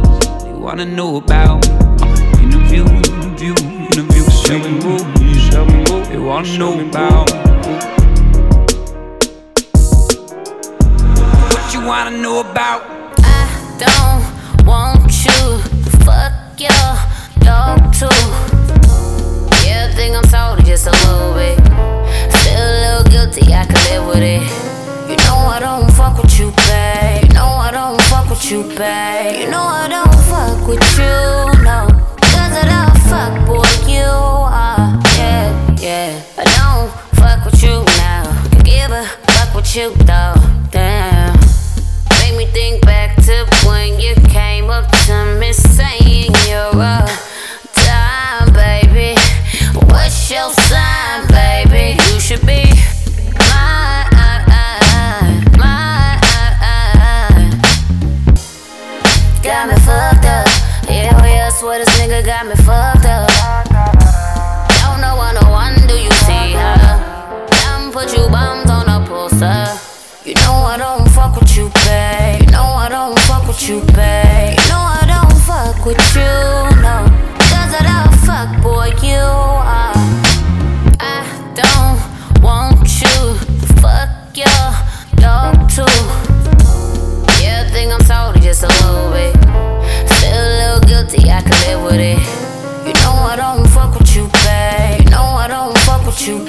They 0.45 0.53
wanna 0.53 0.85
know 0.85 1.17
about 1.17 1.84
uh, 2.79 2.87
interview, 2.87 3.53
interview, 3.53 3.53
interview, 3.85 4.23
Shall 4.31 4.59
we 4.59 4.71
move? 4.71 5.01
Shall 5.41 5.65
we 5.65 5.73
move? 5.73 6.07
They 6.09 6.17
wanna 6.17 6.57
know 6.57 6.79
about 6.87 7.31
what 11.51 11.73
you 11.73 11.81
wanna 11.85 12.11
know 12.11 12.41
about. 12.41 12.81
I 13.19 13.47
don't 13.79 14.65
want 14.65 15.11
you 15.25 15.61
to 15.83 15.89
fuck 16.05 16.33
your 16.59 16.69
dog 17.43 17.93
too. 17.93 18.19
Yeah, 19.65 19.89
I 19.89 19.93
think 19.95 20.15
I'm 20.15 20.23
salty 20.25 20.63
just 20.63 20.87
a 20.87 20.91
little 20.91 21.33
bit. 21.33 21.57
Still 22.33 22.61
a 22.61 22.73
little 22.83 23.03
guilty, 23.11 23.53
I 23.53 23.65
can 23.65 23.79
live 23.89 24.07
with 24.07 24.23
it. 24.23 24.43
You 25.09 25.17
know 25.25 25.37
I 25.47 25.59
don't 25.59 25.89
fuck 25.91 26.21
with 26.21 26.39
you, 26.39 26.51
babe. 26.67 27.23
You 27.23 27.33
know 27.33 27.45
I 27.45 27.71
don't 27.71 28.01
fuck 28.03 28.29
with 28.29 28.51
you, 28.51 28.63
babe. 28.63 29.39
You 29.39 29.49
know 29.51 29.61
I 29.61 29.87
don't 29.87 30.15
fuck 30.25 30.67
with 30.67 30.83
you, 30.97 31.63
no. 31.63 32.04
Fuck 33.15 33.47
boy 33.47 33.63
you 33.87 34.03
are. 34.03 34.99
Yeah, 35.15 35.75
yeah. 35.79 36.21
I 36.37 36.43
don't 36.59 36.91
fuck 37.15 37.45
with 37.45 37.63
you 37.63 37.85
now. 37.95 38.25
Give 38.65 38.91
a 38.91 39.05
fuck 39.31 39.73
you. 39.73 39.95
Damn. 40.69 41.33
Make 42.19 42.35
me 42.35 42.45
think 42.47 42.81
back 42.85 43.15
to 43.23 43.47
when 43.65 44.01
you 44.01 44.15
came 44.27 44.69
up 44.69 44.91
to 45.05 45.37
me 45.39 45.53
saying 45.53 46.33
you're 46.45 46.75
a 46.75 47.07
dime, 47.87 48.51
baby. 48.51 49.15
What's 49.87 50.29
your 50.29 50.51
sign, 50.67 51.25
baby? 51.29 51.97
You 52.11 52.19
should 52.19 52.45
be. 52.45 52.65
Got 59.41 59.69
me 59.69 59.75
fucked 59.85 60.25
up. 60.25 60.47
Yeah, 60.89 61.25
yeah, 61.25 61.47
I 61.47 61.51
swear 61.57 61.79
this 61.79 61.89
nigga 61.99 62.25
got 62.25 62.45
me 62.47 62.55
fucked 62.55 62.94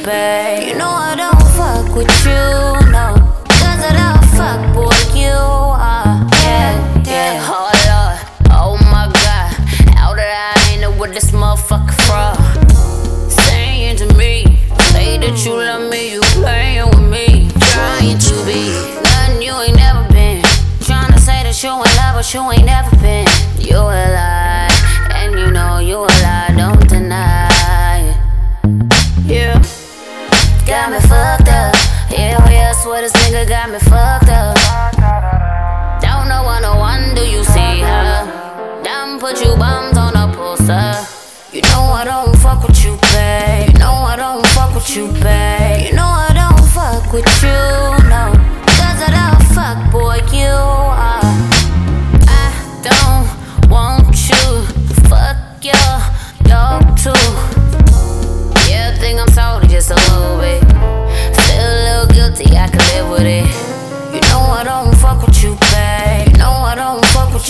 babe. 0.06 0.68
You 0.68 0.74
know 0.78 0.88
I 0.88 1.16
don't 1.18 1.42
fuck 1.58 1.94
with 1.96 2.14
you, 2.24 2.38
no. 2.94 3.18
Cause 3.58 3.82
of 3.82 3.94
the 3.98 4.10
fuck 4.38 4.62
boy 4.72 4.94
you 5.18 5.34
are. 5.34 6.22
Yeah, 6.46 7.02
yeah. 7.02 7.42
Oh 7.50 7.66
Lord, 7.90 8.18
oh 8.54 8.78
my 8.94 9.10
God. 9.10 9.50
How 9.98 10.14
did 10.14 10.30
I 10.30 10.54
end 10.70 10.84
up 10.84 10.98
with 11.00 11.12
this 11.12 11.32
motherfucker 11.32 11.96
fraud? 12.06 12.38
Saying 13.30 13.96
to 13.96 14.06
me, 14.14 14.62
say 14.94 15.18
that 15.18 15.44
you 15.44 15.54
love 15.54 15.90
me, 15.90 16.12
you 16.14 16.20
playing 16.38 16.86
with 16.94 17.08
me. 17.10 17.50
Trying 17.74 18.18
to 18.18 18.34
be 18.46 18.70
nothing 19.02 19.42
you 19.42 19.54
ain't 19.58 19.76
never 19.76 20.06
been. 20.12 20.42
Trying 20.86 21.12
to 21.12 21.18
say 21.18 21.42
that 21.42 21.58
you 21.62 21.70
in 21.70 21.90
love, 21.98 22.14
but 22.14 22.32
you 22.32 22.42
ain't 22.52 22.64
never 22.64 22.94
been. 23.02 23.26
You 23.58 23.78
a 23.78 24.25
swear 32.96 33.02
this 33.02 33.12
nigga 33.24 33.46
got 33.46 33.70
me 33.70 33.78
fucked 33.78 34.30
up. 34.30 34.56
Don't 36.00 36.28
know 36.28 36.42
what 36.44 36.60
no 36.60 36.76
one 36.76 37.14
do 37.14 37.22
you 37.28 37.44
see 37.44 37.80
her? 37.80 38.80
Damn, 38.82 39.18
put 39.18 39.44
you 39.44 39.54
bombs 39.56 39.98
on 39.98 40.16
a 40.16 40.34
poster. 40.34 40.94
You 41.52 41.62
know 41.62 41.82
I 41.92 42.04
don't 42.04 42.34
fuck 42.38 42.66
with 42.66 42.82
you, 42.84 42.96
babe. 43.12 43.68
You 43.72 43.78
know 43.78 43.92
I 43.92 44.16
don't 44.16 44.46
fuck 44.48 44.74
with 44.74 44.88
you, 44.96 45.08
babe. 45.22 45.88
You 45.88 45.92
know 45.92 46.15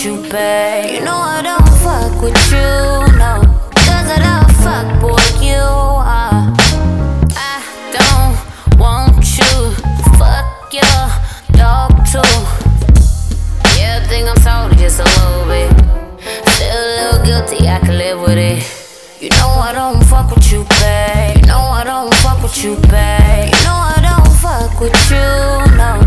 you, 0.07 0.23
babe. 0.31 0.95
You 0.95 1.05
know 1.05 1.19
I 1.19 1.43
don't 1.43 1.69
fuck 1.83 2.23
with 2.23 2.39
you, 2.53 2.71
no. 3.19 3.43
Cause 3.87 4.09
I 4.15 4.19
don't 4.27 4.51
fuck 4.63 5.03
with 5.03 5.43
you 5.43 5.59
are. 5.59 6.47
I 7.35 7.59
don't 7.97 8.79
want 8.79 9.19
you. 9.39 9.55
Fuck 10.19 10.73
your 10.79 11.07
dog 11.59 11.91
too. 12.07 12.35
Yeah, 13.75 13.99
I 13.99 14.07
think 14.07 14.29
I'm 14.29 14.37
salty 14.47 14.77
just 14.77 15.01
a 15.01 15.05
little 15.05 15.47
bit. 15.51 15.71
Still 16.55 16.83
a 16.83 16.95
little 16.99 17.25
guilty, 17.27 17.69
I 17.69 17.81
can 17.81 17.99
live 17.99 18.21
with 18.21 18.39
it. 18.39 18.63
You 19.21 19.31
know 19.31 19.51
I 19.59 19.73
don't 19.73 20.05
fuck 20.05 20.31
with 20.31 20.53
you, 20.53 20.63
babe. 20.79 21.39
You 21.39 21.47
know 21.51 21.67
I 21.81 21.83
don't 21.83 22.15
fuck 22.23 22.41
with 22.45 22.63
you, 22.63 22.77
babe. 22.95 23.51
You 23.55 23.63
know 23.67 23.81
I 23.95 23.99
don't 24.07 24.33
fuck 24.39 24.81
with 24.81 25.11
you, 25.11 25.77
no. 25.77 26.06